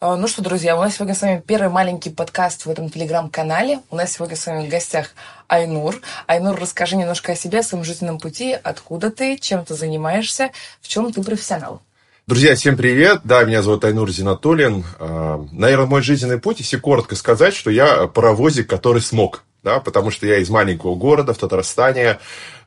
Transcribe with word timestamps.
А, 0.00 0.16
ну 0.16 0.28
что, 0.28 0.42
друзья, 0.42 0.76
у 0.76 0.80
нас 0.80 0.96
сегодня 0.96 1.14
с 1.14 1.22
вами 1.22 1.42
первый 1.46 1.70
маленький 1.70 2.10
подкаст 2.10 2.66
в 2.66 2.70
этом 2.70 2.90
телеграм-канале. 2.90 3.80
У 3.90 3.96
нас 3.96 4.12
сегодня 4.12 4.36
с 4.36 4.44
вами 4.46 4.66
в 4.66 4.68
гостях 4.68 5.10
Айнур. 5.48 6.00
Айнур, 6.26 6.58
расскажи 6.60 6.96
немножко 6.96 7.32
о 7.32 7.36
себе, 7.36 7.60
о 7.60 7.62
своем 7.62 7.84
жизненном 7.84 8.18
пути, 8.18 8.58
откуда 8.60 9.10
ты, 9.10 9.38
чем 9.38 9.64
ты 9.64 9.74
занимаешься, 9.74 10.50
в 10.82 10.88
чем 10.88 11.10
ты 11.12 11.22
профессионал. 11.22 11.80
Друзья, 12.26 12.54
всем 12.54 12.76
привет. 12.76 13.20
Да, 13.24 13.44
меня 13.44 13.62
зовут 13.62 13.84
Айнур 13.84 14.10
Зинатуллин. 14.10 14.84
А, 14.98 15.46
наверное, 15.52 15.86
мой 15.86 16.02
жизненный 16.02 16.38
путь, 16.38 16.58
если 16.58 16.76
коротко 16.76 17.14
сказать, 17.16 17.54
что 17.54 17.70
я 17.70 18.06
паровозик, 18.08 18.68
который 18.68 19.00
смог. 19.00 19.44
Да, 19.62 19.80
потому 19.80 20.10
что 20.10 20.26
я 20.26 20.38
из 20.38 20.50
маленького 20.50 20.94
города 20.94 21.32
в 21.32 21.38
Татарстане. 21.38 22.18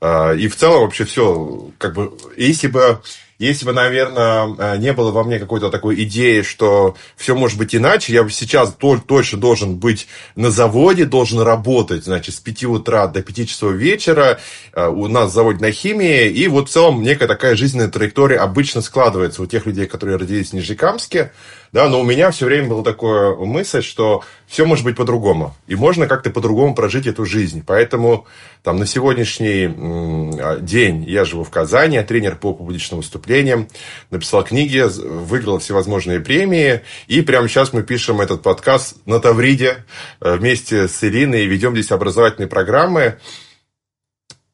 А, 0.02 0.32
и 0.32 0.48
в 0.48 0.56
целом 0.56 0.82
вообще 0.82 1.04
все, 1.04 1.70
как 1.78 1.94
бы, 1.94 2.18
если 2.36 2.68
бы 2.68 3.02
если 3.40 3.66
бы, 3.66 3.74
наверное, 3.74 4.56
э, 4.58 4.78
не 4.78 4.94
было 4.94 5.12
во 5.12 5.24
мне 5.24 5.38
какой-то 5.38 5.70
такой 5.70 6.04
идеи, 6.04 6.42
что 6.42 6.96
все 7.16 7.36
может 7.36 7.58
быть 7.60 7.76
иначе, 7.76 8.14
я 8.14 8.24
бы 8.24 8.32
сейчас 8.32 8.76
точно 9.08 9.38
должен 9.38 9.76
быть 9.76 10.08
на 10.36 10.50
заводе, 10.50 11.06
должен 11.06 11.40
работать, 11.42 12.06
значит, 12.06 12.34
с 12.34 12.40
5 12.40 12.64
утра 12.66 13.08
до 13.08 13.22
5 13.22 13.48
часов 13.48 13.74
вечера. 13.74 14.40
Э, 14.74 14.88
у 14.88 15.08
нас 15.08 15.34
завод 15.34 15.62
на 15.62 15.72
химии. 15.72 16.28
И 16.30 16.48
вот 16.48 16.70
в 16.70 16.72
целом 16.72 17.04
некая 17.04 17.28
такая 17.28 17.56
жизненная 17.56 17.90
траектория 17.90 18.38
обычно 18.38 18.82
складывается 18.82 19.44
у 19.44 19.46
тех 19.46 19.66
людей, 19.66 19.86
которые 19.86 20.18
родились 20.18 20.50
в 20.50 20.54
Нижнекамске. 20.54 21.32
Да, 21.72 21.90
но 21.90 22.00
у 22.00 22.04
меня 22.04 22.32
все 22.32 22.46
время 22.46 22.70
была 22.70 22.84
такая 22.84 23.36
мысль, 23.36 23.82
что 23.82 24.24
все 24.48 24.66
может 24.66 24.86
быть 24.86 24.96
по-другому. 24.96 25.56
И 25.68 25.76
можно 25.76 26.08
как-то 26.08 26.30
по-другому 26.30 26.74
прожить 26.76 27.08
эту 27.08 27.26
жизнь. 27.26 27.64
Поэтому 27.66 28.26
там, 28.64 28.78
на 28.80 28.86
сегодняшний 28.86 29.66
а, 29.68 30.60
день 30.60 31.04
я 31.04 31.26
живу 31.26 31.44
в 31.44 31.50
Казани, 31.50 31.96
я 31.96 32.04
тренер 32.04 32.36
по 32.38 32.54
публичным 32.54 33.00
выступлениям, 33.00 33.68
написал 34.10 34.44
книги, 34.44 34.80
выиграл 34.80 35.60
всевозможные 35.60 36.20
премии. 36.20 36.82
И 37.08 37.22
прямо 37.22 37.48
сейчас 37.48 37.74
мы 37.74 37.84
пишем 37.84 38.22
этот 38.22 38.42
подкаст 38.42 38.98
на 39.06 39.20
Тавриде 39.20 39.86
э, 40.22 40.36
вместе 40.36 40.88
с 40.88 41.04
Ириной 41.04 41.44
и 41.44 41.48
ведем 41.48 41.74
здесь 41.74 41.92
образовательные 41.92 42.48
программы 42.48 43.18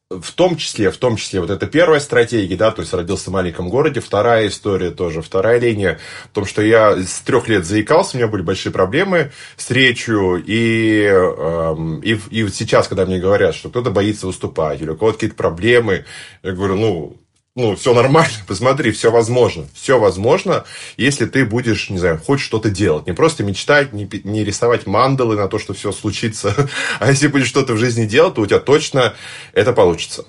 в 0.10 0.32
том 0.34 0.58
числе, 0.58 0.92
в 0.92 0.98
том 0.98 1.16
числе, 1.16 1.40
вот 1.40 1.50
это 1.50 1.66
первая 1.68 2.00
стратегия, 2.00 2.56
да, 2.56 2.72
то 2.72 2.82
есть 2.82 2.94
родился 2.94 3.30
в 3.30 3.34
маленьком 3.34 3.70
городе, 3.70 4.00
вторая 4.00 4.48
история 4.48 4.92
тоже, 4.92 5.22
вторая 5.22 5.60
линия, 5.60 6.00
в 6.26 6.36
том, 6.36 6.46
что 6.46 6.62
я 6.62 6.96
с 6.98 7.22
трех 7.22 7.48
лет 7.48 7.66
заикался, 7.66 8.16
у 8.16 8.20
меня 8.20 8.28
были 8.28 8.42
большие 8.42 8.72
проблемы 8.72 9.32
с 9.58 9.72
речью, 9.72 10.44
и, 10.46 11.04
э, 11.06 11.76
и, 12.04 12.20
и 12.30 12.48
сейчас, 12.50 12.88
когда 12.88 13.06
мне 13.06 13.20
говорят, 13.20 13.56
что 13.56 13.70
кто-то 13.70 13.92
боится 13.92 14.28
выступать, 14.28 14.82
или 14.82 14.90
у 14.90 14.96
кого-то 14.96 15.18
какие-то 15.18 15.36
проблемы, 15.36 16.06
я 16.44 16.52
говорю, 16.52 16.76
ну, 16.76 17.23
ну, 17.56 17.76
все 17.76 17.94
нормально, 17.94 18.34
посмотри, 18.48 18.92
все 18.92 19.12
возможно. 19.12 19.68
Все 19.74 20.00
возможно, 20.00 20.66
если 20.98 21.26
ты 21.26 21.46
будешь, 21.46 21.90
не 21.90 22.00
знаю, 22.00 22.20
хочешь 22.20 22.46
что-то 22.46 22.70
делать. 22.70 23.06
Не 23.06 23.14
просто 23.14 23.44
мечтать, 23.44 23.94
не, 23.94 24.10
не 24.24 24.44
рисовать 24.44 24.88
мандалы 24.88 25.36
на 25.36 25.48
то, 25.48 25.60
что 25.60 25.74
все 25.74 25.92
случится. 25.92 26.56
А 27.00 27.10
если 27.10 27.28
будешь 27.28 27.48
что-то 27.48 27.74
в 27.74 27.78
жизни 27.78 28.06
делать, 28.06 28.36
то 28.36 28.42
у 28.42 28.46
тебя 28.46 28.60
точно 28.60 29.14
это 29.54 29.74
получится. 29.74 30.26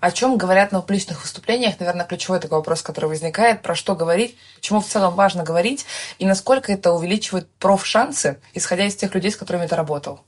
О 0.00 0.10
чем 0.10 0.36
говорят 0.36 0.72
на 0.72 0.80
публичных 0.80 1.22
выступлениях? 1.22 1.78
Наверное, 1.78 2.06
ключевой 2.06 2.40
такой 2.40 2.58
вопрос, 2.58 2.82
который 2.82 3.06
возникает. 3.06 3.62
Про 3.62 3.74
что 3.74 3.94
говорить? 3.94 4.36
Почему 4.56 4.80
в 4.80 4.86
целом 4.86 5.14
важно 5.14 5.44
говорить? 5.44 5.86
И 6.18 6.26
насколько 6.26 6.72
это 6.72 6.92
увеличивает 6.92 7.48
профшансы, 7.58 8.40
исходя 8.54 8.86
из 8.86 8.96
тех 8.96 9.14
людей, 9.14 9.30
с 9.30 9.36
которыми 9.36 9.66
ты 9.66 9.76
работал? 9.76 10.20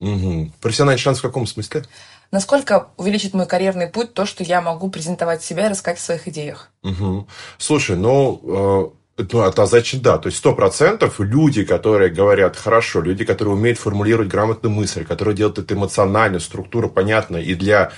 Угу. 0.00 0.52
Профессиональный 0.60 0.98
шанс 0.98 1.20
в 1.20 1.22
каком 1.22 1.46
смысле? 1.46 1.84
Насколько 2.32 2.88
увеличит 2.96 3.34
мой 3.34 3.46
карьерный 3.46 3.88
путь 3.88 4.14
то, 4.14 4.24
что 4.24 4.42
я 4.42 4.62
могу 4.62 4.90
презентовать 4.90 5.42
себя 5.42 5.66
и 5.66 5.70
рассказать 5.70 5.98
о 5.98 6.02
своих 6.02 6.28
идеях? 6.28 6.70
Угу. 6.82 7.28
Слушай, 7.58 7.96
ну, 7.96 8.94
э, 9.18 9.24
ну, 9.30 9.42
это 9.42 9.66
значит 9.66 10.00
да. 10.00 10.16
То 10.16 10.28
есть 10.28 10.38
сто 10.38 10.54
процентов 10.54 11.20
люди, 11.20 11.62
которые 11.62 12.10
говорят 12.10 12.56
хорошо, 12.56 13.02
люди, 13.02 13.26
которые 13.26 13.54
умеют 13.54 13.78
формулировать 13.78 14.28
грамотную 14.28 14.74
мысль, 14.74 15.04
которые 15.04 15.36
делают 15.36 15.58
это 15.58 15.74
эмоционально, 15.74 16.40
структура 16.40 16.88
понятна 16.88 17.36
и 17.36 17.54
для 17.54 17.92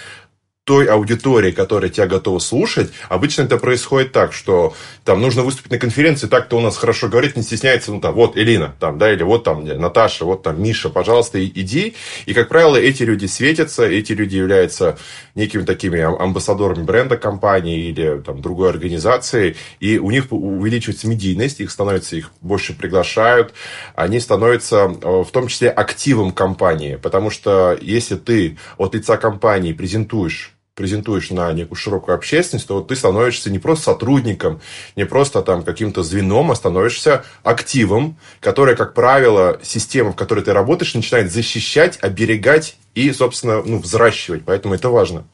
той 0.65 0.87
аудитории, 0.87 1.51
которая 1.51 1.91
тебя 1.91 2.07
готова 2.07 2.39
слушать, 2.39 2.91
обычно 3.11 3.43
это 3.43 3.59
происходит 3.59 4.13
так, 4.13 4.33
что 4.33 4.75
там 5.05 5.21
нужно 5.21 5.43
выступить 5.43 5.71
на 5.71 5.79
конференции, 5.79 6.27
так 6.27 6.47
кто 6.47 6.57
у 6.57 6.61
нас 6.61 6.79
хорошо 6.79 7.09
говорит, 7.09 7.37
не 7.37 7.43
стесняется, 7.43 7.93
ну 7.93 8.01
там, 8.01 8.15
вот 8.15 8.39
Элина, 8.39 8.75
там, 8.81 8.99
да, 8.99 9.13
или 9.13 9.23
вот 9.23 9.45
там 9.45 9.65
Наташа, 9.65 10.25
вот 10.25 10.43
там 10.43 10.63
Миша, 10.63 10.89
пожалуйста, 10.89 11.45
иди. 11.45 11.95
И, 12.25 12.33
как 12.33 12.49
правило, 12.49 12.77
эти 12.77 13.03
люди 13.03 13.27
светятся, 13.27 13.85
эти 13.85 14.13
люди 14.13 14.37
являются 14.37 14.97
некими 15.35 15.65
такими 15.65 16.01
амбассадорами 16.01 16.83
бренда 16.83 17.19
компании 17.19 17.91
или 17.91 18.23
там 18.25 18.41
другой 18.41 18.71
организации, 18.71 19.57
и 19.81 19.99
у 19.99 20.11
них 20.11 20.29
увеличивается 20.31 21.09
медийность, 21.09 21.61
их 21.61 21.71
становится, 21.71 22.17
их 22.17 22.31
больше 22.41 22.73
приглашают, 22.73 23.53
они 23.95 24.19
становятся 24.19 24.77
э, 24.77 25.23
в 25.23 25.31
том 25.31 25.49
числе 25.49 25.69
активом 25.69 26.33
компании, 26.33 26.97
потому 26.97 27.29
что 27.29 27.77
если 27.83 28.15
ты 28.15 28.57
от 28.79 28.95
лица 28.95 29.19
компании 29.19 29.75
презентуешь 29.75 30.53
презентуешь 30.75 31.31
на 31.31 31.53
некую 31.53 31.77
широкую 31.77 32.17
общественность, 32.17 32.67
то 32.67 32.75
вот 32.75 32.89
ты 32.89 32.97
становишься 32.97 33.51
не 33.51 33.59
просто 33.59 33.85
сотрудником, 33.85 34.61
не 34.97 35.07
просто 35.07 35.43
там 35.43 35.62
каким-то 35.62 36.03
звеном, 36.03 36.51
а 36.51 36.57
становишься 36.57 37.25
активом, 37.45 38.17
который, 38.41 38.77
как 38.77 38.93
правило, 38.93 39.61
система, 39.63 40.13
в 40.13 40.17
которой 40.17 40.43
ты 40.43 40.53
работаешь, 40.53 40.95
начинает 40.95 41.33
защищать, 41.33 41.99
оберегать 42.03 42.77
и, 42.95 43.13
собственно, 43.13 43.63
ну, 43.63 43.79
взращивать. 43.79 44.45
Поэтому 44.45 44.75
это 44.75 44.89
важно. 44.89 45.25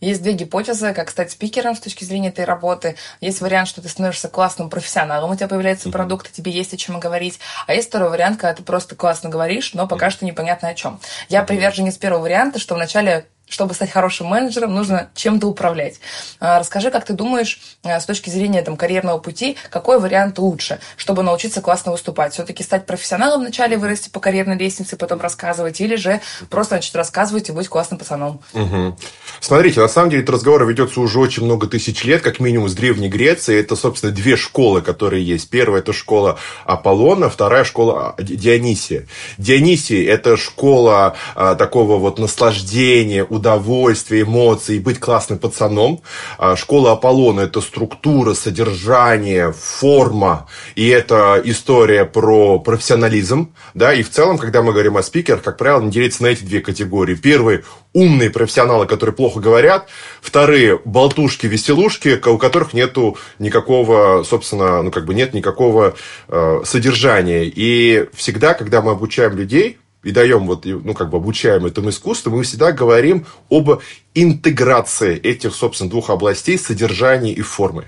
Есть 0.00 0.22
две 0.22 0.34
гипотезы, 0.34 0.92
как 0.92 1.10
стать 1.10 1.30
спикером 1.30 1.74
с 1.74 1.80
точки 1.80 2.04
зрения 2.04 2.28
этой 2.28 2.44
работы. 2.44 2.96
Есть 3.20 3.40
вариант, 3.40 3.68
что 3.68 3.80
ты 3.80 3.88
становишься 3.88 4.28
классным 4.28 4.68
профессионалом, 4.68 5.30
у 5.30 5.36
тебя 5.36 5.48
появляется 5.48 5.90
продукт, 5.90 6.28
и 6.28 6.32
тебе 6.32 6.52
есть 6.52 6.74
о 6.74 6.76
чем 6.76 7.00
говорить. 7.00 7.40
А 7.66 7.74
есть 7.74 7.88
второй 7.88 8.10
вариант, 8.10 8.38
когда 8.38 8.54
ты 8.54 8.62
просто 8.62 8.94
классно 8.94 9.30
говоришь, 9.30 9.72
но 9.72 9.88
пока 9.88 10.10
что 10.10 10.26
непонятно 10.26 10.68
о 10.68 10.74
чем. 10.74 11.00
Я 11.28 11.42
приверженец 11.42 11.96
первого 11.96 12.22
варианта, 12.22 12.58
что 12.58 12.74
вначале 12.74 13.26
чтобы 13.48 13.74
стать 13.74 13.90
хорошим 13.90 14.26
менеджером, 14.26 14.74
нужно 14.74 15.08
чем-то 15.14 15.46
управлять. 15.46 16.00
А, 16.40 16.58
расскажи, 16.58 16.90
как 16.90 17.04
ты 17.04 17.12
думаешь, 17.12 17.60
э, 17.84 18.00
с 18.00 18.04
точки 18.04 18.28
зрения 18.28 18.62
там, 18.62 18.76
карьерного 18.76 19.18
пути, 19.18 19.56
какой 19.70 20.00
вариант 20.00 20.38
лучше, 20.38 20.80
чтобы 20.96 21.22
научиться 21.22 21.60
классно 21.60 21.92
выступать? 21.92 22.32
Все-таки 22.34 22.62
стать 22.62 22.86
профессионалом 22.86 23.40
вначале, 23.40 23.76
вырасти 23.76 24.08
по 24.08 24.20
карьерной 24.20 24.58
лестнице, 24.58 24.96
потом 24.96 25.20
рассказывать, 25.20 25.80
или 25.80 25.96
же 25.96 26.20
просто 26.50 26.76
начать 26.76 26.94
рассказывать 26.94 27.48
и 27.48 27.52
быть 27.52 27.68
классным 27.68 27.98
пацаном? 27.98 28.40
Угу. 28.52 28.98
Смотрите, 29.40 29.80
на 29.80 29.88
самом 29.88 30.10
деле 30.10 30.22
этот 30.22 30.34
разговор 30.34 30.66
ведется 30.66 31.00
уже 31.00 31.20
очень 31.20 31.44
много 31.44 31.68
тысяч 31.68 32.04
лет, 32.04 32.22
как 32.22 32.40
минимум 32.40 32.68
с 32.68 32.74
Древней 32.74 33.08
Греции. 33.08 33.58
Это, 33.58 33.76
собственно, 33.76 34.12
две 34.12 34.36
школы, 34.36 34.82
которые 34.82 35.24
есть. 35.24 35.50
Первая– 35.50 35.80
это 35.82 35.92
школа 35.92 36.38
Аполлона, 36.64 37.30
вторая– 37.30 37.64
школа 37.64 38.14
а, 38.18 38.22
Дионисия. 38.22 39.06
Дионисий– 39.38 40.04
это 40.06 40.36
школа 40.36 41.16
а, 41.34 41.54
такого 41.54 41.98
вот 41.98 42.18
наслаждения, 42.18 43.24
удовольствие, 43.36 44.22
эмоции, 44.22 44.78
быть 44.78 44.98
классным 44.98 45.38
пацаном. 45.38 46.02
А, 46.38 46.56
школа 46.56 46.92
Аполлона– 46.92 47.40
это 47.42 47.60
структура, 47.60 48.34
содержание, 48.34 49.52
форма. 49.52 50.48
И 50.74 50.88
это 50.88 51.40
история 51.44 52.04
про 52.04 52.58
профессионализм. 52.58 53.54
Да? 53.74 53.94
И 53.94 54.02
в 54.02 54.10
целом, 54.10 54.38
когда 54.38 54.62
мы 54.62 54.72
говорим 54.72 54.96
о 54.96 55.02
спикерах, 55.02 55.42
как 55.42 55.56
правило, 55.56 55.82
не 55.82 55.90
делится 55.90 56.22
на 56.22 56.28
эти 56.28 56.42
две 56.44 56.60
категории. 56.60 57.14
Первый– 57.14 57.64
умные 57.92 58.28
профессионалы, 58.30 58.86
которые 58.86 59.14
плохо 59.14 59.40
говорят. 59.40 59.88
Вторые– 60.20 60.80
болтушки, 60.84 61.46
веселушки, 61.46 62.20
у 62.26 62.36
которых 62.36 62.74
нету 62.74 63.16
никакого, 63.38 64.22
собственно, 64.22 64.82
ну 64.82 64.90
как 64.90 65.06
бы 65.06 65.14
нет 65.14 65.32
никакого 65.32 65.94
э, 66.28 66.60
содержания. 66.64 67.44
И 67.44 68.08
всегда, 68.12 68.54
когда 68.54 68.82
мы 68.82 68.92
обучаем 68.92 69.36
людей, 69.36 69.78
и 70.06 70.12
даем 70.12 70.46
вот, 70.46 70.64
ну, 70.64 70.94
как 70.94 71.10
бы 71.10 71.16
обучаем 71.16 71.66
этому 71.66 71.90
искусству, 71.90 72.30
мы 72.30 72.44
всегда 72.44 72.70
говорим 72.70 73.26
об 73.50 73.80
интеграции 74.14 75.18
этих, 75.18 75.52
собственно, 75.52 75.90
двух 75.90 76.10
областей 76.10 76.56
содержания 76.58 77.32
и 77.32 77.42
формы. 77.42 77.86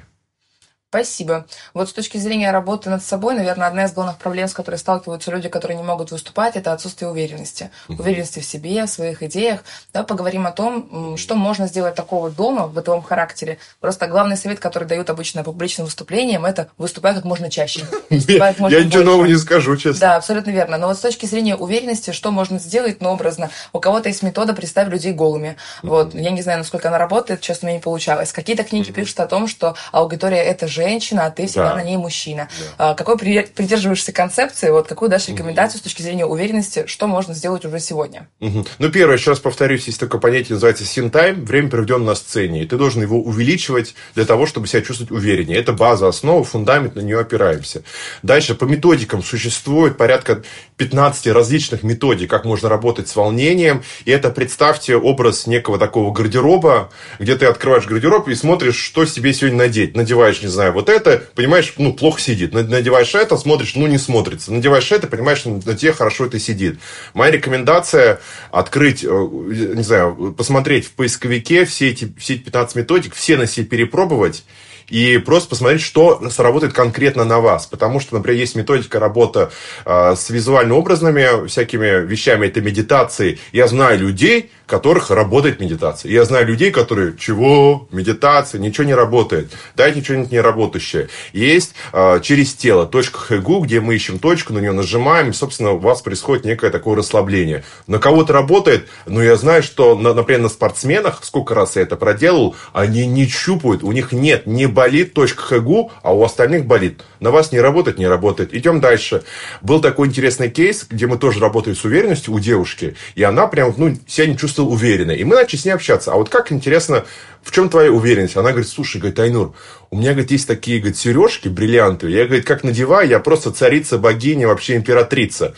Спасибо. 0.91 1.45
Вот 1.75 1.91
с 1.91 1.93
точки 1.93 2.17
зрения 2.17 2.51
работы 2.51 2.89
над 2.89 3.05
собой, 3.05 3.35
наверное, 3.35 3.69
одна 3.69 3.85
из 3.85 3.93
главных 3.93 4.17
проблем, 4.17 4.49
с 4.49 4.55
которой 4.55 4.77
сталкиваются 4.77 5.31
люди, 5.31 5.51
которые 5.51 5.77
не 5.77 5.83
могут 5.83 6.11
выступать, 6.13 6.57
это 6.57 6.73
отсутствие 6.73 7.11
уверенности. 7.11 7.71
Уверенности 7.89 8.41
в 8.41 8.45
себе, 8.47 8.87
в 8.87 8.89
своих 8.89 9.23
идеях. 9.23 9.65
Да, 9.93 10.03
поговорим 10.03 10.47
о 10.47 10.51
том, 10.51 11.19
что 11.19 11.35
можно 11.35 11.67
сделать 11.67 11.95
такого 11.95 12.31
дома 12.31 12.67
в 12.67 12.73
бытовом 12.73 13.03
характере. 13.03 13.59
Просто 13.81 14.07
главный 14.07 14.39
совет, 14.39 14.61
который 14.61 14.89
дают 14.89 15.11
обычно 15.11 15.45
публичным 15.45 15.85
выступлениям, 15.85 16.47
это 16.47 16.71
выступай 16.79 17.15
как 17.15 17.25
можно 17.25 17.51
чаще. 17.51 17.85
Я 18.09 18.55
ничего 18.83 19.03
нового 19.03 19.27
не 19.27 19.37
скажу, 19.37 19.77
честно. 19.77 20.01
Да, 20.01 20.17
абсолютно 20.17 20.53
верно. 20.53 20.79
Но 20.79 20.87
вот 20.87 20.97
с 20.97 21.01
точки 21.01 21.27
зрения 21.27 21.55
уверенности, 21.55 22.13
что 22.13 22.31
можно 22.31 22.59
сделать, 22.59 23.03
ну, 23.03 23.11
образно. 23.11 23.51
У 23.75 23.81
кого-то 23.81 24.09
есть 24.09 24.23
метода 24.23 24.55
представь 24.55 24.89
людей 24.89 25.13
голыми. 25.13 25.59
Вот. 25.83 26.15
Я 26.15 26.31
не 26.31 26.41
знаю, 26.41 26.61
насколько 26.61 26.89
она 26.89 26.97
работает, 26.97 27.43
честно, 27.43 27.67
мне 27.67 27.77
не 27.77 27.83
получалось. 27.83 28.33
Какие-то 28.33 28.65
книги 28.65 28.91
пишут 28.91 29.21
о 29.21 29.27
том, 29.27 29.49
что 29.49 29.77
аудитория– 29.93 30.43
это 30.45 30.67
же 30.67 30.78
женщина, 30.79 31.27
а 31.27 31.31
ты 31.31 31.47
всегда 31.47 31.71
да. 31.71 31.77
на 31.77 31.83
ней 31.83 31.97
мужчина. 31.97 32.49
Да. 32.79 32.91
А, 32.91 32.95
какой 32.95 33.19
придерживаешься 33.19 34.13
концепции, 34.13 34.71
вот 34.71 34.87
какую 34.87 35.11
дашь 35.11 35.29
рекомендацию 35.29 35.79
mm-hmm. 35.79 35.81
с 35.81 35.83
точки 35.83 36.03
зрения 36.03 36.25
уверенности, 36.25 36.85
что 36.87 37.07
можно 37.07 37.35
сделать 37.35 37.65
уже 37.65 37.81
сегодня? 37.81 38.29
Mm-hmm. 38.41 38.69
Ну, 38.79 38.91
первое, 38.91 39.17
еще 39.17 39.31
раз 39.31 39.41
повторюсь, 39.41 39.87
есть 39.87 40.01
такое 40.01 40.21
понятие, 40.21 40.55
называется 40.55 40.85
time, 40.85 41.45
время, 41.45 41.69
проведенное 41.69 42.09
на 42.09 42.15
сцене, 42.15 42.63
и 42.63 42.67
ты 42.67 42.77
должен 42.77 43.03
его 43.03 43.21
увеличивать 43.21 43.95
для 44.15 44.25
того, 44.25 44.47
чтобы 44.47 44.67
себя 44.67 44.83
чувствовать 44.83 45.11
увереннее. 45.11 45.59
Это 45.59 45.73
база, 45.73 46.09
основа, 46.09 46.45
фундамент, 46.45 46.95
на 46.95 47.01
нее 47.01 47.21
опираемся. 47.21 47.83
Дальше 48.23 48.55
по 48.55 48.65
методикам 48.65 49.23
существует 49.23 49.97
порядка 49.97 50.43
15 50.77 51.27
различных 51.29 51.83
методик, 51.83 52.31
как 52.31 52.45
можно 52.45 52.69
работать 52.69 53.09
с 53.09 53.17
волнением, 53.17 53.83
и 54.05 54.11
это, 54.11 54.31
представьте, 54.31 54.97
образ 54.97 55.47
некого 55.47 55.79
такого 55.79 56.13
гардероба, 56.13 56.91
где 57.19 57.37
ты 57.37 57.47
открываешь 57.47 57.87
гардероб 57.87 58.29
и 58.29 58.35
смотришь, 58.35 58.77
что 58.77 59.05
себе 59.05 59.33
сегодня 59.33 59.59
надеть. 59.59 59.97
Надеваешь, 59.97 60.43
не 60.43 60.49
знаю, 60.49 60.68
вот 60.73 60.89
это, 60.89 61.23
понимаешь, 61.35 61.73
ну, 61.79 61.93
плохо 61.93 62.21
сидит. 62.21 62.53
Надеваешь 62.53 63.15
это, 63.15 63.37
смотришь, 63.37 63.75
ну, 63.75 63.87
не 63.87 63.99
смотрится. 63.99 64.53
Надеваешь 64.53 64.91
это, 64.93 65.07
понимаешь, 65.07 65.45
на 65.45 65.75
тебе 65.75 65.93
хорошо 65.93 66.27
это 66.27 66.39
сидит. 66.39 66.79
Моя 67.15 67.33
рекомендация 67.33 68.21
открыть, 68.51 69.05
э, 69.05 69.09
не 69.09 69.83
знаю, 69.83 70.35
посмотреть 70.37 70.87
в 70.87 70.93
поисковике 70.93 71.65
все 71.65 71.91
эти, 71.91 72.13
все 72.19 72.35
эти 72.35 72.43
15 72.43 72.77
методик, 72.77 73.15
все 73.15 73.37
на 73.37 73.47
себе 73.47 73.67
перепробовать, 73.67 74.45
и 74.89 75.19
просто 75.19 75.51
посмотреть, 75.51 75.83
что 75.83 76.21
сработает 76.31 76.73
конкретно 76.73 77.25
на 77.25 77.41
вас. 77.41 77.67
Потому 77.67 78.01
что, 78.01 78.15
например, 78.15 78.41
есть 78.41 78.57
методика 78.57 78.99
работы 78.99 79.49
э, 79.85 80.15
с 80.17 80.31
визуально-образными 80.31 81.47
всякими 81.47 82.07
вещами, 82.07 82.47
это 82.47 82.61
медитации. 82.61 83.39
Я 83.53 83.69
знаю 83.69 83.99
людей, 83.99 84.51
которых 84.69 85.11
работает 85.11 85.61
медитация. 85.61 86.13
Я 86.13 86.25
знаю 86.25 86.47
людей, 86.47 86.71
которые, 86.71 87.17
чего, 87.19 87.89
медитация, 87.91 88.61
ничего 88.61 88.87
не 88.87 88.95
работает. 88.95 89.51
Дайте 89.75 90.03
что-нибудь 90.03 90.31
неработающее. 90.31 91.09
Есть 91.33 91.75
э, 91.93 92.21
через 92.23 92.55
тело 92.55 92.87
точка 92.87 93.19
хэгу, 93.19 93.61
где 93.61 93.81
мы 93.81 93.97
ищем 93.97 94.19
точку, 94.19 94.53
на 94.53 94.59
нее 94.59 94.73
нажимаем, 94.73 95.31
и, 95.31 95.33
собственно, 95.33 95.73
у 95.73 95.79
вас 95.79 96.03
происходит 96.03 96.45
некое 96.45 96.71
такое 96.71 96.97
расслабление. 96.97 97.65
На 97.87 97.99
кого-то 97.99 98.33
работает, 98.35 98.89
но 99.07 99.23
я 99.23 99.37
знаю, 99.37 99.63
что, 99.63 99.97
на, 99.97 100.13
например, 100.13 100.43
на 100.43 100.49
спортсменах, 100.49 101.21
сколько 101.23 101.55
раз 101.55 101.77
я 101.77 101.83
это 101.83 101.97
проделал, 101.97 102.55
они 102.75 103.07
не 103.07 103.27
чупают, 103.27 103.83
у 103.83 103.93
них 103.93 104.13
нет, 104.13 104.47
не 104.47 104.67
болит 104.79 105.15
хэгу, 105.41 105.91
а 106.03 106.15
у 106.15 106.23
остальных 106.23 106.67
болит. 106.67 107.05
На 107.21 107.31
вас 107.31 107.53
не 107.53 107.61
работает, 107.61 107.99
не 107.99 108.07
работает. 108.07 108.55
Идем 108.55 108.81
дальше. 108.81 109.23
Был 109.63 109.81
такой 109.81 110.09
интересный 110.09 110.51
кейс, 110.51 110.87
где 110.89 111.07
мы 111.07 111.19
тоже 111.19 111.41
работали 111.41 111.75
с 111.75 111.85
уверенностью 111.85 112.35
у 112.35 112.39
девушки, 112.39 112.97
и 113.15 113.23
она 113.23 113.47
прям, 113.47 113.75
ну, 113.77 113.97
себя 114.07 114.27
не 114.27 114.37
чувствовала 114.37 114.59
чувствовал 114.59 114.73
уверенно. 114.73 115.13
И 115.13 115.25
мы 115.25 115.37
начали 115.37 115.59
с 115.59 115.65
ней 115.65 115.73
общаться. 115.73 116.13
А 116.13 116.17
вот 116.17 116.29
как 116.29 116.53
интересно, 116.53 117.05
в 117.43 117.51
чем 117.51 117.69
твоя 117.69 117.91
уверенность? 117.93 118.37
Она 118.37 118.51
говорит, 118.51 118.69
слушай, 118.69 118.99
говорит, 118.99 119.19
Айнур, 119.19 119.55
у 119.91 119.97
меня, 119.97 120.11
говорит, 120.11 120.31
есть 120.31 120.49
такие, 120.49 120.79
говорит, 120.79 120.97
сережки 120.97 121.49
бриллиантовые. 121.49 122.17
Я, 122.17 122.25
говорит, 122.25 122.47
как 122.47 122.65
надеваю, 122.65 123.09
я 123.09 123.21
просто 123.21 123.51
царица, 123.53 123.99
богиня, 123.99 124.49
вообще 124.49 124.77
императрица. 124.77 125.55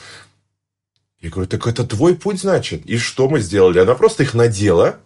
Я 1.20 1.31
говорю, 1.31 1.49
так 1.49 1.66
это 1.66 1.84
твой 1.84 2.14
путь, 2.14 2.40
значит? 2.40 2.87
И 2.87 2.99
что 2.99 3.28
мы 3.28 3.40
сделали? 3.40 3.78
Она 3.78 3.94
просто 3.94 4.23
их 4.23 4.34
надела, 4.34 4.99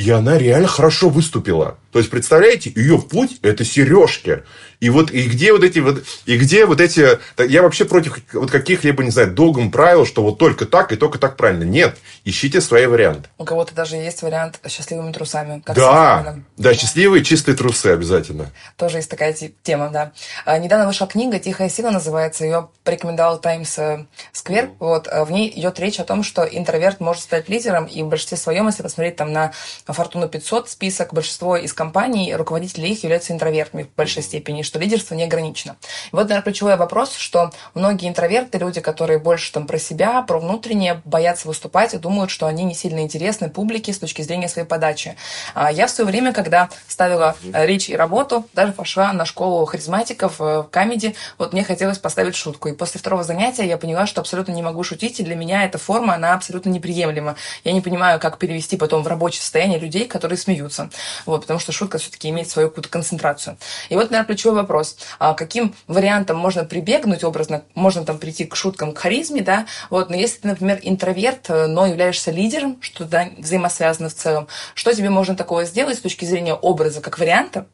и 0.00 0.10
она 0.10 0.38
реально 0.38 0.66
хорошо 0.66 1.10
выступила. 1.10 1.76
То 1.92 1.98
есть, 1.98 2.10
представляете, 2.10 2.72
ее 2.74 2.98
путь– 2.98 3.38
это 3.42 3.66
сережки. 3.66 4.44
И 4.80 4.88
вот 4.88 5.10
и 5.10 5.28
где 5.28 5.52
вот 5.52 5.62
эти 5.62 5.78
вот 5.78 6.02
и 6.24 6.38
где 6.38 6.64
вот 6.64 6.80
эти 6.80 7.18
я 7.38 7.62
вообще 7.62 7.84
против 7.84 8.18
вот 8.32 8.50
каких-либо 8.50 9.04
не 9.04 9.10
знаю 9.10 9.30
догм 9.32 9.70
правил, 9.70 10.06
что 10.06 10.22
вот 10.22 10.38
только 10.38 10.64
так 10.64 10.92
и 10.92 10.96
только 10.96 11.18
так 11.18 11.36
правильно. 11.36 11.64
Нет, 11.64 11.96
ищите 12.24 12.62
свои 12.62 12.86
варианты. 12.86 13.28
У 13.36 13.44
кого-то 13.44 13.74
даже 13.74 13.96
есть 13.96 14.22
вариант 14.22 14.58
счастливыми 14.66 15.12
трусами. 15.12 15.60
Как 15.60 15.76
да, 15.76 16.36
да, 16.56 16.74
счастливые 16.74 17.22
чистые 17.24 17.56
трусы 17.56 17.88
обязательно. 17.88 18.50
Тоже 18.76 18.98
есть 18.98 19.10
такая 19.10 19.36
тема, 19.62 19.90
да. 19.90 20.12
А, 20.46 20.58
недавно 20.58 20.86
вышла 20.86 21.06
книга 21.06 21.38
"Тихая 21.38 21.68
сила" 21.68 21.90
называется, 21.90 22.44
ее 22.44 22.70
порекомендовал 22.82 23.38
Times 23.38 23.78
э, 23.78 24.06
Square. 24.32 24.70
Вот 24.78 25.08
а, 25.08 25.26
в 25.26 25.30
ней 25.30 25.52
идет 25.54 25.78
речь 25.78 26.00
о 26.00 26.04
том, 26.04 26.22
что 26.22 26.42
интроверт 26.42 27.00
может 27.00 27.22
стать 27.22 27.50
лидером, 27.50 27.84
и 27.84 28.02
в 28.02 28.08
большинстве 28.08 28.38
своем, 28.38 28.66
если 28.66 28.82
посмотреть 28.82 29.16
там 29.16 29.32
на 29.32 29.52
Fortune 29.86 30.26
500 30.26 30.70
список, 30.70 31.12
большинство 31.12 31.56
из 31.56 31.74
компаний 31.74 32.34
руководители 32.34 32.88
их 32.88 33.02
являются 33.02 33.34
интровертами 33.34 33.82
в 33.82 33.94
большей 33.94 34.22
степени 34.22 34.62
что 34.70 34.78
лидерство 34.78 35.16
не 35.16 35.24
ограничено. 35.24 35.76
И 36.12 36.16
вот, 36.16 36.28
наверное, 36.28 36.44
ключевой 36.44 36.76
вопрос, 36.76 37.16
что 37.16 37.50
многие 37.74 38.08
интроверты, 38.08 38.58
люди, 38.58 38.80
которые 38.80 39.18
больше 39.18 39.50
там 39.52 39.66
про 39.66 39.78
себя, 39.78 40.22
про 40.22 40.38
внутреннее, 40.38 41.02
боятся 41.04 41.48
выступать 41.48 41.92
и 41.92 41.98
думают, 41.98 42.30
что 42.30 42.46
они 42.46 42.62
не 42.62 42.74
сильно 42.74 43.00
интересны 43.00 43.50
публике 43.50 43.92
с 43.92 43.98
точки 43.98 44.22
зрения 44.22 44.48
своей 44.48 44.68
подачи. 44.68 45.16
А 45.54 45.72
я 45.72 45.88
в 45.88 45.90
свое 45.90 46.08
время, 46.08 46.32
когда 46.32 46.68
ставила 46.86 47.34
э, 47.42 47.66
речь 47.66 47.88
и 47.88 47.96
работу, 47.96 48.46
даже 48.52 48.72
пошла 48.72 49.12
на 49.12 49.24
школу 49.24 49.66
харизматиков 49.66 50.40
э, 50.40 50.60
в 50.60 50.68
Comedy, 50.70 51.16
вот 51.36 51.52
мне 51.52 51.64
хотелось 51.64 51.98
поставить 51.98 52.36
шутку. 52.36 52.68
И 52.68 52.72
после 52.72 53.00
второго 53.00 53.24
занятия 53.24 53.66
я 53.66 53.76
поняла, 53.76 54.06
что 54.06 54.20
абсолютно 54.20 54.52
не 54.52 54.62
могу 54.62 54.84
шутить, 54.84 55.18
и 55.18 55.24
для 55.24 55.34
меня 55.34 55.64
эта 55.64 55.78
форма, 55.78 56.14
она 56.14 56.34
абсолютно 56.34 56.68
неприемлема. 56.68 57.34
Я 57.64 57.72
не 57.72 57.80
понимаю, 57.80 58.20
как 58.20 58.38
перевести 58.38 58.76
потом 58.76 59.02
в 59.02 59.08
рабочее 59.08 59.40
состояние 59.40 59.80
людей, 59.80 60.06
которые 60.06 60.38
смеются. 60.38 60.90
Вот, 61.26 61.40
потому 61.40 61.58
что 61.58 61.72
шутка 61.72 61.98
все-таки 61.98 62.28
имеет 62.28 62.48
свою 62.48 62.68
какую-то 62.68 62.88
концентрацию. 62.88 63.58
И 63.88 63.96
вот, 63.96 64.10
наверное, 64.10 64.26
ключевой 64.26 64.59
вопрос. 64.60 64.96
А 65.18 65.34
каким 65.34 65.74
вариантом 65.86 66.36
можно 66.36 66.64
прибегнуть 66.64 67.24
образно? 67.24 67.62
Можно 67.74 68.04
там 68.04 68.18
прийти 68.18 68.44
к 68.44 68.56
шуткам, 68.56 68.92
к 68.92 68.98
харизме, 68.98 69.42
да? 69.42 69.66
Вот, 69.90 70.10
но 70.10 70.16
если 70.16 70.40
ты, 70.40 70.48
например, 70.48 70.78
интроверт, 70.82 71.48
но 71.48 71.86
являешься 71.86 72.30
лидером, 72.30 72.80
что 72.80 73.04
да, 73.04 73.28
взаимосвязано 73.38 74.08
в 74.08 74.14
целом, 74.14 74.48
что 74.74 74.94
тебе 74.94 75.10
можно 75.10 75.34
такого 75.34 75.64
сделать 75.64 75.98
с 75.98 76.02
точки 76.02 76.24
зрения 76.24 76.54
образа, 76.54 77.00
как 77.00 77.18
варианта, 77.18 77.66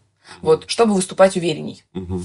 вот, 0.43 0.65
чтобы 0.69 0.95
выступать 0.95 1.37
уверенней? 1.37 1.85
Угу. 1.95 2.23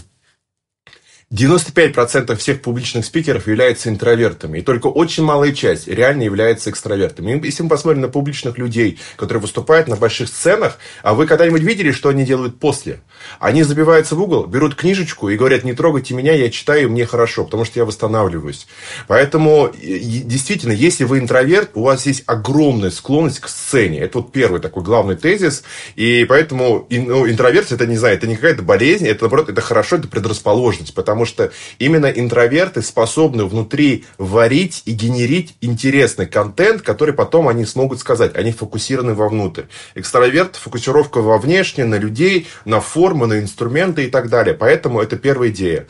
95% 1.32 2.36
всех 2.36 2.62
публичных 2.62 3.06
спикеров 3.06 3.48
являются 3.48 3.88
интровертами, 3.90 4.60
и 4.60 4.62
только 4.62 4.88
очень 4.88 5.24
малая 5.24 5.54
часть 5.54 5.88
реально 5.88 6.24
является 6.24 6.70
экстравертами. 6.70 7.40
Если 7.46 7.64
мы 7.64 7.70
посмотрим 7.70 8.02
на 8.02 8.10
публичных 8.10 8.58
людей, 8.58 9.00
которые 9.16 9.42
выступают 9.42 9.88
на 9.88 9.96
больших 9.96 10.28
сценах, 10.28 10.78
а 11.04 11.14
вы 11.14 11.28
когда-нибудь 11.28 11.62
видели, 11.62 11.92
что 11.92 12.10
они 12.10 12.26
делают 12.26 12.60
после? 12.60 13.00
Они 13.40 13.64
забиваются 13.64 14.16
в 14.16 14.22
угол, 14.22 14.46
берут 14.46 14.76
книжечку 14.76 15.30
и 15.30 15.38
говорят, 15.38 15.64
не 15.64 15.74
трогайте 15.74 16.14
меня, 16.14 16.34
я 16.34 16.50
читаю, 16.50 16.90
мне 16.90 17.06
хорошо, 17.06 17.46
потому 17.46 17.64
что 17.64 17.80
я 17.80 17.86
восстанавливаюсь. 17.86 18.68
Поэтому, 19.08 19.72
действительно, 19.74 20.74
если 20.74 21.06
вы 21.06 21.20
интроверт, 21.20 21.72
у 21.76 21.84
вас 21.84 22.06
есть 22.08 22.24
огромная 22.26 22.92
склонность 22.92 23.40
к 23.40 23.48
сцене. 23.48 24.00
Это 24.00 24.20
вот 24.20 24.34
первый 24.34 24.60
такой 24.60 24.84
главный 24.84 25.16
тезис. 25.16 25.64
И 25.96 26.26
поэтому 26.28 26.88
ну, 26.90 27.30
интроверсия, 27.30 27.76
это 27.76 27.88
не 27.88 27.96
знаю, 27.96 28.18
это 28.18 28.28
не 28.28 28.36
какая-то 28.36 28.64
болезнь, 28.64 29.08
это 29.08 29.24
наоборот, 29.24 29.50
это 29.50 29.62
хорошо, 29.62 29.96
это 29.96 30.10
предрасположенность, 30.10 30.94
потому 30.94 31.21
потому 31.22 31.26
что 31.26 31.52
именно 31.78 32.08
интроверты 32.08 32.82
способны 32.82 33.46
внутри 33.46 34.06
варить 34.18 34.82
и 34.86 34.92
генерить 34.92 35.56
интересный 35.62 36.26
контент, 36.26 36.82
который 36.82 37.14
потом 37.14 37.48
они 37.48 37.66
смогут 37.66 38.00
сказать. 38.00 38.36
Они 38.36 38.52
фокусированы 38.52 39.14
вовнутрь. 39.14 39.64
Экстраверт 39.94 40.56
фокусировка 40.56 41.22
во 41.22 41.38
внешнее, 41.38 41.86
на 41.86 41.96
людей, 41.96 42.48
на 42.66 42.82
формы, 42.82 43.28
на 43.28 43.40
инструменты 43.40 44.06
и 44.06 44.10
так 44.10 44.30
далее. 44.30 44.56
Поэтому 44.56 45.00
это 45.00 45.16
первая 45.16 45.50
идея. 45.50 45.86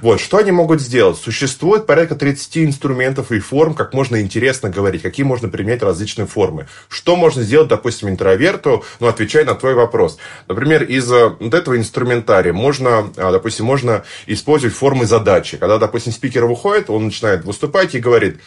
Вот, 0.00 0.20
что 0.20 0.36
они 0.36 0.52
могут 0.52 0.80
сделать? 0.80 1.18
Существует 1.18 1.86
порядка 1.86 2.14
30 2.14 2.58
инструментов 2.58 3.32
и 3.32 3.40
форм, 3.40 3.74
как 3.74 3.94
можно 3.94 4.20
интересно 4.20 4.70
говорить, 4.70 5.02
какие 5.02 5.24
можно 5.24 5.48
применять 5.48 5.82
различные 5.82 6.26
формы. 6.26 6.68
Что 6.88 7.16
можно 7.16 7.42
сделать, 7.42 7.68
допустим, 7.68 8.08
интроверту, 8.08 8.84
ну, 9.00 9.08
отвечая 9.08 9.44
на 9.44 9.54
твой 9.54 9.74
вопрос. 9.74 10.18
Например, 10.46 10.84
из 10.84 11.10
э, 11.10 11.30
вот 11.40 11.54
этого 11.54 11.76
инструментария 11.76 12.52
можно, 12.52 13.10
а, 13.16 13.32
допустим, 13.32 13.64
можно 13.64 14.04
использовать 14.28 14.67
использовать 14.68 14.74
формы 14.74 15.06
задачи. 15.06 15.56
Когда, 15.56 15.78
допустим, 15.78 16.12
спикер 16.12 16.46
выходит, 16.46 16.90
он 16.90 17.06
начинает 17.06 17.44
выступать 17.44 17.94
и 17.94 18.00
говорит, 18.00 18.38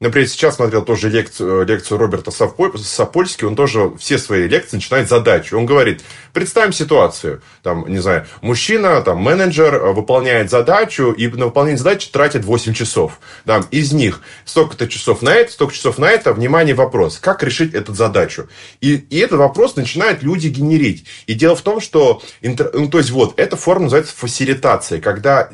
Например, 0.00 0.28
сейчас 0.28 0.54
смотрел 0.54 0.84
тоже 0.84 1.10
лекцию, 1.10 1.66
лекцию 1.66 1.98
Роберта 1.98 2.30
Сапольски, 2.30 3.44
он 3.44 3.56
тоже 3.56 3.90
все 3.98 4.16
свои 4.18 4.46
лекции 4.46 4.76
начинает 4.76 5.08
с 5.08 5.10
задачи. 5.10 5.54
Он 5.54 5.66
говорит, 5.66 6.02
представим 6.32 6.72
ситуацию, 6.72 7.42
там, 7.64 7.84
не 7.88 7.98
знаю, 7.98 8.24
мужчина, 8.40 9.02
там, 9.02 9.18
менеджер 9.18 9.74
э, 9.74 9.92
выполняет 9.92 10.50
задачу, 10.50 11.10
и 11.10 11.26
на 11.26 11.46
выполнение 11.46 11.78
задачи 11.78 12.12
тратит 12.12 12.44
8 12.44 12.74
часов. 12.74 13.18
Там, 13.44 13.66
из 13.72 13.92
них 13.92 14.20
столько-то 14.44 14.86
часов 14.86 15.20
на 15.20 15.34
это, 15.34 15.50
столько 15.50 15.74
часов 15.74 15.98
на 15.98 16.08
это, 16.08 16.32
внимание, 16.32 16.76
вопрос, 16.76 17.18
как 17.18 17.42
решить 17.42 17.74
эту 17.74 17.92
задачу? 17.92 18.48
И, 18.80 18.94
и 18.94 19.18
этот 19.18 19.40
вопрос 19.40 19.74
начинают 19.74 20.22
люди 20.22 20.46
генерить. 20.46 21.06
И 21.26 21.34
дело 21.34 21.56
в 21.56 21.62
том, 21.62 21.80
что, 21.80 22.22
ну, 22.40 22.88
то 22.88 22.98
есть, 22.98 23.10
вот, 23.10 23.34
эта 23.36 23.56
форма 23.56 23.84
называется 23.84 24.14
фасилитация, 24.16 25.00
когда 25.00 25.50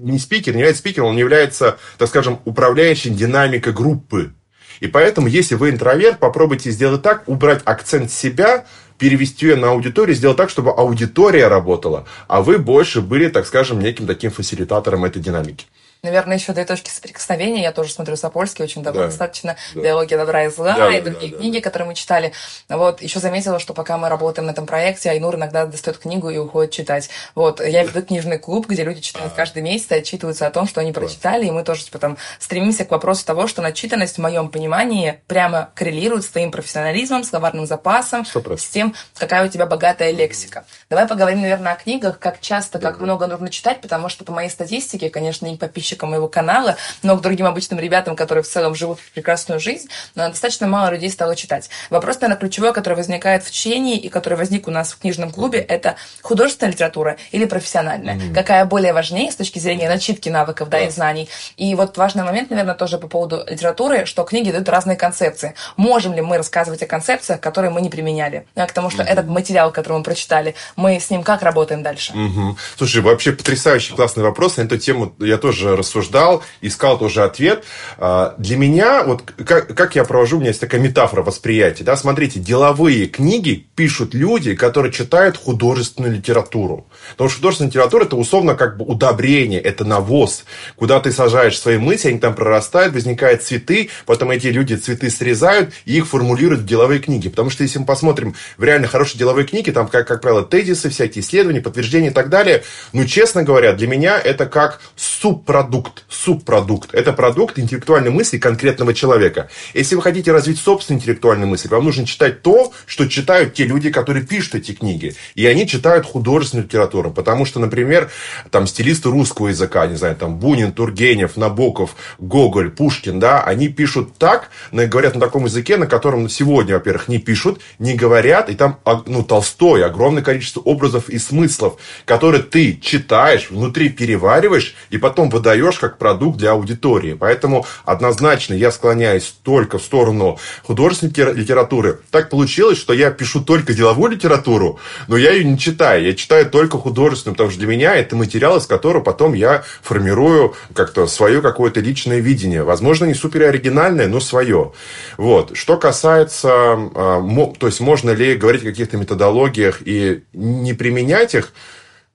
не 0.00 0.18
спикер, 0.18 0.54
не 0.54 0.60
является 0.60 0.80
спикером, 0.80 1.08
он 1.08 1.16
является, 1.16 1.78
так 1.98 2.08
скажем, 2.08 2.40
управляющим 2.44 3.14
динамикой 3.14 3.72
группы. 3.72 4.32
И 4.80 4.86
поэтому, 4.86 5.28
если 5.28 5.54
вы 5.54 5.70
интроверт, 5.70 6.18
попробуйте 6.18 6.70
сделать 6.70 7.02
так, 7.02 7.28
убрать 7.28 7.60
акцент 7.64 8.10
себя, 8.10 8.64
перевести 8.98 9.46
ее 9.46 9.56
на 9.56 9.70
аудиторию, 9.70 10.14
сделать 10.14 10.36
так, 10.36 10.50
чтобы 10.50 10.70
аудитория 10.70 11.48
работала, 11.48 12.06
а 12.28 12.42
вы 12.42 12.58
больше 12.58 13.00
были, 13.00 13.28
так 13.28 13.46
скажем, 13.46 13.80
неким 13.80 14.06
таким 14.06 14.30
фасилитатором 14.30 15.04
этой 15.04 15.20
динамики. 15.20 15.66
Наверное, 16.02 16.38
еще 16.38 16.52
две 16.52 16.64
точки 16.64 16.88
соприкосновения. 16.88 17.62
Я 17.62 17.72
тоже 17.72 17.92
смотрю 17.92 18.16
Сапольский, 18.16 18.64
очень 18.64 18.82
давно 18.82 19.02
да. 19.02 19.06
достаточно. 19.08 19.56
Да. 19.74 19.82
«Диалоги 19.82 20.14
добра 20.14 20.44
и 20.44 20.48
зла» 20.48 20.74
да, 20.76 20.96
и 20.96 21.00
другие 21.00 21.32
да, 21.32 21.38
книги, 21.38 21.58
да. 21.58 21.62
которые 21.62 21.88
мы 21.88 21.94
читали. 21.94 22.32
Вот, 22.68 23.02
еще 23.02 23.20
заметила, 23.20 23.58
что 23.58 23.74
пока 23.74 23.98
мы 23.98 24.08
работаем 24.08 24.46
на 24.46 24.52
этом 24.52 24.66
проекте, 24.66 25.10
Айнур 25.10 25.34
иногда 25.34 25.66
достает 25.66 25.98
книгу 25.98 26.30
и 26.30 26.38
уходит 26.38 26.72
читать. 26.72 27.10
Вот, 27.34 27.60
я 27.60 27.84
веду 27.84 28.02
книжный 28.02 28.38
клуб, 28.38 28.66
где 28.66 28.82
люди 28.82 29.00
читают 29.00 29.34
каждый 29.34 29.62
месяц 29.62 29.90
и 29.90 29.96
отчитываются 29.96 30.46
о 30.46 30.50
том, 30.50 30.66
что 30.66 30.80
они 30.80 30.92
прочитали, 30.92 31.46
и 31.46 31.50
мы 31.50 31.64
тоже, 31.64 31.84
типа, 31.84 31.98
там, 31.98 32.16
стремимся 32.38 32.84
к 32.84 32.90
вопросу 32.90 33.26
того, 33.26 33.46
что 33.46 33.60
начитанность 33.60 34.16
в 34.16 34.20
моем 34.20 34.48
понимании 34.48 35.20
прямо 35.26 35.70
коррелирует 35.74 36.24
с 36.24 36.28
твоим 36.28 36.50
профессионализмом, 36.50 37.24
словарным 37.24 37.66
запасом, 37.66 38.22
100%. 38.22 38.56
с 38.56 38.68
тем, 38.68 38.94
какая 39.16 39.46
у 39.46 39.48
тебя 39.48 39.66
богатая 39.66 40.12
лексика. 40.12 40.64
Давай 40.88 41.06
поговорим, 41.06 41.42
наверное, 41.42 41.72
о 41.72 41.76
книгах, 41.76 42.18
как 42.18 42.40
часто, 42.40 42.78
как 42.78 43.00
много 43.00 43.26
нужно 43.26 43.50
читать, 43.50 43.80
потому 43.80 44.08
что 44.08 44.24
по 44.24 44.32
моей 44.32 44.48
статистике, 44.48 45.10
конечно, 45.10 45.46
не 45.46 45.56
подписчикам 45.90 46.10
моего 46.10 46.28
канала, 46.28 46.76
но 47.02 47.16
к 47.16 47.20
другим 47.20 47.46
обычным 47.46 47.80
ребятам, 47.80 48.16
которые 48.16 48.42
в 48.44 48.48
целом 48.48 48.74
живут 48.74 48.98
прекрасную 49.14 49.60
жизнь, 49.60 49.88
но 50.14 50.28
достаточно 50.28 50.66
мало 50.66 50.90
людей 50.90 51.10
стало 51.10 51.34
читать. 51.34 51.70
Вопрос, 51.90 52.16
наверное, 52.20 52.38
ключевой, 52.38 52.72
который 52.72 52.94
возникает 52.94 53.44
в 53.44 53.50
чтении 53.50 53.96
и 53.96 54.08
который 54.08 54.38
возник 54.38 54.68
у 54.68 54.70
нас 54.70 54.92
в 54.92 54.98
книжном 54.98 55.30
клубе, 55.30 55.58
это 55.58 55.96
художественная 56.22 56.72
литература 56.72 57.16
или 57.32 57.44
профессиональная? 57.46 58.16
Mm-hmm. 58.16 58.34
Какая 58.34 58.64
более 58.64 58.92
важнее 58.92 59.30
с 59.30 59.36
точки 59.36 59.58
зрения 59.58 59.88
начитки 59.88 60.28
навыков, 60.28 60.68
да, 60.68 60.80
и 60.80 60.90
знаний? 60.90 61.28
И 61.56 61.74
вот 61.74 61.96
важный 61.96 62.24
момент, 62.24 62.50
наверное, 62.50 62.74
тоже 62.74 62.98
по 62.98 63.08
поводу 63.08 63.44
литературы, 63.48 64.06
что 64.06 64.22
книги 64.24 64.50
дают 64.50 64.68
разные 64.68 64.96
концепции. 64.96 65.54
Можем 65.76 66.14
ли 66.14 66.20
мы 66.20 66.36
рассказывать 66.36 66.82
о 66.82 66.86
концепциях, 66.86 67.40
которые 67.40 67.70
мы 67.70 67.80
не 67.80 67.90
применяли? 67.90 68.46
Потому 68.54 68.90
что 68.90 69.02
mm-hmm. 69.02 69.06
этот 69.06 69.26
материал, 69.26 69.72
который 69.72 69.98
мы 69.98 70.04
прочитали, 70.04 70.54
мы 70.76 71.00
с 71.00 71.10
ним 71.10 71.22
как 71.22 71.42
работаем 71.42 71.82
дальше? 71.82 72.12
Mm-hmm. 72.12 72.56
Слушай, 72.76 73.02
вообще 73.02 73.32
потрясающий 73.32 73.94
классный 73.94 74.22
вопрос. 74.22 74.56
На 74.56 74.62
эту 74.62 74.78
тему 74.78 75.14
я 75.18 75.38
тоже 75.38 75.76
рассуждал, 75.80 76.42
искал 76.60 76.98
тоже 76.98 77.24
ответ. 77.24 77.64
А, 77.98 78.34
для 78.38 78.56
меня, 78.56 79.02
вот 79.02 79.22
как, 79.22 79.74
как 79.74 79.96
я 79.96 80.04
провожу, 80.04 80.36
у 80.36 80.40
меня 80.40 80.50
есть 80.50 80.60
такая 80.60 80.80
метафора 80.80 81.22
восприятия. 81.22 81.84
Да? 81.84 81.96
Смотрите, 81.96 82.38
деловые 82.38 83.06
книги 83.06 83.66
пишут 83.74 84.14
люди, 84.14 84.54
которые 84.54 84.92
читают 84.92 85.36
художественную 85.36 86.14
литературу. 86.14 86.86
Потому 87.12 87.28
что 87.30 87.38
художественная 87.38 87.70
литература 87.70 88.04
это 88.04 88.16
условно 88.16 88.54
как 88.54 88.76
бы 88.76 88.84
удобрение, 88.84 89.60
это 89.60 89.84
навоз. 89.84 90.44
Куда 90.76 91.00
ты 91.00 91.12
сажаешь 91.12 91.58
свои 91.58 91.78
мысли, 91.78 92.08
они 92.08 92.18
там 92.18 92.34
прорастают, 92.34 92.94
возникают 92.94 93.42
цветы, 93.42 93.90
потом 94.06 94.30
эти 94.30 94.48
люди 94.48 94.74
цветы 94.74 95.10
срезают 95.10 95.72
и 95.84 95.96
их 95.96 96.06
формулируют 96.06 96.62
в 96.62 96.66
деловые 96.66 97.00
книги. 97.00 97.28
Потому 97.28 97.50
что 97.50 97.62
если 97.62 97.78
мы 97.78 97.86
посмотрим 97.86 98.34
в 98.56 98.64
реально 98.64 98.86
хорошие 98.86 99.18
деловые 99.18 99.46
книги, 99.46 99.70
там, 99.70 99.88
как, 99.88 100.06
как 100.06 100.20
правило, 100.20 100.42
тезисы, 100.42 100.90
всякие 100.90 101.22
исследования, 101.22 101.60
подтверждения 101.60 102.08
и 102.08 102.12
так 102.12 102.28
далее, 102.28 102.62
ну, 102.92 103.04
честно 103.04 103.42
говоря, 103.42 103.72
для 103.72 103.86
меня 103.86 104.18
это 104.18 104.46
как 104.46 104.80
субпродукт. 104.96 105.69
Субпродукт. 106.08 106.94
Это 106.94 107.12
продукт 107.12 107.58
интеллектуальной 107.58 108.10
мысли 108.10 108.38
конкретного 108.38 108.92
человека. 108.92 109.48
Если 109.74 109.94
вы 109.94 110.02
хотите 110.02 110.32
развить 110.32 110.58
собственную 110.58 111.00
интеллектуальную 111.00 111.48
мысль, 111.48 111.68
вам 111.68 111.84
нужно 111.84 112.06
читать 112.06 112.42
то, 112.42 112.72
что 112.86 113.06
читают 113.06 113.54
те 113.54 113.64
люди, 113.64 113.90
которые 113.90 114.26
пишут 114.26 114.56
эти 114.56 114.72
книги. 114.72 115.14
И 115.36 115.46
они 115.46 115.68
читают 115.68 116.06
художественную 116.06 116.66
литературу. 116.66 117.10
Потому 117.10 117.44
что, 117.44 117.60
например, 117.60 118.10
там 118.50 118.66
стилисты 118.66 119.08
русского 119.10 119.48
языка, 119.48 119.86
не 119.86 119.96
знаю, 119.96 120.16
там 120.16 120.38
Бунин, 120.38 120.72
Тургенев, 120.72 121.36
Набоков, 121.36 121.94
Гоголь, 122.18 122.70
Пушкин, 122.70 123.20
да, 123.20 123.44
они 123.44 123.68
пишут 123.68 124.18
так, 124.18 124.50
говорят 124.72 125.14
на 125.14 125.20
таком 125.20 125.44
языке, 125.44 125.76
на 125.76 125.86
котором 125.86 126.28
сегодня, 126.28 126.74
во-первых, 126.74 127.08
не 127.08 127.18
пишут, 127.18 127.60
не 127.78 127.94
говорят, 127.94 128.50
и 128.50 128.56
там, 128.56 128.78
а, 128.84 129.02
ну, 129.06 129.22
Толстой, 129.22 129.84
огромное 129.84 130.22
количество 130.22 130.60
образов 130.60 131.08
и 131.08 131.18
смыслов, 131.18 131.76
которые 132.04 132.42
ты 132.42 132.76
читаешь, 132.76 133.50
внутри 133.50 133.88
перевариваешь, 133.88 134.74
и 134.90 134.98
потом 134.98 135.30
выдаешь 135.30 135.59
как 135.78 135.98
продукт 135.98 136.38
для 136.38 136.52
аудитории. 136.52 137.14
Поэтому 137.14 137.66
однозначно 137.84 138.54
я 138.54 138.70
склоняюсь 138.70 139.34
только 139.42 139.78
в 139.78 139.82
сторону 139.82 140.38
художественной 140.62 141.34
литературы. 141.34 142.00
Так 142.10 142.30
получилось, 142.30 142.78
что 142.78 142.92
я 142.92 143.10
пишу 143.10 143.42
только 143.42 143.72
деловую 143.72 144.12
литературу, 144.12 144.78
но 145.08 145.16
я 145.16 145.32
ее 145.32 145.44
не 145.44 145.58
читаю. 145.58 146.04
Я 146.04 146.14
читаю 146.14 146.46
только 146.46 146.78
художественную, 146.78 147.34
потому 147.34 147.50
что 147.50 147.58
для 147.58 147.68
меня 147.68 147.94
это 147.94 148.16
материал, 148.16 148.56
из 148.56 148.66
которого 148.66 149.02
потом 149.02 149.34
я 149.34 149.64
формирую 149.82 150.54
как-то 150.74 151.06
свое 151.06 151.42
какое-то 151.42 151.80
личное 151.80 152.20
видение. 152.20 152.62
Возможно, 152.62 153.04
не 153.04 153.14
супер 153.14 153.42
оригинальное, 153.42 154.08
но 154.08 154.20
свое. 154.20 154.72
Вот. 155.16 155.56
Что 155.56 155.76
касается, 155.76 156.50
а, 156.50 157.52
то 157.58 157.66
есть 157.66 157.80
можно 157.80 158.10
ли 158.10 158.34
говорить 158.34 158.62
о 158.62 158.66
каких-то 158.66 158.96
методологиях 158.96 159.80
и 159.84 160.22
не 160.32 160.74
применять 160.74 161.34
их, 161.34 161.52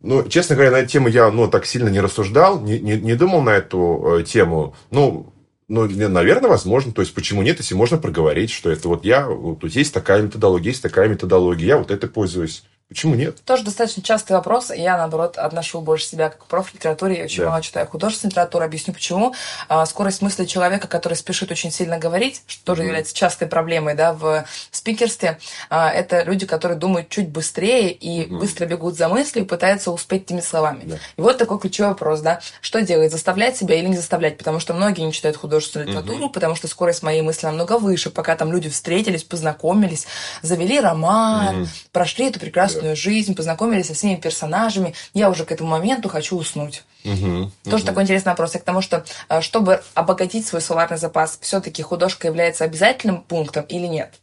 ну, 0.05 0.27
честно 0.27 0.55
говоря, 0.55 0.71
на 0.71 0.75
эту 0.77 0.89
тему 0.89 1.07
я, 1.07 1.31
ну, 1.31 1.47
так 1.47 1.65
сильно 1.65 1.89
не 1.89 1.99
рассуждал, 1.99 2.61
не, 2.61 2.79
не, 2.79 2.95
не 2.95 3.15
думал 3.15 3.41
на 3.41 3.49
эту 3.49 4.19
э, 4.19 4.23
тему. 4.23 4.75
Ну, 4.91 5.33
ну, 5.67 5.87
наверное, 5.87 6.49
возможно. 6.49 6.91
То 6.91 7.01
есть, 7.01 7.13
почему 7.13 7.41
нет, 7.41 7.57
если 7.57 7.73
можно 7.73 7.97
проговорить, 7.97 8.51
что 8.51 8.69
это 8.69 8.87
вот 8.87 9.03
я, 9.03 9.27
вот 9.27 9.63
есть 9.63 9.93
такая 9.93 10.21
методология, 10.21 10.69
есть 10.69 10.83
такая 10.83 11.09
методология, 11.09 11.67
я 11.67 11.77
вот 11.77 11.89
это 11.89 12.07
пользуюсь. 12.07 12.63
Почему 12.87 13.15
нет? 13.15 13.43
Тоже 13.45 13.63
достаточно 13.63 14.03
частый 14.03 14.35
вопрос. 14.35 14.69
Я, 14.69 14.95
наоборот, 14.95 15.39
отношу 15.39 15.81
больше 15.81 16.05
себя 16.05 16.29
как 16.29 16.45
проф 16.45 16.71
литературе. 16.71 17.17
Я 17.17 17.23
очень 17.23 17.43
да. 17.43 17.49
мало 17.49 17.61
читаю 17.63 17.87
художественную 17.87 18.29
литературу. 18.29 18.63
Объясню 18.63 18.93
почему. 18.93 19.33
А, 19.67 19.87
скорость 19.87 20.21
мысли 20.21 20.45
человека, 20.45 20.87
который 20.87 21.15
спешит 21.15 21.49
очень 21.49 21.71
сильно 21.71 21.97
говорить, 21.97 22.43
что 22.45 22.63
тоже 22.63 22.83
mm 22.83 22.85
является 22.85 23.15
частой 23.15 23.47
проблемой 23.47 23.95
да, 23.95 24.13
в 24.13 24.45
спикерстве, 24.69 25.39
а, 25.71 25.89
это 25.89 26.21
люди, 26.21 26.45
которые 26.45 26.77
думают 26.77 27.09
чуть 27.09 27.29
быстрее 27.29 27.91
и 27.91 28.27
mm 28.27 28.37
быстро 28.37 28.67
бегут 28.67 28.95
за 28.95 29.09
мыслью 29.09 29.45
и 29.45 29.47
пытаются 29.47 29.89
успеть 29.89 30.27
теми 30.27 30.41
словами. 30.41 30.83
Да. 30.85 30.97
И 31.17 31.21
вот 31.21 31.39
такой 31.39 31.59
ключевой 31.59 31.89
вопрос, 31.89 32.21
да. 32.21 32.39
Что 32.61 32.83
делать? 32.83 33.11
Заставлять 33.11 33.57
себя 33.57 33.79
или 33.79 33.87
не 33.87 33.97
заставлять? 33.97 34.37
Потому 34.37 34.59
что 34.59 34.75
многие 34.75 35.01
не 35.01 35.11
читают 35.11 35.37
художественную 35.37 35.89
литературу, 35.89 36.27
mm 36.27 36.33
потому 36.33 36.53
что 36.53 36.67
скорость 36.67 37.01
моей 37.01 37.23
мысли 37.23 37.47
намного 37.47 37.79
выше. 37.79 38.11
Пока 38.11 38.35
там 38.35 38.51
люди 38.51 38.69
встретились, 38.69 39.23
познакомились, 39.23 40.05
завели 40.43 40.79
роман, 40.79 41.63
mm 41.63 41.67
прошли 41.91 42.27
эту 42.27 42.39
прекрасную 42.39 42.74
прекрасную 42.75 42.95
жизнь, 42.95 43.35
познакомились 43.35 43.87
со 43.87 43.93
всеми 43.93 44.15
персонажами. 44.15 44.93
Я 45.13 45.29
уже 45.29 45.45
к 45.45 45.51
этому 45.51 45.69
моменту 45.69 46.09
хочу 46.09 46.37
уснуть. 46.37 46.83
Угу, 47.03 47.51
Тоже 47.63 47.77
угу. 47.77 47.85
такой 47.85 48.03
интересный 48.03 48.31
вопрос. 48.31 48.53
Я 48.53 48.59
к 48.59 48.63
тому, 48.63 48.81
что 48.81 49.05
э, 49.29 49.41
чтобы 49.41 49.81
обогатить 49.93 50.47
свой 50.47 50.61
словарный 50.61 50.97
запас, 50.97 51.37
все-таки 51.41 51.81
художка 51.83 52.27
является 52.27 52.63
обязательным 52.63 53.21
пунктом 53.21 53.65
или 53.65 53.87
нет? 53.87 54.13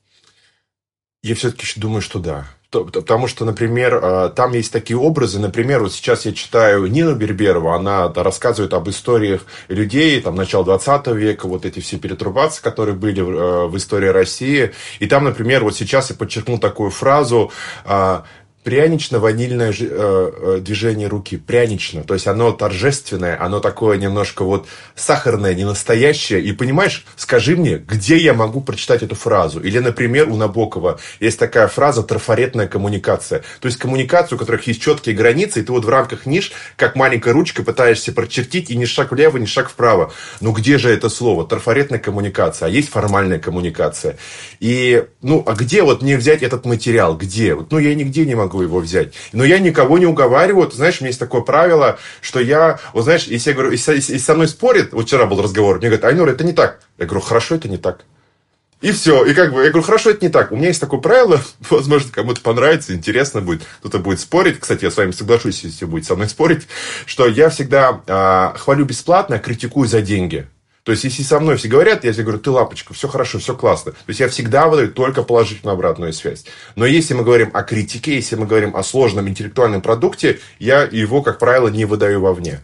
Я 1.22 1.34
все-таки 1.34 1.78
думаю, 1.78 2.02
что 2.02 2.18
да. 2.18 2.46
Потому 2.72 3.28
что, 3.28 3.44
например, 3.44 4.00
э, 4.02 4.30
там 4.34 4.54
есть 4.54 4.72
такие 4.72 4.96
образы. 4.96 5.38
Например, 5.38 5.82
вот 5.82 5.92
сейчас 5.92 6.24
я 6.24 6.32
читаю 6.32 6.86
Нину 6.86 7.14
Берберову, 7.14 7.70
она 7.70 8.10
рассказывает 8.14 8.72
об 8.72 8.88
историях 8.88 9.44
людей 9.68 10.18
там, 10.22 10.36
начала 10.36 10.64
20 10.64 11.08
века, 11.08 11.46
вот 11.48 11.66
эти 11.66 11.80
все 11.80 11.98
перетрубации, 11.98 12.62
которые 12.62 12.94
были 12.94 13.20
в 13.20 13.74
э, 13.74 13.76
истории 13.76 14.08
России. 14.08 14.72
И 15.00 15.06
там, 15.06 15.24
например, 15.24 15.64
вот 15.64 15.76
сейчас 15.76 16.08
я 16.08 16.16
подчеркнул 16.16 16.58
такую 16.58 16.90
фразу 16.90 17.52
прянично-ванильное 18.64 19.72
э, 19.72 19.76
э, 19.80 20.58
движение 20.60 21.08
руки, 21.08 21.36
прянично, 21.36 22.04
то 22.04 22.14
есть 22.14 22.28
оно 22.28 22.52
торжественное, 22.52 23.40
оно 23.42 23.58
такое 23.60 23.98
немножко 23.98 24.44
вот 24.44 24.66
сахарное, 24.94 25.54
не 25.54 25.64
настоящее, 25.64 26.40
и 26.40 26.52
понимаешь, 26.52 27.04
скажи 27.16 27.56
мне, 27.56 27.78
где 27.78 28.16
я 28.16 28.34
могу 28.34 28.60
прочитать 28.60 29.02
эту 29.02 29.16
фразу? 29.16 29.60
Или, 29.60 29.80
например, 29.80 30.28
у 30.28 30.36
Набокова 30.36 31.00
есть 31.18 31.38
такая 31.38 31.66
фраза 31.66 32.02
«трафаретная 32.02 32.68
коммуникация», 32.68 33.42
то 33.60 33.66
есть 33.66 33.78
коммуникация, 33.78 34.36
у 34.36 34.38
которых 34.38 34.66
есть 34.68 34.80
четкие 34.80 35.16
границы, 35.16 35.60
и 35.60 35.62
ты 35.62 35.72
вот 35.72 35.84
в 35.84 35.88
рамках 35.88 36.24
ниш, 36.26 36.52
как 36.76 36.94
маленькой 36.94 37.32
ручкой 37.32 37.64
пытаешься 37.64 38.12
прочертить, 38.12 38.70
и 38.70 38.76
ни 38.76 38.84
шаг 38.84 39.10
влево, 39.10 39.38
ни 39.38 39.46
шаг 39.46 39.70
вправо. 39.70 40.12
Ну 40.40 40.52
где 40.52 40.78
же 40.78 40.90
это 40.90 41.08
слово? 41.08 41.46
Трафаретная 41.46 41.98
коммуникация, 41.98 42.66
а 42.66 42.70
есть 42.70 42.90
формальная 42.90 43.40
коммуникация. 43.40 44.18
И, 44.60 45.04
ну, 45.20 45.42
а 45.46 45.54
где 45.54 45.82
вот 45.82 46.02
мне 46.02 46.16
взять 46.16 46.42
этот 46.42 46.64
материал? 46.64 47.16
Где? 47.16 47.56
Ну, 47.56 47.78
я 47.78 47.94
нигде 47.94 48.24
не 48.24 48.36
могу 48.36 48.51
могу 48.52 48.62
его 48.62 48.80
взять. 48.80 49.14
Но 49.32 49.44
я 49.44 49.58
никого 49.58 49.98
не 49.98 50.06
уговариваю. 50.06 50.68
Ты 50.68 50.76
знаешь, 50.76 51.00
у 51.00 51.04
меня 51.04 51.08
есть 51.08 51.20
такое 51.20 51.40
правило, 51.40 51.98
что 52.20 52.40
я, 52.40 52.78
вот 52.92 53.04
знаешь, 53.04 53.24
если 53.24 53.50
я 53.50 53.54
говорю, 53.54 53.72
если, 53.72 53.94
если 53.94 54.18
со 54.18 54.34
мной 54.34 54.48
спорит, 54.48 54.92
вот 54.92 55.06
вчера 55.06 55.26
был 55.26 55.40
разговор, 55.42 55.78
мне 55.78 55.88
говорят, 55.88 56.04
Айнур, 56.04 56.28
это 56.28 56.44
не 56.44 56.52
так. 56.52 56.80
Я 56.98 57.06
говорю, 57.06 57.24
хорошо, 57.24 57.54
это 57.54 57.68
не 57.68 57.78
так. 57.78 58.04
И 58.82 58.90
все. 58.90 59.24
И 59.24 59.32
как 59.32 59.52
бы, 59.52 59.62
я 59.62 59.70
говорю, 59.70 59.84
хорошо, 59.84 60.10
это 60.10 60.24
не 60.24 60.30
так. 60.30 60.52
У 60.52 60.56
меня 60.56 60.68
есть 60.68 60.80
такое 60.80 61.00
правило, 61.00 61.40
возможно, 61.70 62.10
кому-то 62.12 62.40
понравится, 62.40 62.94
интересно 62.94 63.40
будет, 63.40 63.62
кто-то 63.80 63.98
будет 63.98 64.20
спорить. 64.20 64.60
Кстати, 64.60 64.84
я 64.84 64.90
с 64.90 64.96
вами 64.96 65.12
соглашусь, 65.12 65.64
если 65.64 65.86
будет 65.86 66.04
со 66.04 66.14
мной 66.14 66.28
спорить, 66.28 66.66
что 67.06 67.26
я 67.26 67.48
всегда 67.48 68.02
э, 68.06 68.58
хвалю 68.58 68.84
бесплатно, 68.84 69.36
а 69.36 69.38
критикую 69.38 69.88
за 69.88 70.02
деньги. 70.02 70.46
То 70.84 70.90
есть, 70.90 71.04
если 71.04 71.22
со 71.22 71.38
мной 71.38 71.56
все 71.56 71.68
говорят, 71.68 72.04
я 72.04 72.12
всегда 72.12 72.24
говорю, 72.24 72.42
ты 72.42 72.50
лапочка, 72.50 72.92
все 72.92 73.06
хорошо, 73.06 73.38
все 73.38 73.54
классно. 73.54 73.92
То 73.92 73.98
есть, 74.08 74.18
я 74.18 74.28
всегда 74.28 74.66
выдаю 74.66 74.90
только 74.92 75.22
положительную 75.22 75.74
обратную 75.74 76.12
связь. 76.12 76.44
Но 76.74 76.84
если 76.86 77.14
мы 77.14 77.22
говорим 77.22 77.50
о 77.54 77.62
критике, 77.62 78.16
если 78.16 78.34
мы 78.34 78.46
говорим 78.46 78.74
о 78.74 78.82
сложном 78.82 79.28
интеллектуальном 79.28 79.80
продукте, 79.80 80.40
я 80.58 80.82
его, 80.82 81.22
как 81.22 81.38
правило, 81.38 81.68
не 81.68 81.84
выдаю 81.84 82.20
вовне. 82.20 82.60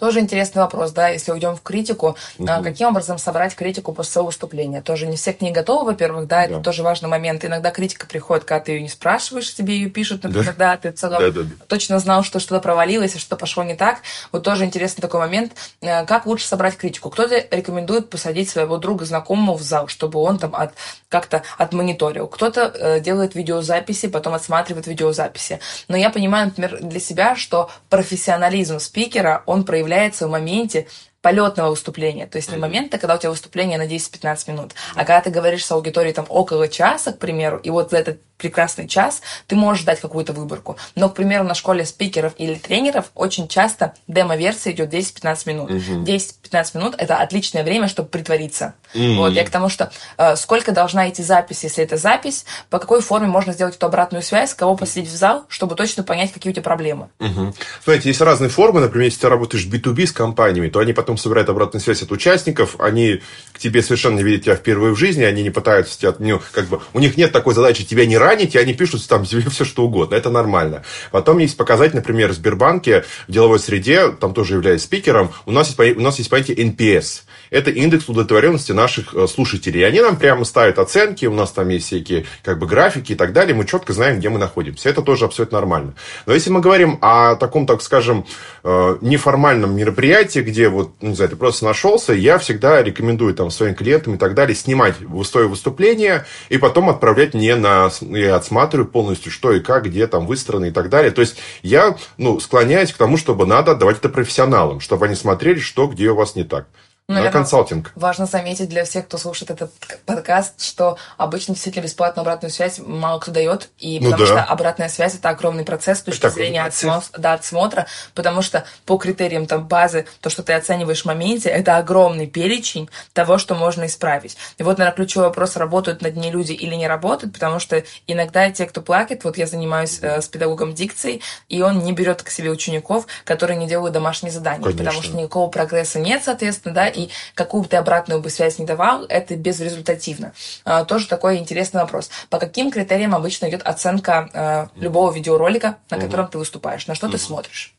Тоже 0.00 0.20
интересный 0.20 0.62
вопрос, 0.62 0.92
да, 0.92 1.08
если 1.08 1.30
уйдем 1.30 1.54
в 1.54 1.62
критику, 1.62 2.16
угу. 2.38 2.48
каким 2.64 2.88
образом 2.88 3.18
собрать 3.18 3.54
критику 3.54 3.92
после 3.92 4.12
своего 4.12 4.28
выступления? 4.28 4.80
Тоже 4.80 5.06
не 5.06 5.16
все 5.16 5.34
к 5.34 5.42
ней 5.42 5.52
готовы, 5.52 5.92
во-первых, 5.92 6.26
да, 6.26 6.44
это 6.44 6.56
да. 6.56 6.62
тоже 6.62 6.82
важный 6.82 7.10
момент. 7.10 7.44
Иногда 7.44 7.70
критика 7.70 8.06
приходит, 8.06 8.44
когда 8.44 8.64
ты 8.64 8.72
ее 8.72 8.80
не 8.82 8.88
спрашиваешь, 8.88 9.54
тебе 9.54 9.74
ее 9.74 9.90
пишут, 9.90 10.22
например, 10.22 10.54
да, 10.56 10.70
да 10.70 10.76
ты 10.78 10.90
целом 10.92 11.20
да, 11.20 11.30
да, 11.30 11.42
да. 11.42 11.50
точно 11.66 11.98
знал, 11.98 12.22
что 12.24 12.40
что-то 12.40 12.62
провалилось, 12.62 13.14
и 13.14 13.18
что 13.18 13.36
пошло 13.36 13.62
не 13.62 13.74
так. 13.74 13.98
Вот 14.32 14.42
тоже 14.42 14.64
интересный 14.64 15.02
такой 15.02 15.20
момент, 15.20 15.52
э, 15.82 16.06
как 16.06 16.24
лучше 16.24 16.46
собрать 16.46 16.78
критику. 16.78 17.10
Кто-то 17.10 17.36
рекомендует 17.50 18.08
посадить 18.08 18.48
своего 18.48 18.78
друга, 18.78 19.04
знакомого 19.04 19.58
в 19.58 19.62
зал, 19.62 19.88
чтобы 19.88 20.18
он 20.20 20.38
там 20.38 20.54
от, 20.54 20.72
как-то 21.10 21.42
отмониторил. 21.58 22.26
Кто-то 22.26 22.72
э, 22.74 23.00
делает 23.00 23.34
видеозаписи, 23.34 24.08
потом 24.08 24.32
отсматривает 24.32 24.86
видеозаписи. 24.86 25.60
Но 25.88 25.96
я 25.98 26.08
понимаю, 26.08 26.46
например, 26.46 26.78
для 26.80 27.00
себя, 27.00 27.36
что 27.36 27.70
профессионализм 27.90 28.78
спикера, 28.78 29.42
он 29.44 29.64
проявляется 29.64 29.89
в 30.26 30.30
моменте 30.30 30.86
полетного 31.22 31.70
выступления. 31.70 32.26
То 32.26 32.36
есть 32.36 32.50
не 32.50 32.56
момента, 32.56 32.98
когда 32.98 33.14
у 33.14 33.18
тебя 33.18 33.30
выступление 33.30 33.78
на 33.78 33.86
10-15 33.86 34.50
минут, 34.50 34.72
а 34.94 35.00
когда 35.00 35.20
ты 35.20 35.30
говоришь 35.30 35.64
с 35.64 35.72
аудиторией 35.72 36.14
там 36.14 36.26
около 36.28 36.68
часа, 36.68 37.12
к 37.12 37.18
примеру, 37.18 37.58
и 37.58 37.70
вот 37.70 37.90
за 37.90 37.98
этот 37.98 38.20
прекрасный 38.40 38.88
час 38.88 39.22
ты 39.46 39.54
можешь 39.54 39.84
дать 39.84 40.00
какую-то 40.00 40.32
выборку. 40.32 40.76
Но, 40.94 41.08
к 41.08 41.14
примеру, 41.14 41.44
на 41.44 41.54
школе 41.54 41.84
спикеров 41.84 42.32
или 42.38 42.54
тренеров 42.54 43.10
очень 43.14 43.46
часто 43.46 43.94
демо-версия 44.08 44.72
идет 44.72 44.92
10-15 44.92 45.48
минут. 45.48 45.70
Угу. 45.70 46.04
10-15 46.04 46.78
минут– 46.78 46.94
это 46.98 47.18
отличное 47.18 47.62
время, 47.62 47.86
чтобы 47.86 48.08
притвориться. 48.08 48.74
Вот, 48.94 49.32
я 49.32 49.44
к 49.44 49.50
тому, 49.50 49.68
что 49.68 49.92
э, 50.18 50.36
сколько 50.36 50.72
должна 50.72 51.08
идти 51.08 51.22
запись, 51.22 51.62
если 51.62 51.84
это 51.84 51.96
запись, 51.96 52.44
по 52.70 52.78
какой 52.78 53.00
форме 53.00 53.28
можно 53.28 53.52
сделать 53.52 53.76
эту 53.76 53.86
обратную 53.86 54.22
связь, 54.22 54.54
кого 54.54 54.76
посадить 54.76 55.08
в 55.08 55.14
зал, 55.14 55.44
чтобы 55.48 55.76
точно 55.76 56.02
понять, 56.02 56.32
какие 56.32 56.50
у 56.50 56.54
тебя 56.54 56.62
проблемы. 56.62 57.08
Угу. 57.20 57.54
Смотрите, 57.84 58.08
есть 58.08 58.20
разные 58.20 58.50
формы. 58.50 58.80
Например, 58.80 59.04
если 59.04 59.20
ты 59.20 59.28
работаешь 59.28 59.66
B2B 59.66 60.06
с 60.06 60.12
компаниями, 60.12 60.68
то 60.68 60.80
они 60.80 60.92
потом 60.92 61.09
собирают 61.16 61.48
обратную 61.48 61.82
связь 61.82 62.02
от 62.02 62.12
участников, 62.12 62.76
они 62.78 63.20
к 63.52 63.58
тебе 63.58 63.82
совершенно 63.82 64.16
не 64.16 64.22
видят 64.22 64.44
тебя 64.44 64.56
впервые 64.56 64.94
в 64.94 64.98
жизни, 64.98 65.22
они 65.22 65.42
не 65.42 65.50
пытаются 65.50 65.98
тебя, 65.98 66.14
ну, 66.18 66.40
как 66.52 66.66
бы, 66.66 66.80
у 66.92 67.00
них 67.00 67.16
нет 67.16 67.32
такой 67.32 67.54
задачи 67.54 67.84
тебя 67.84 68.06
не 68.06 68.18
ранить, 68.18 68.54
и 68.54 68.58
они 68.58 68.74
пишут 68.74 69.06
там 69.08 69.24
себе 69.24 69.48
все, 69.50 69.64
что 69.64 69.84
угодно. 69.84 70.14
Это 70.14 70.30
нормально. 70.30 70.84
Потом 71.10 71.38
есть 71.38 71.56
показать, 71.56 71.94
например, 71.94 72.30
в 72.30 72.34
Сбербанке, 72.34 73.04
в 73.28 73.32
деловой 73.32 73.58
среде, 73.58 74.10
там 74.12 74.34
тоже 74.34 74.54
являюсь 74.54 74.82
спикером, 74.82 75.32
у 75.46 75.52
нас 75.52 75.68
есть, 75.68 75.98
у 75.98 76.00
нас 76.00 76.18
есть 76.18 76.30
понятие 76.30 76.56
NPS. 76.56 77.22
Это 77.50 77.70
индекс 77.70 78.08
удовлетворенности 78.08 78.72
наших 78.72 79.14
э, 79.14 79.26
слушателей. 79.26 79.80
И 79.80 79.84
они 79.84 80.00
нам 80.00 80.16
прямо 80.16 80.44
ставят 80.44 80.78
оценки, 80.78 81.26
у 81.26 81.34
нас 81.34 81.50
там 81.50 81.68
есть 81.68 81.86
всякие 81.86 82.26
как 82.42 82.58
бы 82.58 82.66
графики 82.66 83.12
и 83.12 83.14
так 83.14 83.32
далее, 83.32 83.54
мы 83.54 83.66
четко 83.66 83.92
знаем, 83.92 84.18
где 84.18 84.28
мы 84.28 84.38
находимся. 84.38 84.88
Это 84.88 85.02
тоже 85.02 85.24
абсолютно 85.24 85.58
нормально. 85.58 85.94
Но 86.26 86.32
если 86.32 86.50
мы 86.50 86.60
говорим 86.60 86.98
о 87.00 87.34
таком, 87.36 87.66
так 87.66 87.82
скажем, 87.82 88.24
э, 88.62 88.96
неформальном 89.00 89.76
мероприятии, 89.76 90.40
где 90.40 90.68
вот, 90.68 90.92
ну, 91.00 91.10
не 91.10 91.14
знаю, 91.14 91.30
ты 91.30 91.36
просто 91.36 91.64
нашелся, 91.64 92.12
я 92.12 92.38
всегда 92.38 92.82
рекомендую 92.82 93.34
там 93.34 93.50
своим 93.50 93.74
клиентам 93.74 94.14
и 94.14 94.18
так 94.18 94.34
далее 94.34 94.54
снимать 94.54 94.94
свое 95.24 95.48
выступление 95.48 96.26
и 96.48 96.58
потом 96.58 96.88
отправлять 96.88 97.34
мне 97.34 97.56
на... 97.56 97.90
Я 98.00 98.36
отсматриваю 98.36 98.86
полностью, 98.88 99.32
что 99.32 99.52
и 99.52 99.60
как, 99.60 99.86
где 99.86 100.06
там 100.06 100.26
выстроено 100.26 100.66
и 100.66 100.70
так 100.70 100.88
далее. 100.88 101.10
То 101.10 101.20
есть 101.20 101.36
я 101.62 101.96
ну, 102.16 102.38
склоняюсь 102.40 102.92
к 102.92 102.96
тому, 102.96 103.16
чтобы 103.16 103.46
надо 103.46 103.72
отдавать 103.72 103.98
это 103.98 104.08
профессионалам, 104.08 104.80
чтобы 104.80 105.06
они 105.06 105.14
смотрели, 105.14 105.58
что 105.58 105.86
где 105.86 106.10
у 106.10 106.14
вас 106.14 106.36
не 106.36 106.44
так. 106.44 106.66
Наверное, 107.08 107.32
консалтинг. 107.32 107.90
Важно 107.96 108.26
заметить 108.26 108.68
для 108.68 108.84
всех, 108.84 109.06
кто 109.06 109.18
слушает 109.18 109.50
этот 109.50 109.72
подкаст, 110.06 110.62
что 110.62 110.96
обычно 111.16 111.54
действительно 111.54 111.82
бесплатную 111.82 112.22
обратную 112.22 112.52
связь 112.52 112.78
мало 112.78 113.18
кто 113.18 113.32
дает, 113.32 113.68
и 113.78 113.98
ну 113.98 114.12
потому 114.12 114.28
да. 114.28 114.42
что 114.42 114.44
обратная 114.44 114.88
связь 114.88 115.16
это 115.16 115.28
огромный 115.28 115.64
процесс 115.64 115.98
с 115.98 116.02
точки 116.02 116.26
это 116.26 116.34
зрения 116.34 116.62
отсмотра, 116.62 117.18
да, 117.18 117.32
отсмотра, 117.32 117.86
потому 118.14 118.42
что 118.42 118.64
по 118.86 118.96
критериям 118.96 119.46
там 119.46 119.66
базы, 119.66 120.06
то, 120.20 120.30
что 120.30 120.44
ты 120.44 120.52
оцениваешь 120.52 121.02
в 121.02 121.06
моменте, 121.06 121.48
это 121.48 121.78
огромный 121.78 122.28
перечень 122.28 122.88
того, 123.12 123.38
что 123.38 123.56
можно 123.56 123.86
исправить. 123.86 124.36
И 124.58 124.62
вот, 124.62 124.78
наверное, 124.78 124.96
ключевой 124.96 125.28
вопрос, 125.28 125.56
работают 125.56 126.02
над 126.02 126.14
ней 126.16 126.30
люди 126.30 126.52
или 126.52 126.76
не 126.76 126.86
работают, 126.86 127.34
потому 127.34 127.58
что 127.58 127.82
иногда 128.06 128.50
те, 128.50 128.66
кто 128.66 128.82
плакает, 128.82 129.24
вот 129.24 129.36
я 129.36 129.46
занимаюсь 129.46 129.98
э, 130.00 130.20
с 130.20 130.28
педагогом 130.28 130.74
дикцией, 130.74 131.22
и 131.48 131.60
он 131.60 131.80
не 131.80 131.92
берет 131.92 132.22
к 132.22 132.30
себе 132.30 132.50
учеников, 132.50 133.06
которые 133.24 133.56
не 133.56 133.66
делают 133.66 133.94
домашние 133.94 134.32
задания, 134.32 134.62
Конечно. 134.62 134.84
потому 134.84 135.02
что 135.02 135.16
никакого 135.16 135.50
прогресса 135.50 135.98
нет, 135.98 136.22
соответственно, 136.24 136.74
да, 136.74 136.99
и 137.04 137.10
какую 137.34 137.62
бы 137.62 137.68
ты 137.68 137.76
обратную 137.76 138.20
бы 138.20 138.30
связь 138.30 138.58
не 138.58 138.66
давал, 138.66 139.04
это 139.04 139.36
безрезультативно. 139.36 140.32
А, 140.64 140.84
тоже 140.84 141.08
такой 141.08 141.38
интересный 141.38 141.80
вопрос. 141.80 142.10
По 142.28 142.38
каким 142.38 142.70
критериям 142.70 143.14
обычно 143.14 143.48
идет 143.48 143.62
оценка 143.62 144.30
а, 144.32 144.68
любого 144.76 145.12
видеоролика, 145.12 145.76
на 145.90 145.98
котором 145.98 146.28
ты 146.28 146.38
выступаешь? 146.38 146.86
На 146.86 146.94
что 146.94 147.08
ты 147.08 147.18
смотришь? 147.18 147.74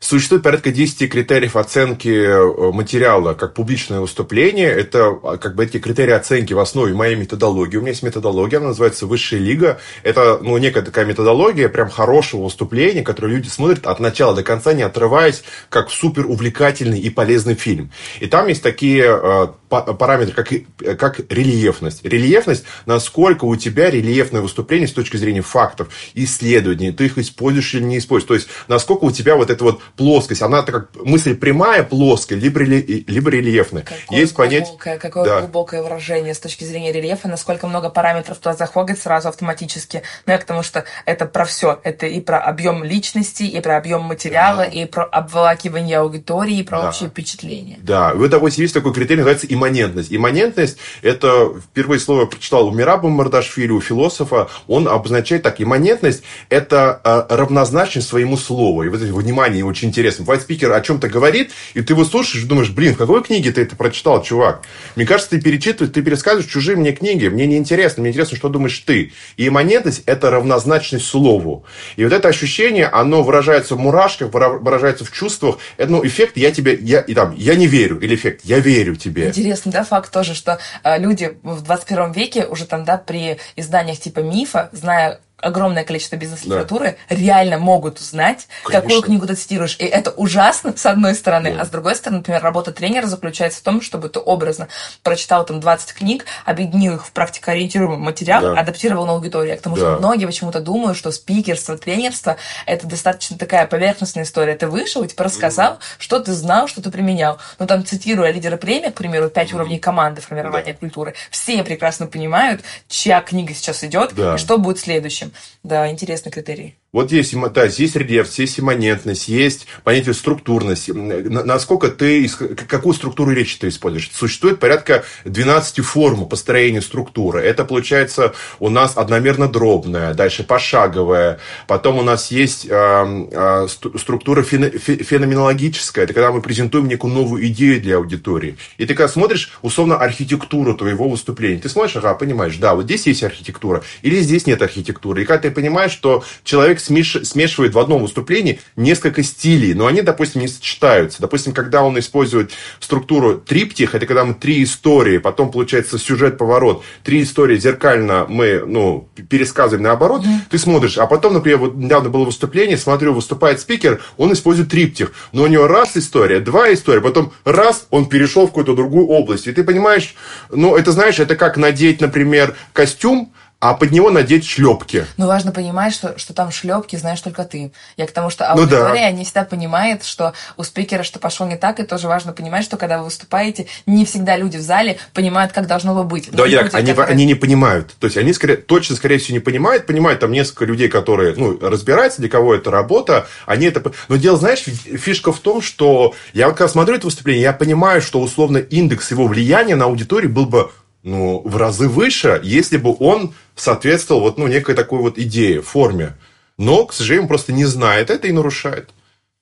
Существует 0.00 0.42
порядка 0.42 0.70
10 0.70 1.10
критериев 1.10 1.56
оценки 1.56 2.08
э, 2.08 2.72
материала 2.72 3.34
как 3.34 3.54
публичное 3.54 4.00
выступление. 4.00 4.68
Это 4.68 5.18
а, 5.22 5.38
как 5.38 5.54
бы 5.54 5.64
эти 5.64 5.78
критерии 5.78 6.12
оценки 6.12 6.52
в 6.52 6.58
основе 6.58 6.92
моей 6.92 7.16
методологии. 7.16 7.78
У 7.78 7.80
меня 7.80 7.90
есть 7.90 8.02
методология, 8.02 8.58
она 8.58 8.68
называется 8.68 9.06
«Высшая 9.06 9.38
лига». 9.38 9.78
Это 10.02 10.38
ну, 10.42 10.58
некая 10.58 10.82
такая 10.82 11.06
методология 11.06 11.68
прям 11.68 11.88
хорошего 11.88 12.44
выступления, 12.44 13.02
которое 13.02 13.34
люди 13.34 13.48
смотрят 13.48 13.86
от 13.86 13.98
начала 13.98 14.34
до 14.34 14.42
конца, 14.42 14.74
не 14.74 14.82
отрываясь, 14.82 15.42
как 15.70 15.90
супер 15.90 16.26
увлекательный 16.26 17.00
и 17.00 17.08
полезный 17.08 17.54
фильм. 17.54 17.90
И 18.20 18.26
там 18.26 18.48
есть 18.48 18.62
такие 18.62 19.54
параметры, 19.80 20.34
как, 20.34 20.98
как 20.98 21.20
рельефность. 21.30 22.04
Рельефность, 22.04 22.64
насколько 22.86 23.44
у 23.44 23.56
тебя 23.56 23.90
рельефное 23.90 24.40
выступление 24.40 24.88
с 24.88 24.92
точки 24.92 25.16
зрения 25.16 25.42
фактов, 25.42 25.88
исследований, 26.14 26.92
ты 26.92 27.06
их 27.06 27.18
используешь 27.18 27.74
или 27.74 27.84
не 27.84 27.98
используешь. 27.98 28.28
То 28.28 28.34
есть, 28.34 28.48
насколько 28.68 29.04
у 29.04 29.10
тебя 29.10 29.36
вот 29.36 29.50
эта 29.50 29.64
вот 29.64 29.82
плоскость, 29.96 30.42
она 30.42 30.62
как 30.62 30.90
мысль 30.96 31.34
прямая, 31.34 31.82
плоская, 31.82 32.38
либо, 32.38 32.60
либо 32.60 33.30
рельефная. 33.30 33.82
Какое 33.82 34.18
Есть 34.18 34.34
глубокое, 34.34 34.60
понять... 34.60 35.00
Какое 35.00 35.24
да. 35.24 35.40
глубокое 35.40 35.82
выражение 35.82 36.34
с 36.34 36.38
точки 36.38 36.64
зрения 36.64 36.92
рельефа, 36.92 37.28
насколько 37.28 37.66
много 37.66 37.90
параметров 37.90 38.38
туда 38.38 38.54
заходит 38.54 38.98
сразу 38.98 39.28
автоматически. 39.28 40.02
Ну, 40.26 40.32
я 40.32 40.38
потому 40.38 40.62
что 40.62 40.84
это 41.06 41.26
про 41.26 41.44
все. 41.44 41.80
Это 41.84 42.06
и 42.06 42.20
про 42.20 42.40
объем 42.40 42.84
личности, 42.84 43.42
и 43.42 43.60
про 43.60 43.76
объем 43.76 44.02
материала, 44.02 44.64
да. 44.64 44.70
и 44.70 44.84
про 44.84 45.04
обволакивание 45.04 45.98
аудитории, 45.98 46.58
и 46.58 46.62
про 46.62 46.82
да. 46.82 46.88
общее 46.88 47.08
впечатление. 47.08 47.78
Да, 47.82 48.14
вот, 48.14 48.30
допустим, 48.30 48.62
есть 48.62 48.74
такой 48.74 48.92
критерий, 48.92 49.18
называется 49.18 49.46
имманентность. 49.64 50.12
Имманентность, 50.12 50.78
это 51.02 51.54
впервые 51.58 51.98
слово 51.98 52.26
прочитал 52.26 52.68
у 52.68 52.72
Мираба 52.72 53.08
Мардашвили, 53.08 53.70
у 53.70 53.80
философа, 53.80 54.48
он 54.66 54.88
обозначает 54.88 55.42
так, 55.42 55.60
имманентность– 55.60 56.22
это 56.48 57.00
э, 57.02 57.34
равнозначность 57.34 58.08
своему 58.08 58.36
слову. 58.36 58.84
И 58.84 58.88
вот 58.88 59.00
это 59.00 59.12
внимание 59.12 59.64
очень 59.64 59.88
интересно. 59.88 60.24
Бывает, 60.24 60.42
спикер 60.42 60.72
о 60.72 60.80
чем-то 60.80 61.08
говорит, 61.08 61.50
и 61.74 61.80
ты 61.80 61.94
его 61.94 62.04
слушаешь 62.04 62.44
и 62.44 62.46
думаешь, 62.46 62.70
блин, 62.70 62.94
в 62.94 62.98
какой 62.98 63.22
книге 63.22 63.52
ты 63.52 63.62
это 63.62 63.76
прочитал, 63.76 64.22
чувак? 64.22 64.62
Мне 64.96 65.06
кажется, 65.06 65.30
ты 65.30 65.40
перечитываешь, 65.40 65.92
ты 65.92 66.02
пересказываешь 66.02 66.50
чужие 66.50 66.76
мне 66.76 66.92
книги, 66.92 67.28
мне 67.28 67.46
не 67.46 67.56
интересно, 67.56 68.02
мне 68.02 68.10
интересно, 68.10 68.36
что 68.36 68.48
думаешь 68.48 68.78
ты. 68.80 69.12
И 69.36 69.48
имманентность– 69.48 70.02
это 70.06 70.30
равнозначность 70.30 71.06
слову. 71.06 71.64
И 71.96 72.04
вот 72.04 72.12
это 72.12 72.28
ощущение, 72.28 72.86
оно 72.86 73.22
выражается 73.22 73.74
в 73.74 73.78
мурашках, 73.78 74.32
выражается 74.32 75.04
в 75.04 75.12
чувствах. 75.12 75.58
Это, 75.76 75.90
ну, 75.90 76.06
эффект 76.06 76.36
«я 76.36 76.50
тебе, 76.50 76.78
я, 76.80 77.00
и 77.00 77.14
там, 77.14 77.34
я 77.36 77.54
не 77.54 77.66
верю» 77.66 77.98
или 78.00 78.14
эффект 78.14 78.40
«я 78.44 78.58
верю 78.58 78.96
тебе». 78.96 79.28
Интересно, 79.28 79.53
да, 79.64 79.84
факт 79.84 80.12
тоже, 80.12 80.34
что 80.34 80.58
э, 80.82 80.98
люди 80.98 81.38
в 81.42 81.62
21 81.62 82.12
веке 82.12 82.46
уже 82.46 82.66
там, 82.66 82.84
да, 82.84 82.98
при 82.98 83.38
изданиях 83.56 83.98
типа 83.98 84.20
«Мифа», 84.20 84.68
зная 84.72 85.20
огромное 85.44 85.84
количество 85.84 86.16
бизнес-литературы 86.16 86.96
да. 87.08 87.14
реально 87.14 87.58
могут 87.58 88.00
узнать, 88.00 88.48
Конечно. 88.64 88.80
какую 88.80 89.02
книгу 89.02 89.26
ты 89.26 89.34
цитируешь. 89.34 89.76
И 89.78 89.84
это 89.84 90.10
ужасно, 90.10 90.74
с 90.76 90.86
одной 90.86 91.14
стороны. 91.14 91.54
Да. 91.54 91.62
А 91.62 91.64
с 91.66 91.68
другой 91.68 91.94
стороны, 91.94 92.18
например, 92.18 92.42
работа 92.42 92.72
тренера 92.72 93.06
заключается 93.06 93.60
в 93.60 93.62
том, 93.62 93.80
чтобы 93.80 94.08
ты 94.08 94.18
образно 94.18 94.68
прочитал 95.02 95.44
там 95.44 95.60
20 95.60 95.92
книг, 95.92 96.24
объединил 96.44 96.94
их 96.94 97.06
в 97.06 97.12
практикоориентируемый 97.12 97.98
материал, 97.98 98.40
да. 98.40 98.60
адаптировал 98.60 99.06
на 99.06 99.12
аудиторию. 99.12 99.56
Потому 99.56 99.76
да. 99.76 99.82
что 99.82 99.98
многие 99.98 100.26
почему-то 100.26 100.60
думают, 100.60 100.96
что 100.96 101.12
спикерство, 101.12 101.76
тренерство– 101.76 102.36
это 102.66 102.86
достаточно 102.86 103.36
такая 103.36 103.66
поверхностная 103.66 104.24
история. 104.24 104.56
Ты 104.56 104.66
вышел 104.66 105.04
типа 105.04 105.24
рассказал, 105.24 105.74
mm. 105.74 105.80
что 105.98 106.20
ты 106.20 106.32
знал, 106.32 106.68
что 106.68 106.80
ты 106.82 106.90
применял. 106.90 107.38
Ну, 107.58 107.66
там, 107.66 107.84
цитируя 107.84 108.30
лидера 108.30 108.56
премии, 108.56 108.90
к 108.90 108.94
примеру, 108.94 109.28
пять 109.28 109.52
mm. 109.52 109.56
уровней 109.56 109.78
команды 109.78 110.20
формирования 110.20 110.72
да. 110.72 110.78
культуры, 110.78 111.14
все 111.30 111.62
прекрасно 111.62 112.06
понимают, 112.06 112.62
чья 112.88 113.20
книга 113.20 113.54
сейчас 113.54 113.84
идет 113.84 114.14
да. 114.14 114.34
и 114.34 114.38
что 114.38 114.58
будет 114.58 114.78
следующим. 114.78 115.32
Да, 115.62 115.90
интересный 115.90 116.32
критерий. 116.32 116.76
Вот 116.94 117.10
есть, 117.10 117.34
да, 117.52 117.64
есть 117.64 117.96
рельеф, 117.96 118.32
есть 118.38 118.60
имманентность, 118.60 119.26
есть 119.26 119.66
понятие 119.82 120.14
структурности. 120.14 120.92
Насколько 120.92 121.88
ты, 121.88 122.28
какую 122.68 122.94
структуру 122.94 123.32
речи 123.32 123.58
ты 123.58 123.66
используешь? 123.66 124.12
Существует 124.14 124.60
порядка 124.60 125.04
12 125.24 125.84
форм 125.84 126.28
построения 126.28 126.80
структуры. 126.80 127.40
Это 127.40 127.64
получается 127.64 128.32
у 128.60 128.68
нас 128.68 128.96
одномерно 128.96 129.48
дробная, 129.48 130.14
дальше 130.14 130.44
пошаговая. 130.44 131.40
Потом 131.66 131.98
у 131.98 132.02
нас 132.02 132.30
есть 132.30 132.64
э, 132.70 133.26
э, 133.32 133.66
структура 133.98 134.44
феноменологическая. 134.44 136.04
Это 136.04 136.14
когда 136.14 136.30
мы 136.30 136.42
презентуем 136.42 136.86
некую 136.86 137.12
новую 137.12 137.44
идею 137.48 137.80
для 137.82 137.96
аудитории. 137.96 138.56
И 138.78 138.86
ты 138.86 138.94
когда 138.94 139.08
смотришь, 139.08 139.50
условно, 139.62 139.96
архитектуру 139.96 140.76
твоего 140.76 141.08
выступления, 141.08 141.60
ты 141.60 141.68
смотришь, 141.68 141.96
ага, 141.96 142.14
понимаешь, 142.14 142.56
да, 142.58 142.76
вот 142.76 142.84
здесь 142.84 143.08
есть 143.08 143.24
архитектура, 143.24 143.82
или 144.02 144.20
здесь 144.20 144.46
нет 144.46 144.62
архитектуры. 144.62 145.22
И 145.22 145.24
когда 145.24 145.48
ты 145.48 145.50
понимаешь, 145.50 145.90
что 145.90 146.22
человек 146.44 146.83
смеш... 146.84 147.18
смешивает 147.24 147.74
в 147.74 147.78
одном 147.78 148.02
выступлении 148.02 148.60
несколько 148.76 149.22
стилей, 149.22 149.74
но 149.74 149.86
они, 149.86 150.02
допустим, 150.02 150.40
не 150.40 150.48
сочетаются. 150.48 151.20
Допустим, 151.20 151.52
когда 151.52 151.82
он 151.82 151.98
использует 151.98 152.52
структуру 152.80 153.38
триптих, 153.38 153.94
это 153.94 154.06
когда 154.06 154.24
мы 154.24 154.34
три 154.34 154.62
истории, 154.62 155.18
потом 155.18 155.50
получается 155.50 155.98
сюжет-поворот, 155.98 156.82
три 157.02 157.22
истории 157.22 157.56
зеркально 157.56 158.26
мы, 158.28 158.62
ну, 158.66 159.08
пересказываем 159.28 159.84
наоборот, 159.84 160.22
mm-hmm. 160.22 160.50
ты 160.50 160.58
смотришь, 160.58 160.98
а 160.98 161.06
потом, 161.06 161.34
например, 161.34 161.58
вот 161.58 161.74
недавно 161.74 162.10
было 162.10 162.24
выступление, 162.24 162.76
смотрю, 162.76 163.14
выступает 163.14 163.60
спикер, 163.60 164.02
он 164.16 164.32
использует 164.32 164.70
триптих, 164.70 165.12
но 165.32 165.44
у 165.44 165.46
него 165.46 165.66
раз 165.66 165.96
история, 165.96 166.40
два 166.40 166.72
история, 166.72 167.00
потом 167.00 167.32
раз 167.44 167.86
он 167.90 168.06
перешел 168.08 168.46
в 168.46 168.48
какую-то 168.48 168.74
другую 168.74 169.06
область, 169.06 169.46
и 169.46 169.52
ты 169.52 169.64
понимаешь, 169.64 170.14
ну, 170.50 170.76
это, 170.76 170.92
знаешь, 170.92 171.18
это 171.18 171.36
как 171.36 171.56
надеть, 171.56 172.00
например, 172.00 172.54
костюм, 172.72 173.32
а 173.64 173.72
под 173.72 173.92
него 173.92 174.10
надеть 174.10 174.46
шлепки. 174.46 175.06
Ну, 175.16 175.26
важно 175.26 175.50
понимать, 175.50 175.94
что, 175.94 176.18
что 176.18 176.34
там 176.34 176.50
шлепки 176.50 176.96
знаешь 176.96 177.22
только 177.22 177.44
ты. 177.44 177.72
Я 177.96 178.06
к 178.06 178.10
тому, 178.10 178.28
что 178.28 178.46
аудитория 178.46 178.88
ну, 178.88 178.94
да. 178.94 179.10
не 179.12 179.24
всегда 179.24 179.44
понимает, 179.44 180.04
что 180.04 180.34
у 180.58 180.64
спикера 180.64 181.02
что 181.02 181.18
пошло 181.18 181.46
не 181.46 181.56
так, 181.56 181.80
и 181.80 181.84
тоже 181.84 182.06
важно 182.06 182.34
понимать, 182.34 182.66
что 182.66 182.76
когда 182.76 182.98
вы 182.98 183.04
выступаете, 183.04 183.66
не 183.86 184.04
всегда 184.04 184.36
люди 184.36 184.58
в 184.58 184.60
зале 184.60 184.98
понимают, 185.14 185.52
как 185.52 185.66
должно 185.66 185.94
бы 185.94 186.04
быть. 186.04 186.30
Да, 186.30 186.44
я, 186.44 186.60
они, 186.74 186.90
которые... 186.90 187.06
они 187.06 187.24
не 187.24 187.34
понимают. 187.34 187.94
То 187.98 188.06
есть 188.06 188.18
они 188.18 188.34
скорее, 188.34 188.56
точно, 188.56 188.96
скорее 188.96 189.16
всего, 189.16 189.32
не 189.32 189.40
понимают. 189.40 189.86
Понимают 189.86 190.20
там 190.20 190.32
несколько 190.32 190.66
людей, 190.66 190.88
которые 190.88 191.32
ну, 191.34 191.58
разбираются, 191.58 192.20
для 192.20 192.28
кого 192.28 192.54
это 192.54 192.70
работа. 192.70 193.26
Они 193.46 193.64
это... 193.64 193.82
Но 194.08 194.16
дело, 194.16 194.36
знаешь, 194.36 194.58
фишка 194.58 195.32
в 195.32 195.38
том, 195.38 195.62
что 195.62 196.14
я 196.34 196.48
вот 196.48 196.58
когда 196.58 196.68
смотрю 196.68 196.96
это 196.96 197.06
выступление, 197.06 197.44
я 197.44 197.54
понимаю, 197.54 198.02
что 198.02 198.20
условно 198.20 198.58
индекс 198.58 199.10
его 199.10 199.26
влияния 199.26 199.74
на 199.74 199.86
аудиторию 199.86 200.30
был 200.30 200.44
бы 200.44 200.70
ну, 201.04 201.42
в 201.44 201.56
разы 201.56 201.88
выше, 201.88 202.40
если 202.42 202.78
бы 202.78 202.96
он 202.98 203.34
соответствовал 203.54 204.22
вот, 204.22 204.38
ну, 204.38 204.48
некой 204.48 204.74
такой 204.74 204.98
вот 204.98 205.18
идее, 205.18 205.62
форме. 205.62 206.14
Но, 206.56 206.86
к 206.86 206.92
сожалению, 206.92 207.24
он 207.24 207.28
просто 207.28 207.52
не 207.52 207.66
знает 207.66 208.10
это 208.10 208.26
и 208.26 208.32
нарушает. 208.32 208.90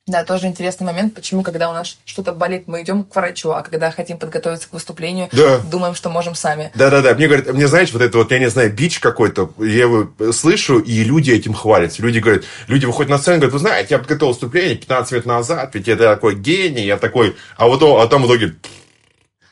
Да, 0.09 0.25
тоже 0.25 0.48
интересный 0.48 0.85
момент, 0.85 1.14
почему, 1.14 1.44
когда 1.44 1.70
у 1.70 1.72
нас 1.72 1.96
что-то 2.05 2.33
болит, 2.33 2.64
мы 2.66 2.83
идем 2.83 3.05
к 3.05 3.14
врачу, 3.14 3.51
а 3.51 3.62
когда 3.62 3.92
хотим 3.92 4.18
подготовиться 4.18 4.68
к 4.68 4.72
выступлению, 4.72 5.29
да. 5.31 5.59
думаем, 5.59 5.94
что 5.94 6.11
можем 6.11 6.35
сами. 6.35 6.72
Да, 6.75 6.90
да, 6.90 7.03
да. 7.03 7.14
Мне 7.14 7.29
говорят, 7.29 7.46
мне 7.55 7.68
знаете, 7.68 7.92
вот 7.92 8.03
это 8.03 8.18
вот, 8.18 8.33
я 8.33 8.40
не 8.40 8.51
знаю, 8.51 8.72
бич 8.72 8.98
какой-то, 8.98 9.53
я 9.59 9.83
его 9.83 10.11
слышу, 10.33 10.81
и 10.81 11.05
люди 11.05 11.31
этим 11.31 11.55
хвалятся. 11.55 12.03
Люди 12.03 12.18
говорят, 12.18 12.42
люди 12.66 12.85
выходят 12.85 13.11
на 13.11 13.18
сцену 13.18 13.37
и 13.37 13.38
говорят, 13.38 13.53
вы 13.53 13.59
знаете, 13.61 13.94
я 13.94 13.98
подготовил 14.01 14.33
выступление 14.33 14.75
15 14.75 15.12
минут 15.12 15.27
назад, 15.27 15.70
ведь 15.75 15.87
я 15.87 15.94
такой 15.94 16.35
гений, 16.35 16.85
я 16.85 16.96
такой, 16.96 17.37
а 17.57 17.68
вот 17.68 17.81
а 17.85 18.05
там 18.09 18.25
в 18.25 18.27
итоге 18.27 18.57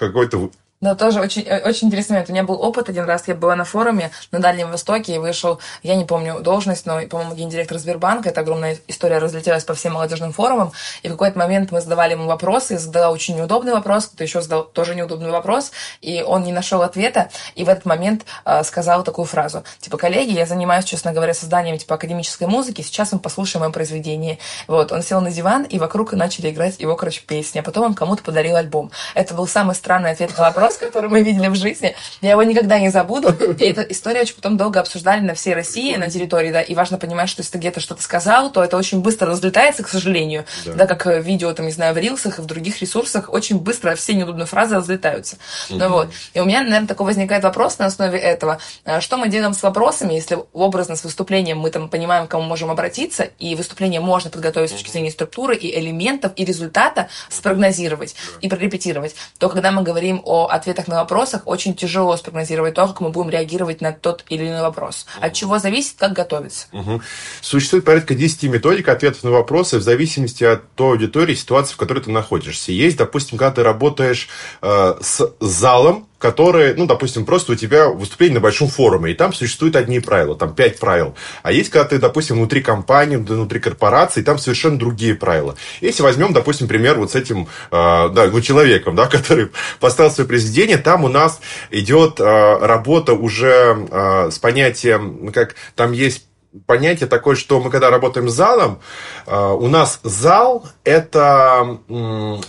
какой-то 0.00 0.50
да, 0.80 0.94
тоже 0.94 1.20
очень, 1.20 1.42
э, 1.42 1.60
очень 1.68 1.88
интересный 1.88 2.14
момент. 2.14 2.30
У 2.30 2.32
меня 2.32 2.42
был 2.44 2.60
опыт 2.60 2.88
один 2.88 3.04
раз, 3.04 3.28
я 3.28 3.34
была 3.34 3.54
на 3.54 3.64
форуме 3.64 4.10
на 4.32 4.38
Дальнем 4.38 4.70
Востоке, 4.70 5.14
и 5.14 5.18
вышел, 5.18 5.60
я 5.82 5.94
не 5.94 6.06
помню 6.06 6.40
должность, 6.40 6.86
но, 6.86 7.02
по-моему, 7.06 7.34
гендиректор 7.34 7.76
Сбербанка, 7.76 8.30
это 8.30 8.40
огромная 8.40 8.78
история 8.88 9.18
разлетелась 9.18 9.64
по 9.64 9.74
всем 9.74 9.92
молодежным 9.92 10.32
форумам, 10.32 10.72
и 11.02 11.08
в 11.08 11.10
какой-то 11.10 11.38
момент 11.38 11.70
мы 11.70 11.82
задавали 11.82 12.12
ему 12.12 12.26
вопросы, 12.26 12.74
я 12.74 12.78
задала 12.78 13.10
очень 13.10 13.36
неудобный 13.36 13.74
вопрос, 13.74 14.06
кто 14.06 14.24
еще 14.24 14.40
задал 14.40 14.64
тоже 14.64 14.94
неудобный 14.94 15.30
вопрос, 15.30 15.70
и 16.00 16.22
он 16.22 16.44
не 16.44 16.52
нашел 16.52 16.80
ответа, 16.80 17.28
и 17.54 17.64
в 17.64 17.68
этот 17.68 17.84
момент 17.84 18.24
э, 18.46 18.64
сказал 18.64 19.04
такую 19.04 19.26
фразу, 19.26 19.64
типа, 19.80 19.98
коллеги, 19.98 20.32
я 20.32 20.46
занимаюсь, 20.46 20.86
честно 20.86 21.12
говоря, 21.12 21.34
созданием, 21.34 21.76
типа, 21.76 21.96
академической 21.96 22.48
музыки, 22.48 22.80
сейчас 22.80 23.12
мы 23.12 23.18
послушаем 23.18 23.64
мое 23.64 23.72
произведение. 23.72 24.38
Вот, 24.66 24.92
он 24.92 25.02
сел 25.02 25.20
на 25.20 25.30
диван, 25.30 25.64
и 25.64 25.78
вокруг 25.78 26.14
начали 26.14 26.48
играть 26.48 26.80
его, 26.80 26.96
короче, 26.96 27.20
песни, 27.20 27.58
а 27.58 27.62
потом 27.62 27.84
он 27.84 27.94
кому-то 27.94 28.22
подарил 28.22 28.56
альбом. 28.56 28.90
Это 29.14 29.34
был 29.34 29.46
самый 29.46 29.74
странный 29.74 30.12
ответ 30.12 30.36
на 30.38 30.44
вопрос, 30.44 30.69
образ, 30.70 30.76
который 30.76 31.10
мы 31.10 31.22
видели 31.22 31.48
в 31.48 31.54
жизни. 31.54 31.94
Я 32.20 32.32
его 32.32 32.42
никогда 32.42 32.78
не 32.78 32.90
забуду. 32.90 33.30
И 33.58 33.64
эта 33.64 33.82
история 33.82 34.22
очень 34.22 34.34
потом 34.34 34.56
долго 34.56 34.80
обсуждали 34.80 35.20
на 35.20 35.34
всей 35.34 35.54
России, 35.54 35.96
на 35.96 36.10
территории, 36.10 36.52
да, 36.52 36.62
и 36.62 36.74
важно 36.74 36.98
понимать, 36.98 37.28
что 37.28 37.40
если 37.40 37.52
ты 37.52 37.58
где-то 37.58 37.80
что-то 37.80 38.02
сказал, 38.02 38.50
то 38.50 38.62
это 38.62 38.76
очень 38.76 39.00
быстро 39.00 39.28
разлетается, 39.28 39.82
к 39.82 39.88
сожалению. 39.88 40.44
Да. 40.64 40.72
да, 40.72 40.86
как 40.86 41.24
видео, 41.24 41.52
там, 41.52 41.66
не 41.66 41.72
знаю, 41.72 41.94
в 41.94 41.98
рилсах 41.98 42.38
и 42.38 42.42
в 42.42 42.46
других 42.46 42.80
ресурсах, 42.80 43.32
очень 43.32 43.58
быстро 43.58 43.94
все 43.94 44.14
неудобные 44.14 44.46
фразы 44.46 44.76
разлетаются. 44.76 45.36
Угу. 45.68 45.78
Ну 45.78 45.88
вот. 45.88 46.08
И 46.34 46.40
у 46.40 46.44
меня, 46.44 46.62
наверное, 46.62 46.86
такой 46.86 47.06
возникает 47.06 47.44
вопрос 47.44 47.78
на 47.78 47.86
основе 47.86 48.18
этого. 48.18 48.58
А 48.84 49.00
что 49.00 49.16
мы 49.16 49.28
делаем 49.28 49.54
с 49.54 49.62
вопросами, 49.62 50.14
если 50.14 50.38
образно 50.52 50.96
с 50.96 51.04
выступлением 51.04 51.58
мы 51.58 51.70
там 51.70 51.88
понимаем, 51.88 52.26
к 52.26 52.30
кому 52.30 52.44
можем 52.44 52.70
обратиться, 52.70 53.24
и 53.38 53.54
выступление 53.54 54.00
можно 54.00 54.30
подготовить 54.30 54.70
с 54.70 54.72
точки 54.72 54.90
зрения 54.90 55.10
структуры 55.10 55.56
и 55.56 55.78
элементов, 55.78 56.32
и 56.36 56.44
результата 56.44 57.08
спрогнозировать 57.28 58.14
и 58.40 58.48
прорепетировать, 58.48 59.14
то 59.38 59.48
когда 59.48 59.70
мы 59.72 59.82
говорим 59.82 60.20
о 60.24 60.48
ответах 60.60 60.88
на 60.88 60.96
вопросах 60.96 61.42
очень 61.46 61.74
тяжело 61.74 62.16
спрогнозировать 62.16 62.74
то, 62.74 62.86
как 62.86 63.00
мы 63.00 63.10
будем 63.10 63.30
реагировать 63.30 63.80
на 63.80 63.92
тот 63.92 64.24
или 64.28 64.46
иной 64.46 64.62
вопрос. 64.62 65.06
От 65.20 65.32
чего 65.32 65.58
зависит, 65.58 65.96
как 65.98 66.12
готовиться. 66.12 66.66
Угу. 66.72 67.02
Существует 67.40 67.84
порядка 67.84 68.14
10 68.14 68.44
методик 68.44 68.88
ответов 68.88 69.24
на 69.24 69.30
вопросы 69.30 69.78
в 69.78 69.82
зависимости 69.82 70.44
от 70.44 70.70
той 70.74 70.92
аудитории, 70.92 71.34
ситуации, 71.34 71.74
в 71.74 71.76
которой 71.76 72.00
ты 72.00 72.10
находишься. 72.10 72.72
Есть, 72.72 72.96
допустим, 72.96 73.38
когда 73.38 73.52
ты 73.52 73.62
работаешь 73.62 74.28
э, 74.62 74.94
с 75.00 75.34
залом, 75.40 76.06
которые, 76.20 76.74
ну, 76.74 76.86
допустим, 76.86 77.24
просто 77.24 77.52
у 77.52 77.54
тебя 77.56 77.88
выступление 77.88 78.34
на 78.34 78.40
большом 78.40 78.68
форуме, 78.68 79.10
и 79.10 79.14
там 79.14 79.32
существуют 79.32 79.74
одни 79.74 80.00
правила, 80.00 80.36
там 80.36 80.54
пять 80.54 80.78
правил. 80.78 81.16
А 81.42 81.50
есть, 81.50 81.70
когда 81.70 81.88
ты, 81.88 81.98
допустим, 81.98 82.36
внутри 82.36 82.60
компании, 82.60 83.16
внутри 83.16 83.58
корпорации, 83.58 84.22
там 84.22 84.38
совершенно 84.38 84.78
другие 84.78 85.14
правила. 85.14 85.56
Если 85.80 86.02
возьмем, 86.02 86.34
допустим, 86.34 86.68
пример 86.68 86.98
вот 86.98 87.12
с 87.12 87.14
этим, 87.14 87.48
э, 87.70 88.08
да, 88.12 88.28
ну, 88.30 88.40
человеком, 88.42 88.94
да, 88.94 89.06
который 89.10 89.48
поставил 89.80 90.10
свое 90.10 90.28
произведение, 90.28 90.76
там 90.76 91.04
у 91.04 91.08
нас 91.08 91.40
идет 91.70 92.20
э, 92.20 92.58
работа 92.60 93.14
уже 93.14 93.88
э, 93.90 94.30
с 94.30 94.38
понятием, 94.38 95.32
как 95.32 95.56
там 95.74 95.92
есть 95.92 96.26
понятие 96.66 97.08
такое, 97.08 97.36
что 97.36 97.60
мы 97.60 97.70
когда 97.70 97.90
работаем 97.90 98.28
с 98.28 98.34
залом, 98.34 98.80
э, 99.26 99.36
у 99.36 99.68
нас 99.68 100.00
зал 100.02 100.66
это, 100.84 101.78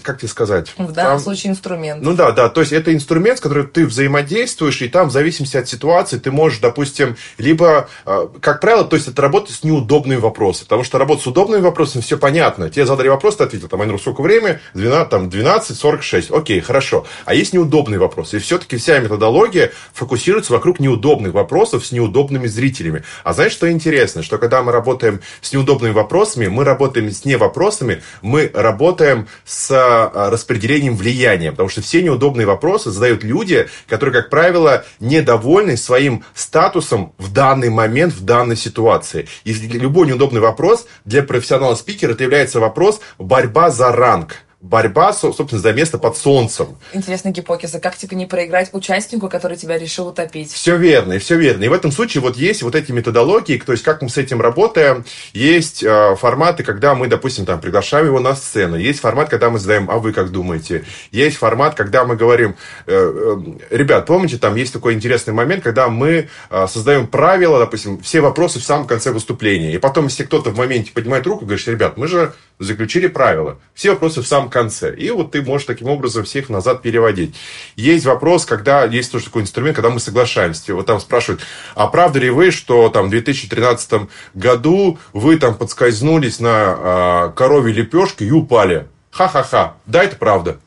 как 0.02 0.20
тебе 0.20 0.28
сказать? 0.28 0.74
В 0.78 0.92
данном 0.92 1.18
там, 1.18 1.20
случае 1.20 1.52
инструмент. 1.52 2.02
Ну 2.02 2.14
да, 2.14 2.32
да, 2.32 2.50
то 2.50 2.62
есть 2.62 2.74
это 2.74 2.94
инструмент, 2.94 3.38
с 3.38 3.42
которым 3.42 3.68
ты 3.68 3.86
взаимодействуешь, 3.86 4.82
и 4.82 4.88
там 4.88 5.10
в 5.10 5.12
зависимости 5.12 5.58
от 5.58 5.68
ситуации 5.68 6.18
ты 6.18 6.32
можешь, 6.32 6.60
допустим, 6.60 7.16
либо, 7.38 7.90
э, 8.06 8.28
как 8.42 8.60
правило, 8.60 8.86
то 8.86 8.96
есть 8.96 9.08
это 9.08 9.22
работа 9.22 9.54
с 9.54 9.64
неудобными 9.64 10.20
вопросами, 10.20 10.66
потому 10.66 10.84
что 10.84 10.98
работа 10.98 11.24
с 11.24 11.28
удобными 11.28 11.62
вопросами, 11.62 12.02
все 12.02 12.18
понятно. 12.18 12.70
Тебе 12.70 12.86
задали 12.86 13.08
вопрос, 13.08 13.36
ты 13.36 13.44
ответил, 13.44 13.68
там, 13.68 13.82
Айнур, 13.82 14.00
сколько 14.00 14.22
время? 14.22 14.62
12, 14.74 15.10
там, 15.10 15.30
12.46. 15.30 16.36
Окей, 16.36 16.60
хорошо. 16.62 17.06
А 17.26 17.36
есть 17.36 17.54
неудобные 17.54 18.00
вопросы. 18.00 18.38
И 18.38 18.40
все-таки 18.40 18.78
вся 18.78 19.00
методология 19.00 19.72
фокусируется 19.94 20.54
вокруг 20.54 20.80
неудобных 20.80 21.34
вопросов 21.34 21.86
с 21.86 21.92
неудобными 21.92 22.48
зрителями. 22.48 23.04
А 23.24 23.34
знаешь, 23.34 23.52
что 23.52 23.72
интересно? 23.72 23.90
Интересно, 23.91 24.23
что 24.23 24.38
когда 24.38 24.63
мы 24.63 24.71
работаем 24.71 25.19
с 25.41 25.51
неудобными 25.51 25.91
вопросами, 25.91 26.47
мы 26.47 26.63
работаем 26.63 27.12
с 27.12 27.25
не 27.25 27.36
вопросами, 27.36 28.01
мы 28.21 28.49
работаем 28.54 29.27
с 29.43 29.69
а, 29.69 30.30
распределением 30.30 30.95
влияния, 30.95 31.51
потому 31.51 31.67
что 31.67 31.82
все 31.82 32.01
неудобные 32.01 32.47
вопросы 32.47 32.89
задают 32.89 33.23
люди, 33.23 33.67
которые, 33.89 34.21
как 34.21 34.30
правило, 34.30 34.86
недовольны 35.01 35.75
своим 35.75 36.23
статусом 36.34 37.13
в 37.17 37.34
данный 37.34 37.69
момент, 37.69 38.13
в 38.13 38.23
данной 38.23 38.56
ситуации. 38.56 39.27
И 39.43 39.51
любой 39.51 40.08
неудобный 40.08 40.39
вопрос 40.39 40.88
для 41.04 41.21
профессионала 41.21 41.75
спикера 41.75 42.13
это 42.13 42.23
является 42.23 42.62
вопрос 42.62 43.01
борьба 43.17 43.71
за 43.71 43.91
ранг 43.91 44.38
борьба, 44.62 45.12
собственно, 45.12 45.60
за 45.60 45.74
место 45.74 45.97
под 45.97 46.15
солнцем. 46.15 46.78
Интересная 46.93 47.32
гипотеза. 47.32 47.80
Как 47.80 47.97
типа 47.97 48.13
не 48.13 48.28
проиграть 48.28 48.69
участнику, 48.74 49.28
который 49.28 49.58
тебя 49.58 49.78
решил 49.78 50.08
утопить? 50.08 50.52
Все 50.52 50.78
верно, 50.78 51.13
и 51.13 51.19
все 51.19 51.36
верно. 51.36 51.63
И 51.63 51.67
в 51.67 51.74
этом 51.74 51.91
случае 51.91 52.21
вот 52.21 52.38
есть 52.38 52.62
вот 52.62 52.76
эти 52.76 52.91
методологии, 52.91 53.58
то 53.58 53.71
есть 53.71 53.84
как 53.84 54.02
мы 54.04 54.10
с 54.10 54.17
этим 54.17 54.39
работаем. 54.39 55.04
Есть 55.34 55.84
э, 55.84 56.15
форматы, 56.15 56.63
когда 56.63 56.93
мы, 56.93 57.08
допустим, 57.08 57.45
там 57.45 57.60
приглашаем 57.60 58.06
его 58.06 58.19
на 58.19 58.36
сцену. 58.36 58.76
Есть 58.78 59.00
формат, 59.00 59.30
когда 59.30 59.50
мы 59.50 59.58
задаем, 59.58 59.89
а 59.89 59.97
вы 59.97 60.13
как 60.13 60.32
думаете? 60.32 60.86
Есть 61.12 61.38
формат, 61.38 61.74
когда 61.74 62.06
мы 62.06 62.15
говорим, 62.15 62.56
э, 62.86 62.93
э, 62.93 63.76
ребят, 63.76 64.06
помните, 64.06 64.38
там 64.38 64.56
есть 64.56 64.74
такой 64.74 64.93
интересный 64.93 65.34
момент, 65.34 65.63
когда 65.63 65.89
мы 65.89 66.30
э, 66.50 66.67
создаем 66.67 67.08
правила, 67.08 67.58
допустим, 67.58 68.00
все 68.02 68.21
вопросы 68.21 68.60
в 68.60 68.63
самом 68.63 68.86
конце 68.86 69.12
выступления. 69.12 69.74
И 69.74 69.80
потом, 69.80 70.06
если 70.06 70.24
кто-то 70.24 70.52
в 70.52 70.58
моменте 70.58 70.91
поднимает 70.91 71.26
руку 71.26 71.45
и 71.45 71.47
говорит, 71.47 71.67
ребят, 71.67 71.97
мы 71.97 72.08
же 72.08 72.34
заключили 72.60 73.08
правила. 73.08 73.58
Все 73.74 73.91
вопросы 73.91 74.21
в 74.21 74.28
самом 74.28 74.50
конце. 74.52 74.94
И 74.96 75.10
вот 75.10 75.32
ты 75.32 75.42
можешь 75.42 75.66
таким 75.66 75.88
образом 75.88 76.24
всех 76.24 76.50
назад 76.50 76.82
переводить. 76.82 77.36
Есть 77.76 78.06
вопрос, 78.06 78.46
когда 78.46 78.84
есть 78.86 79.12
тоже 79.12 79.26
такой 79.26 79.42
инструмент, 79.42 79.76
когда 79.76 79.90
мы 79.90 80.00
соглашаемся. 80.00 80.76
Вот 80.76 80.86
там 80.86 81.00
спрашивают, 81.00 81.42
а 81.76 81.88
правда 81.88 82.20
ли 82.20 82.30
вы, 82.30 82.52
что 82.52 82.90
там 82.90 83.08
в 83.08 83.10
2013 83.10 84.08
году 84.36 85.00
вы 85.14 85.38
там 85.38 85.56
подскользнулись 85.56 86.40
на 86.40 87.30
э, 87.32 87.32
корове 87.36 87.74
лепешке 87.74 88.26
и 88.26 88.32
упали? 88.32 88.88
Ха-ха-ха. 89.12 89.76
Да, 89.86 90.04
это 90.04 90.16
правда. 90.16 90.60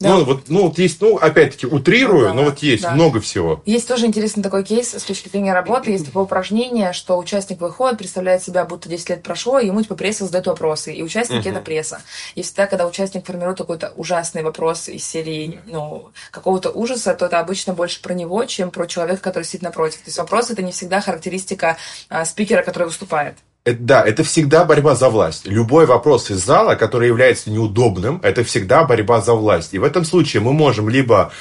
Да. 0.00 0.10
Ну, 0.10 0.24
вот, 0.24 0.44
ну, 0.46 0.68
вот 0.68 0.78
есть, 0.78 1.00
ну, 1.00 1.16
опять-таки, 1.16 1.66
утрирую, 1.66 2.28
да, 2.28 2.32
но 2.32 2.44
вот 2.44 2.60
есть 2.60 2.84
да. 2.84 2.92
много 2.92 3.20
всего. 3.20 3.60
Есть 3.66 3.88
тоже 3.88 4.06
интересный 4.06 4.44
такой 4.44 4.62
кейс 4.62 4.94
с 4.94 5.02
точки 5.02 5.28
зрения 5.28 5.52
работы. 5.52 5.90
Есть 5.90 6.06
такое 6.06 6.22
упражнение, 6.22 6.92
что 6.92 7.18
участник 7.18 7.60
выходит, 7.60 7.98
представляет 7.98 8.40
себя, 8.44 8.64
будто 8.64 8.88
10 8.88 9.10
лет 9.10 9.22
прошло, 9.24 9.58
и 9.58 9.66
ему, 9.66 9.82
типа, 9.82 9.96
пресса 9.96 10.24
задает 10.24 10.46
вопросы. 10.46 10.94
И 10.94 11.02
участник 11.02 11.44
uh-huh. 11.44 11.50
это 11.50 11.60
пресса. 11.60 12.00
И 12.36 12.42
всегда, 12.42 12.68
когда 12.68 12.86
участник 12.86 13.26
формирует 13.26 13.58
какой-то 13.58 13.92
ужасный 13.96 14.44
вопрос 14.44 14.88
из 14.88 15.04
серии, 15.04 15.58
ну, 15.66 16.10
какого-то 16.30 16.70
ужаса, 16.70 17.12
то 17.14 17.26
это 17.26 17.40
обычно 17.40 17.72
больше 17.72 18.00
про 18.00 18.14
него, 18.14 18.44
чем 18.44 18.70
про 18.70 18.86
человека, 18.86 19.20
который 19.20 19.42
сидит 19.42 19.62
напротив. 19.62 19.96
То 19.96 20.10
есть 20.10 20.18
вопрос 20.18 20.48
это 20.52 20.62
не 20.62 20.70
всегда 20.70 21.00
характеристика 21.00 21.76
а, 22.08 22.24
спикера, 22.24 22.62
который 22.62 22.84
выступает. 22.84 23.34
Это, 23.64 23.78
да, 23.80 24.02
это 24.02 24.24
всегда 24.24 24.64
борьба 24.64 24.94
за 24.94 25.08
власть. 25.08 25.46
Любой 25.46 25.86
вопрос 25.86 26.30
из 26.30 26.44
зала, 26.44 26.74
который 26.74 27.08
является 27.08 27.50
неудобным, 27.50 28.20
это 28.22 28.44
всегда 28.44 28.84
борьба 28.84 29.20
за 29.20 29.34
власть. 29.34 29.74
И 29.74 29.78
в 29.78 29.84
этом 29.84 30.04
случае 30.04 30.42
мы 30.42 30.52
можем 30.52 30.88
либо 30.88 31.32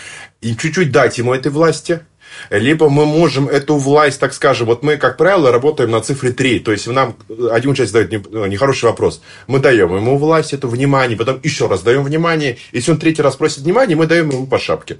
чуть-чуть 0.41 0.91
дать 0.91 1.17
ему 1.17 1.33
этой 1.33 1.51
власти, 1.51 2.01
либо 2.49 2.89
мы 2.89 3.05
можем 3.05 3.47
эту 3.47 3.77
власть, 3.77 4.19
так 4.19 4.33
скажем, 4.33 4.67
вот 4.67 4.83
мы, 4.83 4.97
как 4.97 5.17
правило, 5.17 5.51
работаем 5.51 5.91
на 5.91 6.01
цифре 6.01 6.31
3, 6.31 6.59
то 6.59 6.71
есть 6.71 6.87
нам 6.87 7.15
один 7.51 7.71
участник 7.71 7.93
задает 7.93 8.31
ну, 8.31 8.45
нехороший 8.45 8.89
вопрос, 8.89 9.21
мы 9.47 9.59
даем 9.59 9.95
ему 9.95 10.17
власть, 10.17 10.53
это 10.53 10.67
внимание, 10.67 11.17
потом 11.17 11.39
еще 11.43 11.67
раз 11.67 11.81
даем 11.81 12.03
внимание, 12.03 12.57
если 12.71 12.91
он 12.91 12.99
третий 12.99 13.21
раз 13.21 13.35
просит 13.35 13.59
внимание, 13.59 13.95
мы 13.95 14.07
даем 14.07 14.29
ему 14.29 14.45
по 14.45 14.59
шапке. 14.59 14.97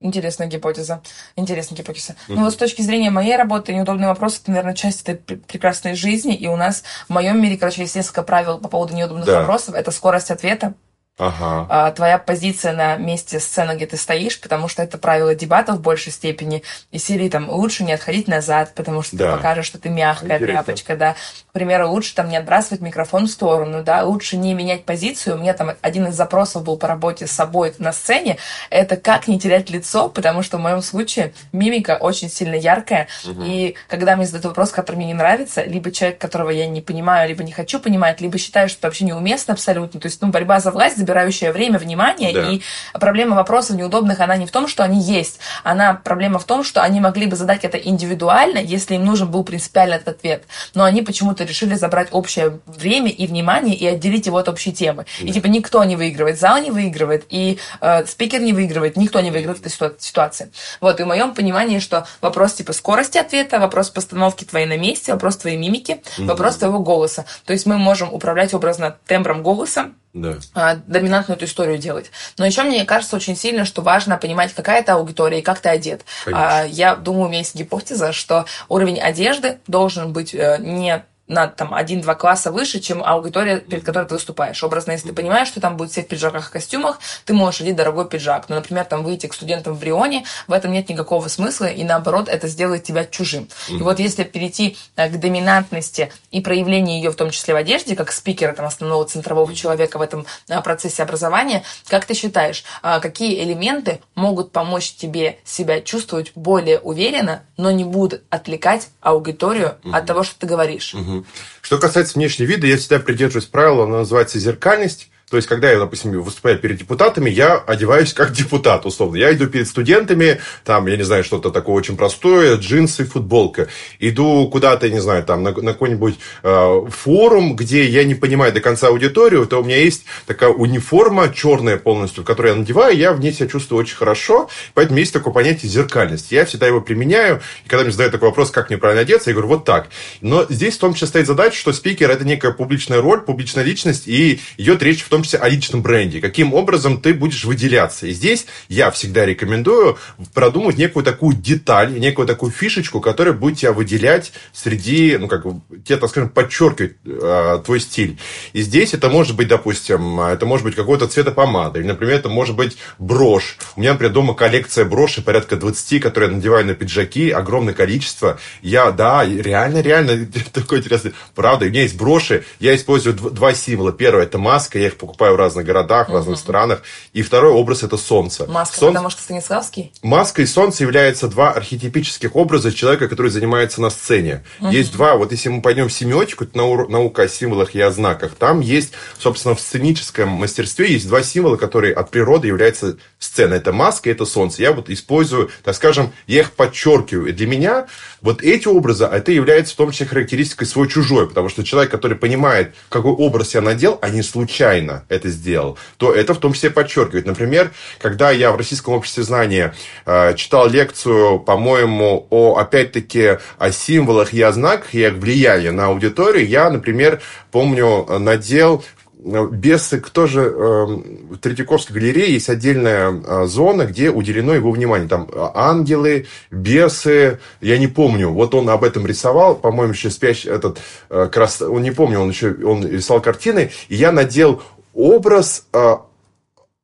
Интересная 0.00 0.46
гипотеза. 0.46 1.02
Интересная 1.36 1.78
гипотеза. 1.78 2.12
Mm-hmm. 2.12 2.34
Ну 2.34 2.44
вот 2.44 2.52
с 2.52 2.56
точки 2.56 2.82
зрения 2.82 3.10
моей 3.10 3.36
работы, 3.36 3.74
неудобный 3.74 4.08
вопрос, 4.08 4.38
это, 4.38 4.50
наверное, 4.50 4.74
часть 4.74 5.08
этой 5.08 5.38
прекрасной 5.38 5.94
жизни. 5.94 6.34
И 6.34 6.46
у 6.48 6.56
нас 6.56 6.84
в 7.08 7.12
моем 7.12 7.40
мире, 7.40 7.56
короче, 7.56 7.82
есть 7.82 7.96
несколько 7.96 8.22
правил 8.22 8.58
по 8.58 8.68
поводу 8.68 8.94
неудобных 8.94 9.24
да. 9.24 9.40
вопросов. 9.40 9.74
Это 9.74 9.90
скорость 9.90 10.30
ответа, 10.30 10.74
ага. 11.18 11.66
а, 11.68 11.90
твоя 11.92 12.18
позиция 12.18 12.72
на 12.72 12.96
месте 12.96 13.40
сцены, 13.40 13.76
где 13.76 13.86
ты 13.86 13.96
стоишь, 13.96 14.40
потому 14.40 14.68
что 14.68 14.82
это 14.82 14.98
правило 14.98 15.34
дебатов 15.34 15.76
в 15.76 15.80
большей 15.80 16.12
степени. 16.12 16.62
И 16.90 16.98
серии 16.98 17.28
там 17.28 17.50
лучше 17.50 17.84
не 17.84 17.92
отходить 17.92 18.28
назад, 18.28 18.72
потому 18.74 19.02
что 19.02 19.16
да. 19.16 19.30
ты 19.30 19.36
покажешь, 19.36 19.66
что 19.66 19.78
ты 19.78 19.88
мягкая 19.88 20.36
Интересно. 20.36 20.62
тряпочка, 20.62 20.96
да. 20.96 21.16
К 21.48 21.52
примеру, 21.52 21.88
лучше 21.88 22.14
там 22.14 22.28
не 22.28 22.36
отбрасывать 22.36 22.80
микрофон 22.80 23.26
в 23.26 23.30
сторону, 23.30 23.82
да, 23.82 24.04
лучше 24.04 24.36
не 24.36 24.54
менять 24.54 24.84
позицию. 24.84 25.36
У 25.36 25.40
меня 25.40 25.54
там 25.54 25.72
один 25.80 26.06
из 26.06 26.14
запросов 26.14 26.64
был 26.64 26.76
по 26.76 26.88
работе 26.88 27.26
с 27.26 27.32
собой 27.32 27.74
на 27.78 27.92
сцене, 27.92 28.38
это 28.70 28.96
как 28.96 29.28
не 29.28 29.38
терять 29.38 29.70
лицо, 29.70 30.08
потому 30.08 30.42
что 30.42 30.58
в 30.58 30.60
моем 30.60 30.82
случае 30.82 31.32
мимика 31.52 31.96
очень 32.00 32.28
сильно 32.28 32.54
яркая, 32.54 33.08
угу. 33.24 33.42
и 33.44 33.74
когда 33.88 34.16
мне 34.16 34.26
задают 34.26 34.46
вопрос, 34.46 34.70
который 34.70 34.96
мне 34.96 35.06
не 35.06 35.14
нравится, 35.14 35.62
либо 35.62 35.90
человек, 35.90 36.18
которого 36.18 36.50
я 36.50 36.66
не 36.66 36.80
понимаю, 36.80 37.28
либо 37.28 37.42
не 37.42 37.52
хочу 37.52 37.80
понимать, 37.80 38.20
либо 38.20 38.38
считаю, 38.38 38.68
что 38.68 38.78
это 38.78 38.88
вообще 38.88 39.04
неуместно 39.04 39.54
абсолютно, 39.54 40.00
то 40.00 40.06
есть, 40.06 40.20
ну, 40.20 40.28
борьба 40.28 40.60
за 40.60 40.70
власть 40.70 40.98
забирающее 41.06 41.52
время, 41.52 41.78
внимание. 41.78 42.32
Да. 42.32 42.50
И 42.50 42.60
проблема 42.92 43.36
вопросов 43.36 43.76
неудобных, 43.76 44.20
она 44.20 44.36
не 44.36 44.46
в 44.46 44.50
том, 44.50 44.66
что 44.66 44.82
они 44.82 45.00
есть. 45.00 45.38
Она 45.62 45.94
проблема 45.94 46.38
в 46.38 46.44
том, 46.44 46.64
что 46.64 46.82
они 46.82 47.00
могли 47.00 47.26
бы 47.26 47.36
задать 47.36 47.64
это 47.64 47.78
индивидуально, 47.78 48.58
если 48.58 48.96
им 48.96 49.04
нужен 49.04 49.30
был 49.30 49.44
принципиально 49.44 49.94
этот 49.94 50.08
ответ. 50.08 50.44
Но 50.74 50.82
они 50.82 51.02
почему-то 51.02 51.44
решили 51.44 51.74
забрать 51.74 52.08
общее 52.10 52.58
время 52.66 53.10
и 53.10 53.26
внимание 53.26 53.76
и 53.76 53.86
отделить 53.86 54.26
его 54.26 54.38
от 54.38 54.48
общей 54.48 54.72
темы. 54.72 55.06
Да. 55.20 55.28
И 55.28 55.32
типа 55.32 55.46
никто 55.46 55.84
не 55.84 55.96
выигрывает, 55.96 56.40
зал 56.40 56.60
не 56.60 56.70
выигрывает, 56.70 57.24
и 57.28 57.58
э, 57.80 58.04
спикер 58.06 58.40
не 58.40 58.52
выигрывает, 58.52 58.96
никто 58.96 59.20
не 59.20 59.30
выигрывает 59.30 59.58
в 59.62 59.66
этой 59.66 60.00
ситуации. 60.00 60.50
Вот, 60.80 60.98
и 60.98 61.04
в 61.04 61.06
моем 61.06 61.34
понимании, 61.34 61.78
что 61.78 62.06
вопрос 62.20 62.54
типа 62.54 62.72
скорости 62.72 63.18
ответа, 63.18 63.60
вопрос 63.60 63.90
постановки 63.90 64.44
твоей 64.44 64.66
на 64.66 64.76
месте, 64.76 65.12
вопрос 65.12 65.36
твоей 65.36 65.56
мимики, 65.56 66.02
mm 66.18 66.26
вопрос 66.26 66.56
твоего 66.56 66.80
голоса. 66.80 67.24
То 67.44 67.52
есть 67.52 67.66
мы 67.66 67.78
можем 67.78 68.12
управлять 68.12 68.52
образно 68.52 68.96
тембром 69.06 69.42
голоса, 69.42 69.92
да. 70.16 70.38
а, 70.54 70.76
доминантную 70.86 71.36
эту 71.36 71.44
историю 71.44 71.78
делать. 71.78 72.10
Но 72.38 72.46
еще 72.46 72.62
мне 72.62 72.84
кажется 72.84 73.16
очень 73.16 73.36
сильно, 73.36 73.64
что 73.64 73.82
важно 73.82 74.16
понимать, 74.16 74.54
какая 74.54 74.80
это 74.80 74.94
аудитория 74.94 75.40
и 75.40 75.42
как 75.42 75.60
ты 75.60 75.68
одет. 75.68 76.04
А, 76.26 76.64
я 76.64 76.96
думаю, 76.96 77.26
у 77.26 77.28
меня 77.28 77.38
есть 77.38 77.54
гипотеза, 77.54 78.12
что 78.12 78.46
уровень 78.68 78.98
одежды 78.98 79.58
должен 79.66 80.12
быть 80.12 80.34
э, 80.34 80.56
не 80.58 81.04
на 81.28 81.48
там 81.48 81.74
один-два 81.74 82.14
класса 82.14 82.52
выше, 82.52 82.80
чем 82.80 83.02
аудитория, 83.02 83.58
перед 83.58 83.84
которой 83.84 84.06
ты 84.06 84.14
выступаешь. 84.14 84.62
Образно, 84.62 84.92
если 84.92 85.08
ты 85.08 85.14
понимаешь, 85.14 85.48
что 85.48 85.60
там 85.60 85.76
будет 85.76 85.90
все 85.90 86.02
в 86.02 86.08
пиджаках 86.08 86.48
и 86.48 86.52
костюмах, 86.52 87.00
ты 87.24 87.34
можешь 87.34 87.60
одеть 87.60 87.76
дорогой 87.76 88.08
пиджак. 88.08 88.48
Но, 88.48 88.56
например, 88.56 88.84
там 88.84 89.02
выйти 89.02 89.26
к 89.26 89.34
студентам 89.34 89.74
в 89.74 89.80
Брионе, 89.80 90.24
в 90.46 90.52
этом 90.52 90.72
нет 90.72 90.88
никакого 90.88 91.26
смысла, 91.28 91.66
и 91.66 91.82
наоборот, 91.84 92.28
это 92.28 92.48
сделает 92.48 92.84
тебя 92.84 93.04
чужим. 93.04 93.48
И 93.68 93.82
вот 93.82 93.98
если 93.98 94.24
перейти 94.24 94.76
э, 94.96 95.08
к 95.08 95.18
доминантности 95.18 96.12
и 96.30 96.40
проявлению 96.40 96.96
ее, 96.96 97.10
в 97.10 97.16
том 97.16 97.30
числе 97.30 97.54
в 97.54 97.56
одежде, 97.56 97.96
как 97.96 98.12
спикера 98.12 98.52
там, 98.52 98.66
основного 98.66 99.04
центрового 99.04 99.52
человека 99.54 99.98
в 99.98 100.02
этом 100.02 100.26
э, 100.48 100.60
процессе 100.62 101.02
образования, 101.02 101.64
как 101.88 102.04
ты 102.04 102.14
считаешь, 102.14 102.64
э, 102.82 103.00
какие 103.00 103.42
элементы 103.42 104.00
могут 104.14 104.52
помочь 104.52 104.92
тебе 104.92 105.38
себя 105.44 105.80
чувствовать 105.80 106.32
более 106.34 106.78
уверенно, 106.78 107.42
но 107.56 107.70
не 107.70 107.84
будут 107.84 108.22
отвлекать 108.30 108.88
аудиторию 109.00 109.76
от 109.92 110.06
того, 110.06 110.22
что 110.22 110.38
ты 110.38 110.46
говоришь? 110.46 110.94
Mm-hmm. 110.94 111.15
Что 111.62 111.78
касается 111.78 112.18
внешнего 112.18 112.48
вида, 112.48 112.66
я 112.66 112.76
всегда 112.76 112.98
придерживаюсь 112.98 113.46
правила, 113.46 113.84
оно 113.84 113.98
называется 113.98 114.38
зеркальность. 114.38 115.10
То 115.28 115.36
есть, 115.38 115.48
когда 115.48 115.68
я, 115.72 115.78
допустим, 115.80 116.12
выступаю 116.22 116.56
перед 116.56 116.76
депутатами, 116.76 117.28
я 117.28 117.56
одеваюсь 117.56 118.12
как 118.12 118.30
депутат, 118.30 118.86
условно. 118.86 119.16
Я 119.16 119.32
иду 119.32 119.48
перед 119.48 119.66
студентами, 119.66 120.40
там, 120.64 120.86
я 120.86 120.96
не 120.96 121.02
знаю, 121.02 121.24
что-то 121.24 121.50
такое 121.50 121.74
очень 121.74 121.96
простое, 121.96 122.56
джинсы, 122.58 123.04
футболка. 123.04 123.66
Иду 123.98 124.48
куда-то, 124.48 124.86
я 124.86 124.92
не 124.92 125.00
знаю, 125.00 125.24
там, 125.24 125.42
на, 125.42 125.50
на 125.50 125.72
какой-нибудь 125.72 126.14
э, 126.44 126.80
форум, 126.90 127.56
где 127.56 127.86
я 127.86 128.04
не 128.04 128.14
понимаю 128.14 128.52
до 128.52 128.60
конца 128.60 128.86
аудиторию, 128.86 129.46
то 129.46 129.60
у 129.60 129.64
меня 129.64 129.78
есть 129.78 130.04
такая 130.26 130.50
униформа 130.50 131.32
черная 131.34 131.76
полностью, 131.76 132.22
которую 132.22 132.52
я 132.52 132.60
надеваю, 132.60 132.96
я 132.96 133.12
в 133.12 133.18
ней 133.18 133.32
себя 133.32 133.48
чувствую 133.48 133.80
очень 133.80 133.96
хорошо. 133.96 134.48
Поэтому 134.74 135.00
есть 135.00 135.12
такое 135.12 135.34
понятие 135.34 135.68
зеркальность. 135.68 136.30
Я 136.30 136.44
всегда 136.44 136.68
его 136.68 136.80
применяю. 136.80 137.42
И 137.64 137.68
когда 137.68 137.82
мне 137.82 137.90
задают 137.90 138.12
такой 138.12 138.28
вопрос, 138.28 138.52
как 138.52 138.70
мне 138.70 138.78
правильно 138.78 139.02
одеться, 139.02 139.30
я 139.30 139.34
говорю, 139.34 139.48
вот 139.48 139.64
так. 139.64 139.88
Но 140.20 140.46
здесь 140.48 140.76
в 140.76 140.78
том 140.78 140.94
числе 140.94 141.08
стоит 141.08 141.26
задача, 141.26 141.58
что 141.58 141.72
спикер– 141.72 142.10
это 142.12 142.24
некая 142.24 142.52
публичная 142.52 143.00
роль, 143.00 143.22
публичная 143.22 143.64
личность, 143.64 144.06
и 144.06 144.40
идет 144.56 144.84
речь 144.84 145.02
в 145.02 145.08
том 145.15 145.15
том 145.16 145.22
числе 145.22 145.38
о 145.38 145.48
личном 145.48 145.80
бренде. 145.80 146.20
Каким 146.20 146.52
образом 146.52 147.00
ты 147.00 147.14
будешь 147.14 147.44
выделяться. 147.44 148.06
И 148.06 148.12
здесь 148.12 148.46
я 148.68 148.90
всегда 148.90 149.24
рекомендую 149.24 149.96
продумать 150.34 150.76
некую 150.76 151.04
такую 151.04 151.34
деталь, 151.34 151.98
некую 151.98 152.26
такую 152.26 152.52
фишечку, 152.52 153.00
которая 153.00 153.32
будет 153.32 153.58
тебя 153.58 153.72
выделять 153.72 154.32
среди, 154.52 155.16
ну, 155.16 155.26
как, 155.26 155.44
тебе, 155.86 155.96
так 155.96 156.10
скажем, 156.10 156.28
подчеркивать 156.28 156.96
э, 157.06 157.60
твой 157.64 157.80
стиль. 157.80 158.18
И 158.52 158.60
здесь 158.60 158.92
это 158.92 159.08
может 159.08 159.36
быть, 159.36 159.48
допустим, 159.48 160.20
это 160.20 160.44
может 160.44 160.64
быть 160.64 160.74
какой-то 160.74 161.06
цветопомада, 161.06 161.78
или, 161.78 161.86
например, 161.86 162.16
это 162.16 162.28
может 162.28 162.54
быть 162.54 162.76
брошь. 162.98 163.56
У 163.76 163.80
меня, 163.80 163.92
например, 163.92 164.12
дома 164.12 164.34
коллекция 164.34 164.84
броши, 164.84 165.22
порядка 165.22 165.56
20, 165.56 166.02
которые 166.02 166.28
я 166.28 166.36
надеваю 166.36 166.66
на 166.66 166.74
пиджаки, 166.74 167.30
огромное 167.30 167.72
количество. 167.72 168.38
Я, 168.60 168.90
да, 168.90 169.24
реально, 169.24 169.80
реально, 169.80 170.26
такой 170.52 170.78
интересный. 170.80 171.14
Правда, 171.34 171.64
у 171.64 171.68
меня 171.68 171.82
есть 171.82 171.96
броши, 171.96 172.44
я 172.60 172.76
использую 172.76 173.14
два 173.14 173.54
символа. 173.54 173.92
Первое, 173.92 174.24
это 174.24 174.36
маска, 174.36 174.78
я 174.78 174.88
их 174.88 174.96
покупаю 175.06 175.34
в 175.34 175.36
разных 175.36 175.64
городах, 175.64 176.08
в 176.08 176.12
разных 176.12 176.38
странах. 176.38 176.82
И 177.12 177.22
второй 177.22 177.52
образ 177.52 177.82
это 177.82 177.96
солнце. 177.96 178.46
Маска, 178.46 178.78
солнце... 178.78 178.92
потому 178.94 179.10
что 179.10 179.22
Станиславский? 179.22 179.92
Маска 180.02 180.42
и 180.42 180.46
солнце 180.46 180.82
являются 180.82 181.28
два 181.28 181.52
архетипических 181.52 182.34
образа 182.36 182.72
человека, 182.72 183.08
который 183.08 183.30
занимается 183.30 183.80
на 183.80 183.90
сцене. 183.90 184.44
Угу. 184.60 184.70
Есть 184.70 184.92
два, 184.92 185.16
вот 185.16 185.32
если 185.32 185.48
мы 185.48 185.62
пойдем 185.62 185.88
в 185.88 185.92
семиотику, 185.92 186.44
это 186.44 186.56
наука 186.56 187.22
о 187.22 187.28
символах 187.28 187.74
и 187.74 187.80
о 187.80 187.90
знаках, 187.90 188.34
там 188.38 188.60
есть, 188.60 188.92
собственно, 189.18 189.54
в 189.54 189.60
сценическом 189.60 190.28
мастерстве 190.28 190.92
есть 190.92 191.08
два 191.08 191.22
символа, 191.22 191.56
которые 191.56 191.94
от 191.94 192.10
природы 192.10 192.48
являются 192.48 192.96
сценой. 193.18 193.58
Это 193.58 193.72
маска 193.72 194.10
это 194.10 194.24
солнце. 194.26 194.62
Я 194.62 194.72
вот 194.72 194.90
использую, 194.90 195.50
так 195.62 195.74
скажем, 195.74 196.12
я 196.26 196.40
их 196.40 196.52
подчеркиваю. 196.52 197.28
И 197.28 197.32
для 197.32 197.46
меня 197.46 197.86
вот 198.20 198.42
эти 198.42 198.68
образы, 198.68 199.04
это 199.04 199.32
является 199.32 199.74
в 199.74 199.76
том 199.76 199.90
числе 199.90 200.06
характеристикой 200.06 200.66
свой-чужой, 200.66 201.28
потому 201.28 201.48
что 201.48 201.64
человек, 201.64 201.90
который 201.90 202.16
понимает, 202.16 202.74
какой 202.88 203.12
образ 203.12 203.54
я 203.54 203.60
надел, 203.60 203.98
а 204.02 204.10
не 204.10 204.22
случайно 204.22 205.04
это 205.08 205.28
сделал, 205.28 205.78
то 205.96 206.12
это 206.12 206.34
в 206.34 206.38
том 206.38 206.52
числе 206.52 206.70
подчеркивает. 206.70 207.26
Например, 207.26 207.72
когда 208.00 208.30
я 208.30 208.52
в 208.52 208.56
Российском 208.56 208.94
обществе 208.94 209.22
знания 209.22 209.74
э, 210.04 210.34
читал 210.34 210.68
лекцию, 210.68 211.40
по-моему, 211.40 212.26
о, 212.30 212.56
опять-таки, 212.56 213.38
о 213.58 213.70
символах 213.70 214.34
и 214.34 214.42
о 214.42 214.52
знаках, 214.52 214.94
и 214.94 215.06
их 215.06 215.14
влиянии 215.14 215.70
на 215.70 215.86
аудиторию, 215.86 216.46
я, 216.46 216.68
например, 216.70 217.20
помню, 217.50 218.06
надел 218.18 218.84
Бесы, 219.26 219.98
кто 220.00 220.26
же, 220.26 220.42
э, 220.42 220.52
в 220.54 221.38
Третьяковской 221.38 221.94
галерее 221.94 222.32
есть 222.32 222.48
отдельная 222.48 223.10
э, 223.10 223.46
зона, 223.46 223.86
где 223.86 224.10
уделено 224.10 224.54
его 224.54 224.70
внимание. 224.70 225.08
Там 225.08 225.28
ангелы, 225.54 226.26
бесы, 226.52 227.40
я 227.60 227.78
не 227.78 227.88
помню. 227.88 228.30
Вот 228.30 228.54
он 228.54 228.70
об 228.70 228.84
этом 228.84 229.04
рисовал, 229.04 229.56
по-моему, 229.56 229.94
еще 229.94 230.10
спящий 230.10 230.48
этот, 230.48 230.78
э, 231.10 231.28
крас... 231.32 231.60
он 231.60 231.82
не 231.82 231.90
помню, 231.90 232.20
он 232.20 232.28
еще 232.30 232.54
он 232.64 232.86
рисовал 232.86 233.20
картины. 233.20 233.72
И 233.88 233.96
я 233.96 234.12
надел 234.12 234.62
образ 234.94 235.66
э, 235.72 235.96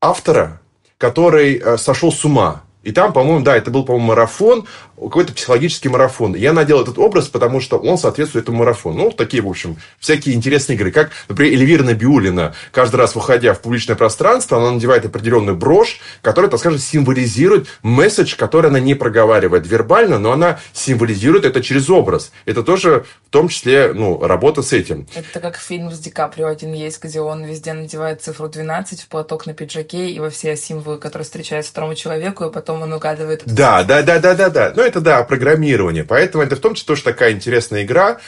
автора, 0.00 0.60
который 0.98 1.58
э, 1.58 1.76
сошел 1.76 2.10
с 2.10 2.24
ума. 2.24 2.62
И 2.82 2.92
там, 2.92 3.12
по-моему, 3.12 3.44
да, 3.44 3.56
это 3.56 3.70
был, 3.70 3.84
по-моему, 3.84 4.08
марафон, 4.08 4.66
какой-то 4.96 5.32
психологический 5.32 5.88
марафон. 5.88 6.34
Я 6.34 6.52
надел 6.52 6.80
этот 6.80 6.98
образ, 6.98 7.28
потому 7.28 7.60
что 7.60 7.78
он 7.78 7.98
соответствует 7.98 8.44
этому 8.44 8.58
марафону. 8.58 9.04
Ну, 9.04 9.10
такие, 9.10 9.42
в 9.42 9.48
общем, 9.48 9.76
всякие 9.98 10.34
интересные 10.34 10.76
игры. 10.76 10.90
Как, 10.90 11.10
например, 11.28 11.54
Эльвира 11.54 11.82
Набиулина, 11.82 12.54
каждый 12.70 12.96
раз 12.96 13.14
выходя 13.14 13.54
в 13.54 13.60
публичное 13.60 13.96
пространство, 13.96 14.58
она 14.58 14.72
надевает 14.72 15.04
определенную 15.04 15.56
брошь, 15.56 16.00
которая, 16.20 16.50
так 16.50 16.60
скажем, 16.60 16.78
символизирует 16.78 17.68
месседж, 17.82 18.36
который 18.36 18.70
она 18.70 18.80
не 18.80 18.94
проговаривает 18.94 19.66
вербально, 19.66 20.18
но 20.18 20.32
она 20.32 20.60
символизирует 20.72 21.44
это 21.44 21.62
через 21.62 21.90
образ. 21.90 22.32
Это 22.44 22.62
тоже, 22.62 23.04
в 23.26 23.30
том 23.30 23.48
числе, 23.48 23.92
ну, 23.92 24.24
работа 24.24 24.62
с 24.62 24.72
этим. 24.72 25.06
Это 25.14 25.40
как 25.40 25.56
фильм 25.56 25.90
с 25.90 25.98
Ди 25.98 26.10
Каприо 26.10 26.46
один 26.46 26.72
есть, 26.72 27.02
где 27.02 27.20
он 27.20 27.44
везде 27.44 27.72
надевает 27.72 28.22
цифру 28.22 28.48
12 28.48 29.00
в 29.00 29.08
платок 29.08 29.46
на 29.46 29.54
пиджаке 29.54 30.10
и 30.10 30.20
во 30.20 30.30
все 30.30 30.56
символы, 30.56 30.98
которые 30.98 31.24
встречаются 31.24 31.72
второму 31.72 31.94
человеку, 31.94 32.44
и 32.44 32.52
потом 32.52 32.71
потом 32.72 32.82
он 32.82 32.92
угадывает. 32.92 33.42
Да, 33.46 33.84
да, 33.84 34.02
да, 34.02 34.18
да, 34.18 34.34
да, 34.34 34.50
да. 34.50 34.72
Ну, 34.74 34.82
это 34.82 35.00
да, 35.00 35.22
программирование. 35.22 36.04
Поэтому 36.04 36.42
это 36.42 36.56
в 36.56 36.60
том 36.60 36.74
числе 36.74 36.86
тоже 36.86 37.02
такая 37.02 37.32
интересная 37.32 37.84
игра. 37.84 38.18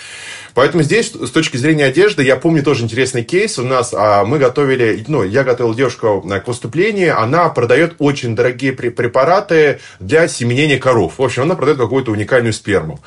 Поэтому 0.54 0.82
здесь, 0.82 1.12
с 1.12 1.30
точки 1.30 1.56
зрения 1.56 1.86
одежды, 1.86 2.22
я 2.22 2.36
помню 2.36 2.62
тоже 2.62 2.84
интересный 2.84 3.24
кейс. 3.24 3.58
У 3.58 3.64
нас 3.64 3.92
а, 3.92 4.24
мы 4.24 4.38
готовили, 4.38 5.04
ну, 5.08 5.24
я 5.24 5.42
готовил 5.42 5.74
девушку 5.74 6.22
к 6.22 6.46
выступлению. 6.46 7.18
Она 7.18 7.48
продает 7.48 7.96
очень 7.98 8.36
дорогие 8.36 8.72
препараты 8.72 9.80
для 9.98 10.28
семенения 10.28 10.78
коров. 10.78 11.14
В 11.18 11.22
общем, 11.22 11.42
она 11.42 11.56
продает 11.56 11.78
какую-то 11.78 12.12
уникальную 12.12 12.52
сперму. 12.52 13.00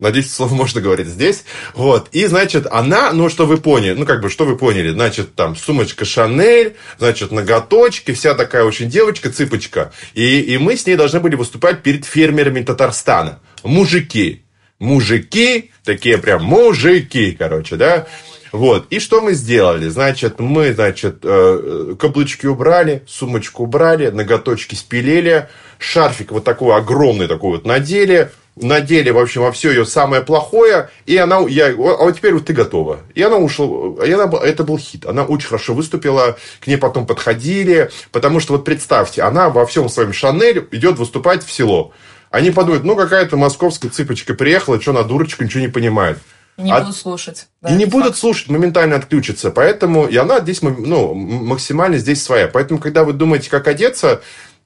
Надеюсь, 0.00 0.32
слово 0.32 0.54
можно 0.54 0.80
говорить 0.80 1.06
здесь. 1.06 1.44
Вот. 1.72 2.08
И, 2.10 2.26
значит, 2.26 2.66
она, 2.68 3.12
ну, 3.12 3.28
что 3.28 3.46
вы 3.46 3.58
поняли, 3.58 3.94
ну, 3.94 4.04
как 4.04 4.20
бы, 4.22 4.28
что 4.28 4.44
вы 4.44 4.56
поняли, 4.56 4.90
значит, 4.90 5.36
там, 5.36 5.54
сумочка 5.54 6.04
Шанель, 6.04 6.74
значит, 6.98 7.30
ноготочки, 7.30 8.12
вся 8.12 8.34
такая 8.34 8.64
очень 8.64 8.90
девочка, 8.90 9.30
цыпочка. 9.30 9.92
И, 10.14 10.40
и 10.40 10.58
мы 10.58 10.76
с 10.76 10.84
ней 10.86 10.96
должны 10.96 11.20
были 11.20 11.36
выступать 11.36 11.82
перед 11.82 12.04
фермерами 12.04 12.62
Татарстана. 12.62 13.38
Мужики. 13.62 14.44
Мужики, 14.80 15.70
такие 15.84 16.18
прям 16.18 16.42
мужики, 16.42 17.30
короче, 17.38 17.76
да. 17.76 18.08
Вот. 18.50 18.86
И 18.90 18.98
что 18.98 19.20
мы 19.20 19.34
сделали? 19.34 19.88
Значит, 19.88 20.40
мы, 20.40 20.74
значит, 20.74 21.18
э, 21.22 21.94
каблучки 21.98 22.46
убрали, 22.46 23.04
сумочку 23.06 23.62
убрали, 23.62 24.10
ноготочки 24.10 24.74
спилили, 24.74 25.48
шарфик 25.78 26.32
вот 26.32 26.44
такой 26.44 26.76
огромный 26.76 27.28
такой 27.28 27.52
вот 27.52 27.64
надели, 27.64 28.30
надели, 28.56 29.10
в 29.10 29.18
общем, 29.18 29.42
во 29.42 29.52
все 29.52 29.70
ее 29.70 29.84
самое 29.84 30.22
плохое, 30.22 30.90
и 31.06 31.16
она, 31.16 31.40
я, 31.48 31.68
а 31.68 31.74
вот 31.74 32.16
теперь 32.16 32.34
вот 32.34 32.46
ты 32.46 32.52
готова. 32.52 33.00
И 33.14 33.22
она 33.22 33.36
ушла, 33.36 34.04
и 34.04 34.12
она, 34.12 34.30
это 34.38 34.64
был 34.64 34.78
хит. 34.78 35.06
Она 35.06 35.24
очень 35.24 35.48
хорошо 35.48 35.74
выступила, 35.74 36.36
к 36.60 36.66
ней 36.66 36.76
потом 36.76 37.06
подходили, 37.06 37.90
потому 38.12 38.40
что 38.40 38.52
вот 38.52 38.64
представьте, 38.64 39.22
она 39.22 39.50
во 39.50 39.66
всем 39.66 39.88
своем 39.88 40.12
Шанель 40.12 40.66
идет 40.70 40.98
выступать 40.98 41.44
в 41.44 41.52
село. 41.52 41.92
Они 42.30 42.50
подумают, 42.50 42.84
ну, 42.84 42.96
какая-то 42.96 43.36
московская 43.36 43.90
цыпочка 43.90 44.34
приехала, 44.34 44.80
что 44.80 44.92
на 44.92 45.04
дурочку, 45.04 45.44
ничего 45.44 45.60
не 45.60 45.68
понимает. 45.68 46.18
И 46.56 46.62
не 46.62 46.72
а... 46.72 46.80
будут 46.80 46.96
слушать. 46.96 47.48
Да, 47.60 47.70
и 47.70 47.74
не 47.74 47.84
будут 47.84 48.08
факт. 48.08 48.18
слушать, 48.18 48.48
моментально 48.48 48.96
отключатся. 48.96 49.50
Поэтому, 49.50 50.06
и 50.06 50.16
она 50.16 50.40
здесь, 50.40 50.62
ну, 50.62 51.14
максимально 51.14 51.98
здесь 51.98 52.22
своя. 52.22 52.48
Поэтому, 52.48 52.80
когда 52.80 53.04
вы 53.04 53.12
думаете, 53.12 53.50
как 53.50 53.68
одеться, 53.68 54.22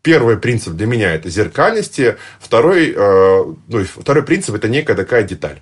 Первый 0.09 0.39
принцип 0.39 0.73
для 0.73 0.87
меня 0.87 1.13
это 1.13 1.29
зеркальности, 1.29 2.17
второй, 2.41 2.95
э, 2.97 3.45
ну, 3.69 3.85
второй 3.85 4.25
принцип 4.25 4.55
это 4.55 4.67
некая 4.67 4.95
такая 4.95 5.23
деталь. 5.23 5.61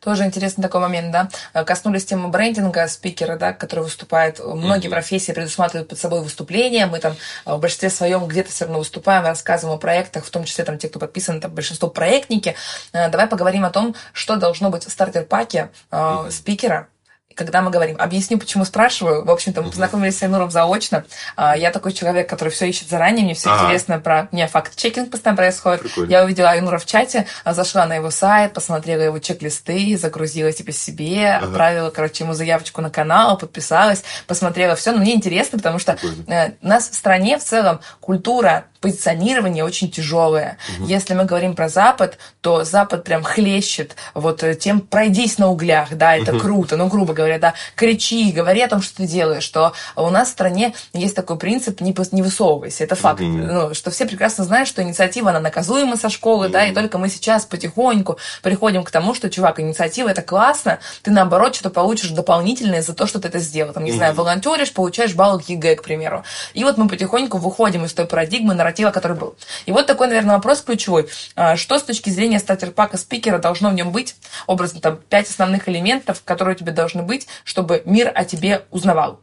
Тоже 0.00 0.26
интересный 0.26 0.60
такой 0.60 0.82
момент, 0.82 1.10
да. 1.12 1.30
Э, 1.54 1.64
коснулись 1.64 2.04
темы 2.04 2.28
брендинга 2.28 2.88
спикера, 2.88 3.38
да, 3.38 3.54
который 3.54 3.84
выступает. 3.84 4.38
Многие 4.38 4.88
mm-hmm. 4.88 4.90
профессии 4.90 5.32
предусматривают 5.32 5.88
под 5.88 5.98
собой 5.98 6.20
выступления. 6.20 6.84
Мы 6.84 6.98
там 6.98 7.16
э, 7.46 7.54
в 7.54 7.58
большинстве 7.58 7.88
своем 7.88 8.26
где-то 8.26 8.50
все 8.50 8.66
равно 8.66 8.80
выступаем, 8.80 9.24
рассказываем 9.24 9.78
о 9.78 9.80
проектах, 9.80 10.26
в 10.26 10.30
том 10.30 10.44
числе 10.44 10.64
там 10.64 10.76
те, 10.76 10.90
кто 10.90 10.98
подписан, 10.98 11.40
там 11.40 11.52
большинство 11.52 11.88
проектники. 11.88 12.54
Давай 12.92 13.26
поговорим 13.28 13.64
о 13.64 13.70
том, 13.70 13.94
что 14.12 14.36
должно 14.36 14.68
быть 14.68 14.84
в 14.84 14.90
стартер-паке 14.90 15.70
э, 15.90 15.96
mm-hmm. 15.96 16.30
спикера, 16.32 16.88
когда 17.36 17.60
мы 17.60 17.70
говорим, 17.70 17.96
объясню, 17.98 18.38
почему 18.38 18.64
спрашиваю. 18.64 19.24
В 19.24 19.30
общем-то, 19.30 19.62
мы 19.62 19.70
познакомились 19.70 20.18
с 20.18 20.22
Айнуром 20.22 20.50
заочно. 20.50 21.04
А, 21.36 21.56
я 21.56 21.70
такой 21.70 21.92
человек, 21.92 22.28
который 22.28 22.48
все 22.48 22.66
ищет 22.66 22.88
заранее, 22.88 23.24
мне 23.24 23.34
все 23.34 23.50
ага. 23.50 23.66
интересно 23.66 24.00
про... 24.00 24.28
У 24.32 24.34
меня 24.34 24.48
факт-чекинг 24.48 25.10
постоянно 25.10 25.36
происходит. 25.36 25.82
Прикольно. 25.82 26.10
Я 26.10 26.24
увидела 26.24 26.50
Айнура 26.50 26.78
в 26.78 26.86
чате, 26.86 27.26
а, 27.44 27.52
зашла 27.52 27.86
на 27.86 27.94
его 27.94 28.10
сайт, 28.10 28.54
посмотрела 28.54 29.02
его 29.02 29.18
чек-листы, 29.18 29.96
загрузила 29.98 30.50
типа 30.50 30.72
себе, 30.72 31.34
отправила, 31.34 31.90
короче, 31.90 32.24
ему 32.24 32.32
заявочку 32.32 32.80
на 32.80 32.90
канал, 32.90 33.36
подписалась, 33.36 34.02
посмотрела 34.26 34.74
все. 34.74 34.92
Но 34.92 34.98
мне 34.98 35.14
интересно, 35.14 35.58
потому 35.58 35.78
что 35.78 35.92
Прикольно. 35.92 36.32
Э, 36.32 36.52
у 36.62 36.66
нас 36.66 36.88
в 36.88 36.94
стране 36.94 37.38
в 37.38 37.44
целом 37.44 37.80
культура 38.00 38.64
позиционирование 38.80 39.64
очень 39.64 39.90
тяжелое. 39.90 40.58
Угу. 40.78 40.88
Если 40.88 41.14
мы 41.14 41.24
говорим 41.24 41.54
про 41.54 41.68
Запад, 41.68 42.18
то 42.40 42.64
Запад 42.64 43.04
прям 43.04 43.22
хлещет 43.22 43.96
вот 44.14 44.42
э, 44.42 44.54
тем 44.54 44.80
пройдись 44.80 45.38
на 45.38 45.48
углях, 45.48 45.94
да, 45.94 46.16
это 46.16 46.32
угу. 46.32 46.40
круто, 46.40 46.76
ну, 46.76 46.88
грубо 46.88 47.12
говоря, 47.12 47.38
да, 47.38 47.54
кричи, 47.74 48.32
говори 48.32 48.60
о 48.60 48.68
том, 48.68 48.82
что 48.82 48.98
ты 48.98 49.06
делаешь, 49.06 49.42
что 49.42 49.72
у 49.94 50.10
нас 50.10 50.28
в 50.28 50.32
стране 50.32 50.74
есть 50.92 51.14
такой 51.14 51.38
принцип 51.38 51.80
не, 51.80 51.94
не 52.12 52.22
высовывайся, 52.22 52.84
это 52.84 52.94
факт, 52.94 53.20
угу. 53.20 53.30
ну, 53.30 53.74
что 53.74 53.90
все 53.90 54.06
прекрасно 54.06 54.44
знают, 54.44 54.68
что 54.68 54.82
инициатива, 54.82 55.30
она 55.30 55.40
наказуема 55.40 55.96
со 55.96 56.08
школы, 56.08 56.46
угу. 56.46 56.52
да, 56.52 56.66
и 56.66 56.72
только 56.72 56.98
мы 56.98 57.08
сейчас 57.08 57.44
потихоньку 57.44 58.18
приходим 58.42 58.84
к 58.84 58.90
тому, 58.90 59.14
что, 59.14 59.30
чувак, 59.30 59.60
инициатива 59.60 60.08
это 60.08 60.22
классно, 60.22 60.78
ты 61.02 61.10
наоборот 61.10 61.54
что-то 61.54 61.70
получишь 61.70 62.10
дополнительное 62.10 62.82
за 62.82 62.94
то, 62.94 63.06
что 63.06 63.20
ты 63.20 63.28
это 63.28 63.38
сделал, 63.38 63.72
там, 63.72 63.84
не 63.84 63.90
угу. 63.90 63.98
знаю, 63.98 64.14
волонтеришь, 64.14 64.72
получаешь 64.72 65.14
балл 65.14 65.40
ЕГЭ, 65.46 65.76
к 65.76 65.82
примеру. 65.82 66.24
И 66.54 66.64
вот 66.64 66.76
мы 66.76 66.88
потихоньку 66.88 67.38
выходим 67.38 67.84
из 67.84 67.92
той 67.92 68.06
парадигмы, 68.06 68.54
нарратива, 68.66 68.90
который 68.90 69.16
был. 69.16 69.36
И 69.66 69.72
вот 69.72 69.86
такой, 69.86 70.08
наверное, 70.08 70.36
вопрос 70.36 70.62
ключевой. 70.62 71.08
А, 71.36 71.56
что 71.56 71.78
с 71.78 71.82
точки 71.82 72.10
зрения 72.10 72.38
starter 72.38 72.73
pack 72.73 72.93
а 72.93 72.98
спикера 72.98 73.38
должно 73.38 73.70
в 73.70 73.74
нем 73.74 73.92
быть? 73.92 74.16
Образно, 74.46 74.80
там, 74.80 74.98
пять 75.08 75.30
основных 75.30 75.68
элементов, 75.68 76.22
которые 76.24 76.56
у 76.56 76.58
тебя 76.58 76.72
должны 76.72 77.02
быть, 77.02 77.28
чтобы 77.44 77.82
мир 77.84 78.10
о 78.14 78.24
тебе 78.24 78.62
узнавал. 78.70 79.20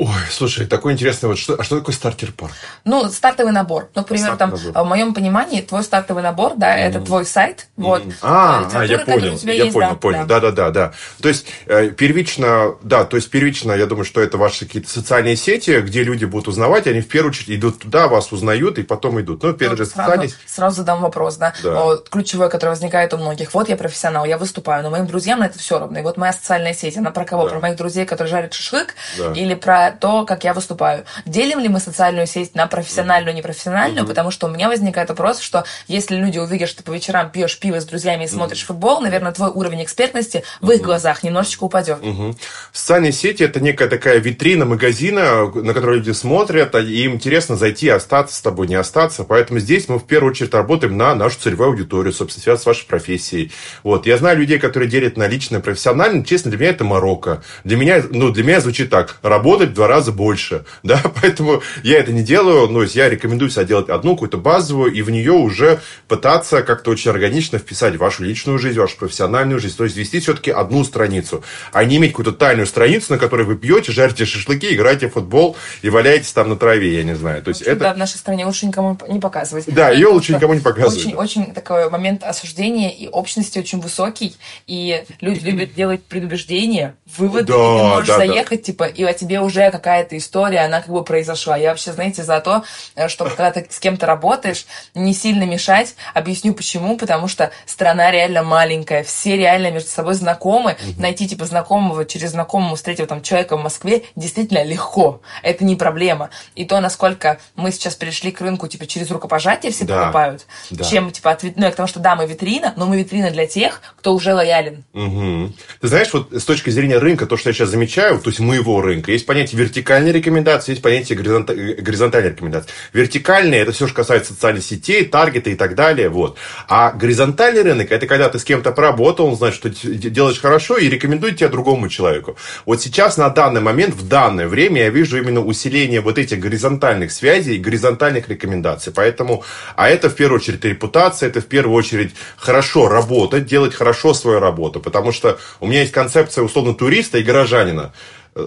Ой, 0.00 0.08
слушай, 0.28 0.66
такой 0.66 0.94
интересный, 0.94 1.28
вот 1.28 1.38
что, 1.38 1.54
а 1.56 1.62
что 1.62 1.78
такое 1.78 1.94
starter 1.94 2.28
pack? 2.28 2.52
Ну, 2.84 3.08
стартовый 3.10 3.52
набор. 3.52 3.90
Ну, 3.94 4.00
например, 4.00 4.36
там, 4.36 4.50
набор. 4.50 4.84
в 4.84 4.88
моем 4.88 5.14
понимании, 5.14 5.60
твой 5.60 5.84
стартовый 5.84 6.20
набор, 6.20 6.54
да, 6.56 6.76
мм. 6.76 6.80
это 6.80 7.00
твой 7.00 7.24
сайт, 7.24 7.68
мм. 7.76 7.82
вот. 7.84 8.02
А, 8.20 8.68
а 8.74 8.84
я 8.84 8.98
понял, 8.98 9.38
я 9.44 9.52
есть, 9.52 9.72
понял, 9.72 9.90
да, 9.90 9.94
понял, 9.94 10.26
да, 10.26 10.40
да, 10.40 10.50
да, 10.50 10.70
да. 10.72 10.92
То 11.22 11.28
есть, 11.28 11.46
э, 11.66 11.90
первично, 11.90 12.74
да, 12.82 13.04
то 13.04 13.14
есть, 13.14 13.30
первично, 13.30 13.70
я 13.70 13.86
думаю, 13.86 14.04
что 14.04 14.20
это 14.20 14.36
ваши 14.36 14.66
какие-то 14.66 14.90
социальные 14.90 15.36
сети, 15.36 15.80
где 15.80 16.02
люди 16.02 16.24
будут 16.24 16.48
узнавать, 16.48 16.88
они 16.88 17.00
в 17.00 17.06
первую 17.06 17.30
очередь 17.30 17.50
идут 17.60 17.78
туда, 17.78 18.08
вас 18.08 18.32
узнают, 18.32 18.80
и 18.80 18.82
потом 18.82 19.20
идут. 19.20 19.44
Ну, 19.44 19.52
первый 19.52 19.76
же 19.76 19.86
социальные... 19.86 20.30
Сразу 20.44 20.78
задам 20.78 21.02
вопрос, 21.02 21.36
да, 21.36 21.54
да. 21.62 21.84
Вот, 21.84 22.08
ключевой, 22.08 22.50
который 22.50 22.70
возникает 22.70 23.14
у 23.14 23.18
многих. 23.18 23.54
Вот 23.54 23.68
я 23.68 23.76
профессионал, 23.76 24.24
я 24.24 24.38
выступаю, 24.38 24.82
но 24.82 24.90
моим 24.90 25.06
друзьям 25.06 25.38
на 25.38 25.44
это 25.44 25.60
все 25.60 25.78
равно. 25.78 26.00
И 26.00 26.02
вот 26.02 26.16
моя 26.16 26.32
социальная 26.32 26.74
сеть, 26.74 26.96
она 26.96 27.12
про 27.12 27.24
кого? 27.24 27.44
Да. 27.44 27.50
Про 27.50 27.60
моих 27.60 27.76
друзей, 27.76 28.06
которые 28.06 28.28
жарят 28.28 28.52
шашлык, 28.54 28.96
да. 29.16 29.32
или 29.34 29.54
про 29.54 29.83
то, 29.90 30.24
как 30.24 30.44
я 30.44 30.54
выступаю. 30.54 31.04
Делим 31.26 31.60
ли 31.60 31.68
мы 31.68 31.80
социальную 31.80 32.26
сеть 32.26 32.54
на 32.54 32.66
профессиональную 32.66 33.34
и 33.34 33.36
непрофессиональную? 33.38 34.04
Mm-hmm. 34.04 34.08
Потому 34.08 34.30
что 34.30 34.46
у 34.46 34.50
меня 34.50 34.68
возникает 34.68 35.08
вопрос, 35.08 35.40
что 35.40 35.64
если 35.88 36.16
люди 36.16 36.38
увидят, 36.38 36.68
что 36.68 36.78
ты 36.78 36.84
по 36.84 36.92
вечерам 36.92 37.30
пьешь 37.30 37.58
пиво 37.58 37.80
с 37.80 37.84
друзьями 37.84 38.24
и 38.24 38.28
смотришь 38.28 38.62
mm-hmm. 38.62 38.66
футбол, 38.66 39.00
наверное, 39.00 39.32
твой 39.32 39.50
уровень 39.50 39.82
экспертности 39.82 40.44
в 40.60 40.70
mm-hmm. 40.70 40.74
их 40.74 40.82
глазах 40.82 41.22
немножечко 41.22 41.64
упадет. 41.64 41.98
Mm-hmm. 42.00 42.36
Социальные 42.72 43.12
сети 43.12 43.42
это 43.42 43.60
некая 43.60 43.88
такая 43.88 44.18
витрина 44.18 44.64
магазина, 44.64 45.50
на 45.50 45.74
которую 45.74 45.98
люди 45.98 46.12
смотрят, 46.12 46.74
а 46.74 46.80
им 46.80 47.14
интересно 47.14 47.56
зайти, 47.56 47.88
остаться 47.88 48.36
с 48.36 48.40
тобой, 48.40 48.68
не 48.68 48.74
остаться. 48.74 49.24
Поэтому 49.24 49.58
здесь 49.60 49.88
мы 49.88 49.98
в 49.98 50.06
первую 50.06 50.32
очередь 50.32 50.54
работаем 50.54 50.96
на 50.96 51.14
нашу 51.14 51.38
целевую 51.38 51.70
аудиторию, 51.70 52.12
собственно, 52.12 52.42
связь 52.42 52.62
с 52.62 52.66
вашей 52.66 52.86
профессией. 52.86 53.52
Вот. 53.82 54.06
Я 54.06 54.16
знаю 54.16 54.38
людей, 54.38 54.58
которые 54.58 54.88
делят 54.88 55.16
на 55.16 55.26
личное 55.26 55.60
и 55.60 55.62
профессиональное. 55.62 56.24
Честно, 56.24 56.50
для 56.50 56.58
меня 56.58 56.70
это 56.70 56.84
Марокко. 56.84 57.42
Для 57.64 57.76
меня, 57.76 58.02
ну, 58.10 58.30
для 58.30 58.44
меня 58.44 58.60
звучит 58.60 58.90
так. 58.90 59.18
Работать 59.22 59.73
в 59.74 59.76
два 59.76 59.88
раза 59.88 60.12
больше. 60.12 60.64
Да? 60.84 61.00
Поэтому 61.20 61.62
я 61.82 61.98
это 61.98 62.12
не 62.12 62.22
делаю, 62.22 62.68
но 62.68 62.82
я 62.82 63.08
рекомендую 63.08 63.50
себя 63.50 63.64
делать 63.64 63.88
одну 63.88 64.14
какую-то 64.14 64.36
базовую 64.36 64.92
и 64.92 65.02
в 65.02 65.10
нее 65.10 65.32
уже 65.32 65.80
пытаться 66.08 66.62
как-то 66.62 66.90
очень 66.90 67.10
органично 67.10 67.58
вписать 67.58 67.96
вашу 67.96 68.22
личную 68.22 68.58
жизнь, 68.58 68.78
вашу 68.78 68.98
профессиональную 68.98 69.60
жизнь. 69.60 69.76
То 69.76 69.84
есть 69.84 69.96
вести 69.96 70.20
все-таки 70.20 70.50
одну 70.50 70.84
страницу, 70.84 71.42
а 71.72 71.84
не 71.84 71.96
иметь 71.96 72.12
какую-то 72.12 72.32
тайную 72.32 72.66
страницу, 72.66 73.12
на 73.12 73.18
которой 73.18 73.46
вы 73.46 73.56
пьете, 73.56 73.92
жарите 73.92 74.26
шашлыки, 74.26 74.74
играете 74.74 75.08
в 75.08 75.14
футбол 75.14 75.56
и 75.82 75.88
валяетесь 75.88 76.32
там 76.32 76.50
на 76.50 76.56
траве, 76.56 76.94
я 76.96 77.02
не 77.02 77.16
знаю. 77.16 77.42
То 77.42 77.48
есть 77.48 77.64
общем, 77.64 77.72
это... 77.72 77.80
Да, 77.80 77.94
в 77.94 77.98
нашей 77.98 78.16
стране 78.16 78.46
лучше 78.46 78.66
никому 78.66 78.98
не 79.08 79.20
показывать. 79.20 79.64
Да, 79.68 79.90
ее 79.90 80.08
лучше 80.08 80.34
никому 80.34 80.54
не 80.54 80.60
показывать. 80.60 81.06
Очень, 81.06 81.16
очень 81.16 81.54
такой 81.54 81.90
момент 81.90 82.22
осуждения 82.22 82.90
и 82.90 83.08
общности 83.08 83.58
очень 83.58 83.80
высокий, 83.80 84.36
и 84.66 85.04
люди 85.20 85.44
любят 85.44 85.74
делать 85.74 86.04
предубеждения, 86.04 86.96
выводы, 87.16 87.52
да, 87.52 87.54
и 87.54 87.78
ты 87.78 87.84
можешь 87.84 88.08
да, 88.08 88.16
заехать, 88.16 88.60
да. 88.60 88.64
типа, 88.64 88.84
и 88.84 89.02
о 89.04 89.12
тебе 89.12 89.40
уже 89.40 89.63
какая-то 89.70 90.16
история, 90.16 90.60
она 90.60 90.80
как 90.80 90.90
бы 90.90 91.04
произошла. 91.04 91.56
Я 91.56 91.70
вообще, 91.70 91.92
знаете, 91.92 92.22
за 92.22 92.40
то, 92.40 92.64
э, 92.94 93.08
что 93.08 93.24
когда 93.24 93.50
ты 93.50 93.66
с 93.68 93.78
кем-то 93.78 94.06
работаешь, 94.06 94.66
не 94.94 95.14
сильно 95.14 95.44
мешать. 95.44 95.94
Объясню 96.14 96.54
почему. 96.54 96.96
Потому 96.96 97.28
что 97.28 97.50
страна 97.66 98.10
реально 98.10 98.42
маленькая, 98.42 99.02
все 99.04 99.36
реально 99.36 99.70
между 99.70 99.88
собой 99.88 100.14
знакомы. 100.14 100.76
Найти, 100.98 101.28
типа, 101.28 101.44
знакомого 101.44 102.04
через 102.04 102.30
знакомого 102.30 102.76
встретил 102.76 103.06
там 103.06 103.22
человека 103.22 103.56
в 103.56 103.62
Москве 103.62 104.04
действительно 104.16 104.62
легко. 104.64 105.20
Это 105.42 105.64
не 105.64 105.76
проблема. 105.76 106.30
И 106.54 106.64
то, 106.64 106.80
насколько 106.80 107.38
мы 107.56 107.72
сейчас 107.72 107.94
перешли 107.94 108.32
к 108.32 108.40
рынку, 108.40 108.68
типа, 108.68 108.86
через 108.86 109.10
рукопожатие 109.10 109.72
все 109.72 109.84
да. 109.84 110.02
покупают, 110.02 110.46
да. 110.70 110.84
чем, 110.84 111.10
типа, 111.10 111.32
ответ... 111.32 111.56
ну, 111.56 111.68
потому 111.70 111.86
что, 111.88 112.00
да, 112.00 112.16
мы 112.16 112.26
витрина, 112.26 112.72
но 112.76 112.86
мы 112.86 112.98
витрина 112.98 113.30
для 113.30 113.46
тех, 113.46 113.80
кто 113.96 114.14
уже 114.14 114.34
лоялен. 114.34 114.84
Угу. 114.92 115.52
Ты 115.80 115.88
знаешь, 115.88 116.12
вот 116.12 116.32
с 116.32 116.44
точки 116.44 116.70
зрения 116.70 116.98
рынка, 116.98 117.26
то, 117.26 117.36
что 117.36 117.50
я 117.50 117.54
сейчас 117.54 117.70
замечаю, 117.70 118.20
то 118.20 118.30
есть 118.30 118.40
моего 118.40 118.80
рынка, 118.80 119.12
есть 119.12 119.26
понятие 119.26 119.53
понятие 119.54 119.64
вертикальной 119.64 120.12
рекомендации, 120.12 120.72
есть 120.72 120.82
понятие 120.82 121.18
горизонтальной 121.18 122.30
рекомендации. 122.30 122.70
Вертикальные– 122.92 123.60
это 123.62 123.72
все, 123.72 123.86
что 123.86 123.96
касается 123.96 124.34
социальных 124.34 124.64
сетей, 124.64 125.04
таргета 125.04 125.50
и 125.50 125.54
так 125.54 125.74
далее. 125.74 126.08
Вот. 126.08 126.36
А 126.68 126.92
горизонтальный 126.92 127.62
рынок– 127.62 127.88
это 127.90 128.06
когда 128.06 128.28
ты 128.28 128.38
с 128.38 128.44
кем-то 128.44 128.72
поработал, 128.72 129.26
он 129.26 129.36
знает, 129.36 129.54
что 129.54 129.70
делаешь 129.70 130.40
хорошо 130.40 130.76
и 130.76 130.88
рекомендует 130.88 131.38
тебя 131.38 131.48
другому 131.48 131.88
человеку. 131.88 132.36
Вот 132.66 132.82
сейчас, 132.82 133.16
на 133.16 133.30
данный 133.30 133.60
момент, 133.60 133.94
в 133.94 134.08
данное 134.08 134.48
время, 134.48 134.82
я 134.82 134.90
вижу 134.90 135.18
именно 135.18 135.40
усиление 135.40 136.00
вот 136.00 136.18
этих 136.18 136.40
горизонтальных 136.40 137.12
связей, 137.12 137.58
горизонтальных 137.58 138.28
рекомендаций. 138.28 138.92
Поэтому, 138.92 139.44
а 139.76 139.88
это 139.88 140.10
в 140.10 140.14
первую 140.14 140.40
очередь 140.40 140.64
репутация, 140.64 141.28
это 141.28 141.40
в 141.40 141.46
первую 141.46 141.76
очередь 141.76 142.14
хорошо 142.36 142.88
работать, 142.88 143.46
делать 143.46 143.74
хорошо 143.74 144.14
свою 144.14 144.40
работу. 144.40 144.80
Потому 144.80 145.12
что 145.12 145.38
у 145.60 145.66
меня 145.66 145.80
есть 145.80 145.92
концепция 145.92 146.44
условно 146.44 146.74
туриста 146.74 147.18
и 147.18 147.22
горожанина. 147.22 147.92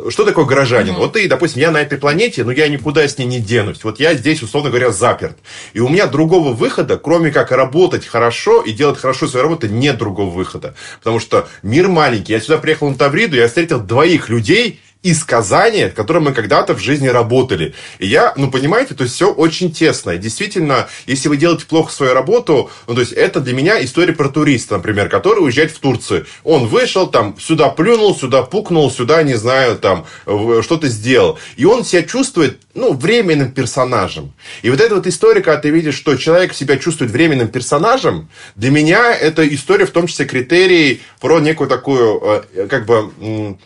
Что 0.09 0.25
такое 0.25 0.45
горожанин? 0.45 0.95
Mm-hmm. 0.95 0.97
Вот 0.97 1.13
ты, 1.13 1.29
допустим, 1.29 1.61
я 1.61 1.71
на 1.71 1.77
этой 1.77 1.97
планете, 1.97 2.43
но 2.43 2.51
я 2.51 2.67
никуда 2.67 3.07
с 3.07 3.17
ней 3.17 3.25
не 3.25 3.39
денусь. 3.39 3.83
Вот 3.85 4.01
я 4.01 4.15
здесь, 4.15 4.43
условно 4.43 4.69
говоря, 4.69 4.91
заперт. 4.91 5.38
И 5.71 5.79
у 5.79 5.88
меня 5.88 6.07
другого 6.07 6.51
выхода, 6.51 6.97
кроме 6.97 7.31
как 7.31 7.51
работать 7.51 8.05
хорошо 8.05 8.61
и 8.61 8.73
делать 8.73 8.99
хорошо 8.99 9.27
свою 9.27 9.43
работу, 9.43 9.67
нет 9.67 9.97
другого 9.97 10.29
выхода. 10.29 10.75
Потому 10.99 11.21
что 11.21 11.47
мир 11.63 11.88
маленький. 11.88 12.33
Я 12.33 12.41
сюда 12.41 12.57
приехал 12.57 12.89
на 12.89 12.95
Тавриду, 12.95 13.38
я 13.38 13.47
встретил 13.47 13.79
двоих 13.79 14.27
людей, 14.27 14.81
из 15.08 15.24
Казани, 15.24 15.86
в 15.86 15.93
котором 15.93 16.26
мы 16.26 16.34
когда-то 16.34 16.74
в 16.74 16.80
жизни 16.80 17.08
работали. 17.08 17.74
И 17.97 18.08
я, 18.08 18.34
ну, 18.36 18.51
понимаете, 18.51 18.93
то 18.93 19.03
есть 19.03 19.16
все 19.16 19.32
очень 19.32 19.72
тесно. 19.72 20.12
И 20.12 20.18
действительно, 20.18 20.89
если 21.05 21.30
вы 21.30 21.38
делаете 21.38 21.66
плохо 21.66 21.93
свою 21.93 22.14
работу, 22.14 22.70
ну, 22.88 22.93
то 22.93 22.99
есть 22.99 23.14
это 23.14 23.39
для 23.39 23.53
меня 23.53 23.82
история 23.84 24.12
про 24.12 24.28
туриста, 24.28 24.76
например, 24.76 25.08
который 25.08 25.39
уезжает 25.39 25.72
в 25.72 25.80
Турцию. 25.80 26.26
Он 26.43 26.68
вышел, 26.68 27.08
там, 27.08 27.39
сюда 27.39 27.70
плюнул, 27.70 28.18
сюда 28.18 28.43
пукнул, 28.43 28.91
сюда, 28.91 29.24
не 29.24 29.36
знаю, 29.36 29.78
там, 29.78 30.05
что-то 30.26 30.89
сделал. 30.89 31.39
И 31.55 31.64
он 31.64 31.86
себя 31.86 32.03
чувствует, 32.03 32.60
ну, 32.74 32.91
временным 32.91 33.53
персонажем. 33.53 34.34
И 34.62 34.70
вот 34.70 34.82
эта 34.82 34.95
вот 34.95 35.08
история, 35.08 35.41
когда 35.41 35.62
ты 35.62 35.70
видишь, 35.70 35.95
что 35.95 36.18
человек 36.18 36.53
себя 36.53 36.76
чувствует 36.76 37.12
временным 37.12 37.47
персонажем, 37.47 38.30
для 38.55 38.72
меня 38.72 39.16
это 39.16 39.47
история, 39.47 39.86
в 39.86 39.91
том 39.91 40.08
числе 40.08 40.26
критерий 40.26 41.01
про 41.22 41.39
некую 41.39 41.70
такую, 41.70 42.43
э, 42.53 42.68
как 42.68 42.86
бы, 42.86 43.58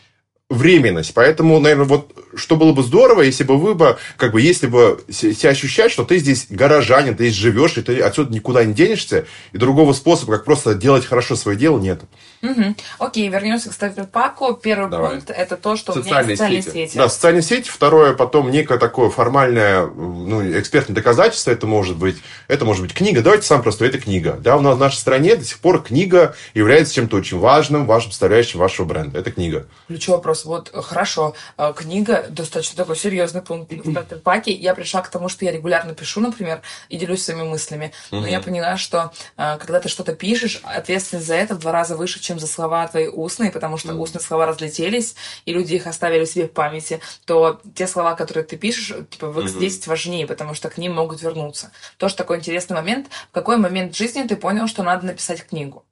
временность. 0.51 1.13
Поэтому, 1.13 1.59
наверное, 1.59 1.85
вот 1.85 2.11
что 2.35 2.55
было 2.55 2.73
бы 2.73 2.83
здорово, 2.83 3.21
если 3.21 3.43
бы 3.43 3.57
вы 3.57 3.73
бы, 3.73 3.97
как 4.17 4.33
бы, 4.33 4.41
если 4.41 4.67
бы 4.67 5.01
себя 5.09 5.49
ощущать, 5.49 5.91
что 5.91 6.03
ты 6.03 6.17
здесь 6.17 6.47
горожанин, 6.49 7.15
ты 7.15 7.27
здесь 7.27 7.37
живешь, 7.37 7.77
и 7.77 7.81
ты 7.81 7.99
отсюда 7.99 8.33
никуда 8.33 8.63
не 8.63 8.73
денешься, 8.73 9.25
и 9.53 9.57
другого 9.57 9.93
способа, 9.93 10.33
как 10.33 10.45
просто 10.45 10.75
делать 10.75 11.05
хорошо 11.05 11.35
свое 11.35 11.57
дело, 11.57 11.79
нет. 11.79 12.01
Угу. 12.41 12.75
Окей, 12.99 13.29
вернемся 13.29 13.69
к 13.69 13.73
Стафферпаку. 13.73 14.53
Первый 14.55 14.89
Давай. 14.89 15.11
пункт– 15.11 15.29
это 15.35 15.57
то, 15.57 15.75
что 15.75 15.93
социальные 15.93 16.23
у 16.23 16.25
меня 16.25 16.35
социальные 16.35 16.61
сети. 16.61 16.87
сети. 16.87 16.97
Да, 16.97 17.09
социальные 17.09 17.43
сети. 17.43 17.69
Второе, 17.69 18.13
потом 18.13 18.49
некое 18.49 18.77
такое 18.79 19.09
формальное, 19.09 19.85
ну, 19.85 20.41
экспертное 20.59 20.95
доказательство. 20.95 21.51
Это 21.51 21.67
может 21.67 21.97
быть, 21.97 22.17
это 22.47 22.65
может 22.65 22.81
быть 22.81 22.93
книга. 22.93 23.21
Давайте 23.21 23.45
сам 23.45 23.61
просто, 23.61 23.85
это 23.85 23.99
книга. 23.99 24.39
Да, 24.41 24.57
у 24.57 24.61
нас 24.61 24.75
в 24.75 24.79
нашей 24.79 24.97
стране 24.97 25.35
до 25.35 25.45
сих 25.45 25.59
пор 25.59 25.83
книга 25.83 26.35
является 26.53 26.95
чем-то 26.95 27.17
очень 27.17 27.37
важным, 27.37 27.85
важным, 27.85 28.11
составляющим 28.11 28.59
вашего 28.59 28.85
бренда. 28.85 29.19
Это 29.19 29.31
книга. 29.31 29.67
Ключевой 29.87 30.17
вопрос. 30.17 30.40
Вот, 30.45 30.71
хорошо, 30.73 31.35
а, 31.57 31.73
книга 31.73 32.25
достаточно 32.29 32.77
такой 32.77 32.95
серьезный 32.95 33.41
пункт 33.41 33.71
в 33.85 33.91
Стафферпаке. 33.91 34.51
Я 34.51 34.73
пришла 34.75 35.01
к 35.01 35.09
тому, 35.09 35.29
что 35.29 35.45
я 35.45 35.51
регулярно 35.51 35.93
пишу, 35.93 36.21
например, 36.21 36.61
и 36.89 36.97
делюсь 36.97 37.23
своими 37.23 37.43
мыслями. 37.43 37.91
Но 38.11 38.27
я 38.27 38.41
поняла, 38.41 38.77
что 38.77 39.11
а, 39.37 39.57
когда 39.57 39.79
ты 39.79 39.89
что-то 39.89 40.15
пишешь, 40.15 40.61
ответственность 40.63 41.27
за 41.27 41.35
это 41.35 41.55
в 41.55 41.59
два 41.59 41.71
раза 41.71 41.95
выше, 41.95 42.19
чем 42.19 42.39
за 42.39 42.47
слова 42.47 42.87
твои 42.87 43.07
устные, 43.07 43.51
потому 43.51 43.77
что 43.77 43.93
устные 43.95 44.21
слова 44.21 44.45
разлетелись, 44.45 45.15
и 45.45 45.53
люди 45.53 45.75
их 45.75 45.87
оставили 45.87 46.25
себе 46.25 46.47
в 46.47 46.51
памяти, 46.51 47.01
то 47.25 47.61
те 47.75 47.87
слова, 47.87 48.15
которые 48.15 48.43
ты 48.43 48.57
пишешь, 48.57 48.95
типа 49.09 49.27
в 49.27 49.39
X10 49.39 49.59
mm-hmm. 49.59 49.89
важнее, 49.89 50.27
потому 50.27 50.53
что 50.53 50.69
к 50.69 50.77
ним 50.77 50.93
могут 50.93 51.21
вернуться. 51.21 51.71
Тоже 51.97 52.15
такой 52.15 52.37
интересный 52.37 52.75
момент. 52.75 53.07
В 53.29 53.33
какой 53.33 53.57
момент 53.57 53.95
жизни 53.95 54.23
ты 54.23 54.35
понял, 54.35 54.67
что 54.67 54.83
надо 54.83 55.05
написать 55.05 55.45
книгу? 55.45 55.85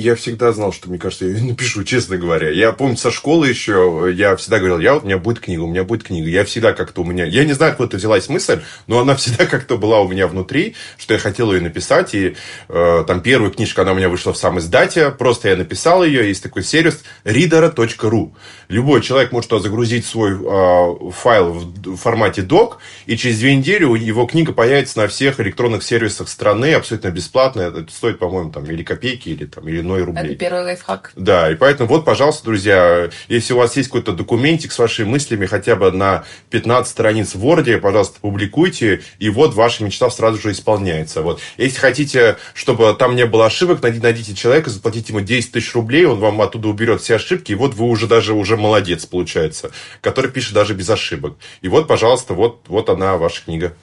Я 0.00 0.14
всегда 0.14 0.52
знал, 0.52 0.72
что, 0.72 0.88
мне 0.88 0.96
кажется, 0.96 1.24
я 1.24 1.32
ее 1.32 1.42
напишу, 1.48 1.82
честно 1.82 2.18
говоря. 2.18 2.50
Я 2.50 2.70
помню, 2.70 2.96
со 2.96 3.10
школы 3.10 3.48
еще 3.48 4.08
я 4.14 4.36
всегда 4.36 4.60
говорил, 4.60 4.78
я 4.78 4.94
вот, 4.94 5.02
у 5.02 5.06
меня 5.06 5.18
будет 5.18 5.40
книга, 5.40 5.62
у 5.62 5.66
меня 5.66 5.82
будет 5.82 6.04
книга. 6.04 6.28
Я 6.28 6.44
всегда 6.44 6.72
как-то 6.72 7.00
у 7.00 7.04
меня... 7.04 7.24
Я 7.24 7.44
не 7.44 7.52
знаю, 7.52 7.72
откуда 7.72 7.96
взялась 7.96 8.28
мысль, 8.28 8.60
но 8.86 9.00
она 9.00 9.16
всегда 9.16 9.44
как-то 9.50 9.76
была 9.76 10.00
у 10.00 10.08
меня 10.08 10.28
внутри, 10.28 10.76
что 10.98 11.14
я 11.14 11.18
хотел 11.18 11.52
ее 11.52 11.60
написать. 11.60 12.14
И 12.14 12.36
э, 12.68 13.04
там 13.08 13.22
первая 13.22 13.50
книжка, 13.50 13.82
она 13.82 13.90
у 13.90 13.96
меня 13.96 14.08
вышла 14.08 14.32
в 14.32 14.36
сам 14.36 14.60
издате. 14.60 15.10
Просто 15.10 15.48
я 15.48 15.56
написал 15.56 16.04
ее. 16.04 16.28
Есть 16.28 16.44
такой 16.44 16.62
сервис 16.62 17.02
reader.ru. 17.24 18.30
Любой 18.68 19.00
человек 19.02 19.32
может 19.32 19.50
туда 19.50 19.62
загрузить 19.62 20.06
свой 20.06 20.34
э, 20.34 21.10
файл 21.10 21.54
в 21.54 21.96
формате 21.96 22.42
doc, 22.42 22.74
и 23.06 23.16
через 23.16 23.40
две 23.40 23.56
недели 23.56 23.82
его 23.82 24.26
книга 24.26 24.52
появится 24.52 24.98
на 24.98 25.08
всех 25.08 25.40
электронных 25.40 25.82
сервисах 25.82 26.28
страны 26.28 26.74
абсолютно 26.74 27.10
бесплатно. 27.10 27.62
Это 27.62 27.86
стоит, 27.90 28.20
по-моему, 28.20 28.52
там 28.52 28.64
или 28.66 28.84
копейки, 28.84 29.30
или 29.30 29.46
там, 29.46 29.66
или 29.66 29.87
1 29.94 30.06
рублей. 30.06 30.24
Это 30.26 30.34
первый 30.36 30.62
лайфхак. 30.64 31.12
Да, 31.16 31.50
и 31.50 31.54
поэтому 31.54 31.88
вот, 31.88 32.04
пожалуйста, 32.04 32.44
друзья, 32.44 33.10
если 33.28 33.52
у 33.52 33.58
вас 33.58 33.76
есть 33.76 33.88
какой-то 33.88 34.12
документик 34.12 34.72
с 34.72 34.78
вашими 34.78 35.06
мыслями 35.06 35.46
хотя 35.46 35.76
бы 35.76 35.90
на 35.92 36.24
15 36.50 36.90
страниц 36.90 37.34
в 37.34 37.44
Word, 37.44 37.78
пожалуйста, 37.78 38.20
публикуйте, 38.20 39.02
и 39.18 39.30
вот 39.30 39.54
ваша 39.54 39.84
мечта 39.84 40.10
сразу 40.10 40.40
же 40.40 40.52
исполняется. 40.52 41.22
Вот. 41.22 41.40
Если 41.56 41.78
хотите, 41.78 42.36
чтобы 42.54 42.94
там 42.98 43.16
не 43.16 43.26
было 43.26 43.46
ошибок, 43.46 43.82
найдите 43.82 44.34
человека, 44.34 44.70
заплатите 44.70 45.12
ему 45.12 45.24
10 45.24 45.52
тысяч 45.52 45.74
рублей, 45.74 46.04
он 46.04 46.18
вам 46.18 46.40
оттуда 46.40 46.68
уберет 46.68 47.00
все 47.00 47.16
ошибки, 47.16 47.52
и 47.52 47.54
вот 47.54 47.74
вы 47.74 47.86
уже 47.86 48.06
даже 48.06 48.34
уже 48.34 48.56
молодец, 48.56 49.06
получается, 49.06 49.70
который 50.00 50.30
пишет 50.30 50.54
даже 50.54 50.74
без 50.74 50.88
ошибок. 50.90 51.36
И 51.60 51.68
вот, 51.68 51.88
пожалуйста, 51.88 52.34
вот, 52.34 52.64
вот 52.68 52.88
она, 52.88 53.16
ваша 53.16 53.44
книга. 53.44 53.74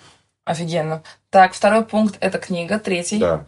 Офигенно. 0.45 1.03
Так, 1.31 1.53
второй 1.53 1.83
пункт– 1.83 2.17
это 2.19 2.37
книга, 2.37 2.77
третий. 2.79 3.17
Да. 3.17 3.45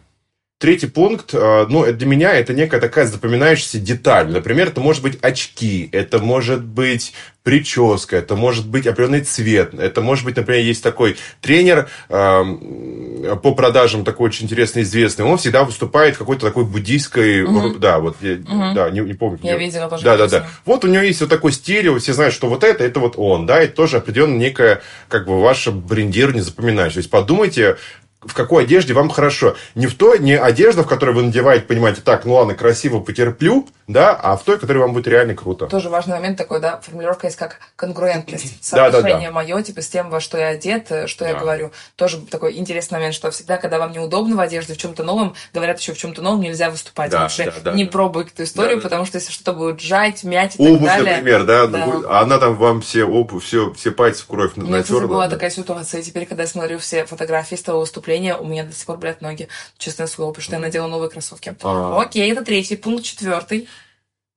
Третий 0.58 0.88
пункт, 0.88 1.34
э, 1.34 1.66
ну, 1.68 1.84
для 1.92 2.06
меня 2.08 2.32
это 2.32 2.52
некая 2.52 2.80
такая 2.80 3.06
запоминающаяся 3.06 3.78
деталь. 3.78 4.28
Например, 4.28 4.66
это 4.66 4.80
может 4.80 5.04
быть 5.04 5.16
очки, 5.22 5.88
это 5.92 6.18
может 6.18 6.64
быть 6.64 7.12
прическа, 7.44 8.16
это 8.16 8.34
может 8.34 8.66
быть 8.66 8.88
определенный 8.88 9.20
цвет, 9.20 9.72
это 9.74 10.00
может 10.00 10.24
быть, 10.24 10.36
например, 10.36 10.60
есть 10.64 10.82
такой 10.82 11.16
тренер 11.40 11.88
э, 12.08 13.36
по 13.40 13.54
продажам, 13.54 14.04
такой 14.04 14.30
очень 14.30 14.46
интересный, 14.46 14.82
известный, 14.82 15.24
он 15.24 15.38
всегда 15.38 15.62
выступает 15.62 16.16
в 16.16 16.18
какой-то 16.18 16.44
такой 16.44 16.64
буддийской, 16.64 17.44
угу. 17.44 17.78
да, 17.78 18.00
вот, 18.00 18.16
угу. 18.20 18.74
да, 18.74 18.90
не, 18.90 18.98
не 18.98 19.14
помню. 19.14 19.38
Я 19.44 19.56
видела 19.56 19.88
тоже. 19.88 20.02
Да, 20.02 20.16
да, 20.16 20.26
да. 20.26 20.46
Вот 20.64 20.84
у 20.84 20.88
него 20.88 21.04
есть 21.04 21.20
вот 21.20 21.30
такой 21.30 21.52
стиль, 21.52 21.96
все 22.00 22.12
знают, 22.12 22.34
что 22.34 22.48
вот 22.48 22.64
это, 22.64 22.82
это 22.82 22.98
вот 22.98 23.14
он, 23.16 23.46
да, 23.46 23.62
и 23.62 23.68
тоже 23.68 23.98
определенно 23.98 24.36
некое, 24.36 24.82
как 25.06 25.24
бы, 25.24 25.40
ваше 25.40 25.70
брендирование 25.70 26.42
запоминаешь. 26.42 26.94
То 26.94 26.98
есть 26.98 27.10
подумайте, 27.10 27.76
в 28.20 28.34
какой 28.34 28.64
одежде 28.64 28.94
вам 28.94 29.10
хорошо. 29.10 29.56
Не 29.76 29.86
в 29.86 29.94
той, 29.94 30.18
не 30.18 30.36
одежда, 30.36 30.82
в 30.82 30.88
которой 30.88 31.14
вы 31.14 31.22
надеваете, 31.22 31.66
понимаете, 31.66 32.00
так, 32.00 32.24
ну 32.24 32.34
ладно, 32.34 32.54
красиво 32.54 32.98
потерплю, 32.98 33.68
да, 33.86 34.14
а 34.14 34.36
в 34.36 34.42
той, 34.42 34.58
которая 34.58 34.82
вам 34.82 34.92
будет 34.92 35.06
реально 35.06 35.34
круто. 35.34 35.66
Тоже 35.66 35.88
важный 35.88 36.14
момент 36.14 36.36
такой, 36.36 36.60
да, 36.60 36.80
формулировка 36.80 37.28
есть 37.28 37.36
как 37.36 37.60
конгруентность. 37.76 38.64
Соотношение 38.64 39.12
да, 39.12 39.18
да, 39.20 39.26
да. 39.26 39.30
мое, 39.30 39.62
типа, 39.62 39.82
с 39.82 39.88
тем, 39.88 40.10
во 40.10 40.20
что 40.20 40.36
я 40.36 40.48
одет, 40.48 40.90
э, 40.90 41.06
что 41.06 41.24
да. 41.24 41.30
я 41.30 41.36
говорю. 41.36 41.70
Тоже 41.94 42.20
такой 42.20 42.56
интересный 42.58 42.98
момент, 42.98 43.14
что 43.14 43.30
всегда, 43.30 43.56
когда 43.56 43.78
вам 43.78 43.92
неудобно 43.92 44.34
в 44.34 44.40
одежде, 44.40 44.74
в 44.74 44.78
чем-то 44.78 45.04
новом, 45.04 45.34
говорят 45.54 45.78
еще 45.78 45.94
в 45.94 45.98
чем-то 45.98 46.20
новом 46.20 46.40
нельзя 46.40 46.70
выступать. 46.70 47.12
Да, 47.12 47.22
Лучше 47.22 47.44
да, 47.44 47.70
да, 47.70 47.72
не 47.72 47.84
да. 47.84 47.90
пробуй 47.90 48.24
эту 48.24 48.42
историю, 48.42 48.76
да, 48.76 48.82
потому 48.82 49.06
что 49.06 49.18
если 49.18 49.30
что-то 49.32 49.52
будет 49.52 49.80
жать, 49.80 50.24
мять 50.24 50.56
и 50.58 50.62
Обувь, 50.62 50.88
так 50.88 50.98
далее. 50.98 51.16
например, 51.16 51.44
да, 51.44 51.66
да. 51.68 51.86
А 52.08 52.22
она 52.22 52.38
там 52.38 52.56
вам 52.56 52.80
все 52.80 53.04
обувь, 53.04 53.44
все, 53.44 53.72
все 53.74 53.92
пальцы 53.92 54.24
в 54.24 54.26
кровь 54.26 54.56
натерла. 54.56 54.98
У 54.98 55.00
меня, 55.00 55.08
была 55.08 55.28
да. 55.28 55.36
такая 55.36 55.50
ситуация. 55.50 56.00
И 56.00 56.02
теперь, 56.02 56.26
когда 56.26 56.42
я 56.42 56.48
смотрю 56.48 56.78
все 56.78 57.06
фотографии 57.06 57.54
с 57.54 57.62
того 57.62 57.80
выступления, 57.80 58.07
у 58.38 58.46
меня 58.46 58.64
до 58.64 58.72
сих 58.72 58.86
пор 58.86 58.98
болят 58.98 59.20
ноги, 59.20 59.48
честное 59.76 60.06
слово, 60.06 60.30
потому 60.30 60.44
что 60.44 60.54
я 60.54 60.60
надела 60.60 60.86
новые 60.86 61.10
кроссовки. 61.10 61.56
А-а-а. 61.62 62.02
Окей, 62.02 62.30
это 62.30 62.44
третий 62.44 62.76
пункт. 62.76 63.04
Четвертый. 63.04 63.68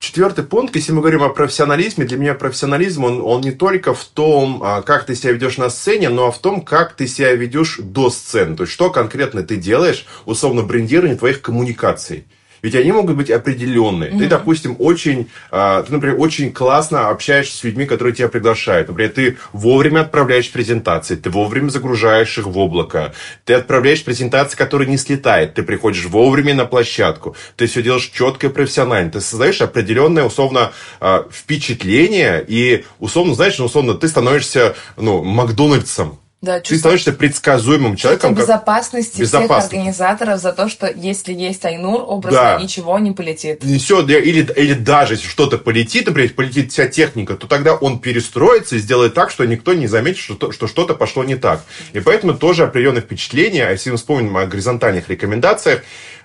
Четвертый 0.01 0.43
пункт, 0.43 0.75
если 0.75 0.93
мы 0.93 1.01
говорим 1.01 1.21
о 1.21 1.29
профессионализме, 1.29 2.05
для 2.05 2.17
меня 2.17 2.33
профессионализм, 2.33 3.03
он, 3.03 3.21
он 3.21 3.41
не 3.41 3.51
только 3.51 3.93
в 3.93 4.03
том, 4.03 4.63
а, 4.63 4.81
как 4.81 5.05
ты 5.05 5.13
себя 5.13 5.31
ведешь 5.31 5.57
на 5.57 5.69
сцене, 5.69 6.09
но 6.09 6.29
и 6.29 6.31
в 6.31 6.39
том, 6.39 6.61
как 6.61 6.95
ты 6.95 7.07
себя 7.07 7.33
ведешь 7.33 7.77
до 7.77 8.09
сцены. 8.09 8.55
То 8.55 8.63
есть, 8.63 8.73
что 8.73 8.89
конкретно 8.89 9.43
ты 9.43 9.57
делаешь, 9.57 10.07
условно, 10.25 10.63
брендирование 10.63 11.17
твоих 11.17 11.43
коммуникаций. 11.43 12.25
Ведь 12.61 12.75
они 12.75 12.91
могут 12.91 13.15
быть 13.15 13.31
определенные. 13.31 14.11
Mm-hmm. 14.11 14.19
Ты, 14.19 14.27
допустим, 14.27 14.75
очень, 14.79 15.29
э, 15.51 15.83
ты, 15.85 15.93
например, 15.93 16.15
очень 16.19 16.51
классно 16.51 17.09
общаешься 17.09 17.57
с 17.57 17.63
людьми, 17.63 17.85
которые 17.85 18.13
тебя 18.13 18.27
приглашают. 18.27 18.87
Например, 18.89 19.11
ты 19.11 19.37
вовремя 19.51 20.01
отправляешь 20.01 20.51
презентации, 20.51 21.15
ты 21.15 21.29
вовремя 21.29 21.69
загружаешь 21.69 22.37
их 22.37 22.45
в 22.45 22.57
облако, 22.57 23.13
ты 23.45 23.53
отправляешь 23.53 24.03
презентации, 24.03 24.57
которые 24.57 24.89
не 24.89 24.97
слетают, 24.97 25.55
ты 25.55 25.63
приходишь 25.63 26.05
вовремя 26.05 26.53
на 26.53 26.65
площадку, 26.65 27.35
ты 27.55 27.67
все 27.67 27.81
делаешь 27.81 28.11
четко 28.13 28.47
и 28.47 28.49
профессионально, 28.49 29.11
ты 29.11 29.21
создаешь 29.21 29.61
определенное, 29.61 30.23
условно, 30.23 30.71
э, 30.99 31.23
впечатление 31.31 32.43
и, 32.47 32.85
условно, 32.99 33.35
знаешь, 33.35 33.57
ну, 33.57 33.65
условно, 33.65 33.95
ты 33.95 34.07
становишься, 34.07 34.75
ну, 34.97 35.23
Макдональдсом 35.23 36.19
Да, 36.41 36.59
ты 36.59 36.75
становишься 36.75 37.13
предсказуемым 37.13 37.95
человеком. 37.95 38.33
Как... 38.33 38.43
безопасности 38.43 39.23
всех 39.23 39.51
организаторов 39.51 40.39
за 40.39 40.53
то, 40.53 40.69
что 40.69 40.87
если 40.87 41.33
есть 41.33 41.63
Айнур, 41.65 42.03
образно 42.07 42.41
да. 42.41 42.59
ничего 42.59 42.97
не 42.97 43.11
полетит. 43.11 43.63
Все, 43.63 44.01
или, 44.01 44.51
или 44.53 44.73
даже 44.73 45.13
если 45.13 45.27
что-то 45.27 45.59
полетит, 45.59 46.07
например, 46.07 46.33
полетит 46.33 46.71
вся 46.71 46.87
техника, 46.87 47.35
то 47.35 47.45
тогда 47.45 47.75
он 47.75 47.99
перестроится 47.99 48.75
и 48.75 48.79
сделает 48.79 49.13
так, 49.13 49.29
что 49.29 49.45
никто 49.45 49.75
не 49.75 49.85
заметит, 49.85 50.17
что, 50.17 50.51
что 50.51 50.65
что-то 50.65 50.95
пошло 50.95 51.23
не 51.23 51.35
так. 51.35 51.63
И 51.93 51.99
поэтому 51.99 52.33
тоже 52.33 52.63
определенное 52.63 53.01
впечатление, 53.01 53.67
а 53.67 53.71
если 53.71 53.91
мы 53.91 53.97
вспомним 53.97 54.35
о 54.35 54.47
горизонтальных 54.47 55.09
рекомендациях, 55.09 55.83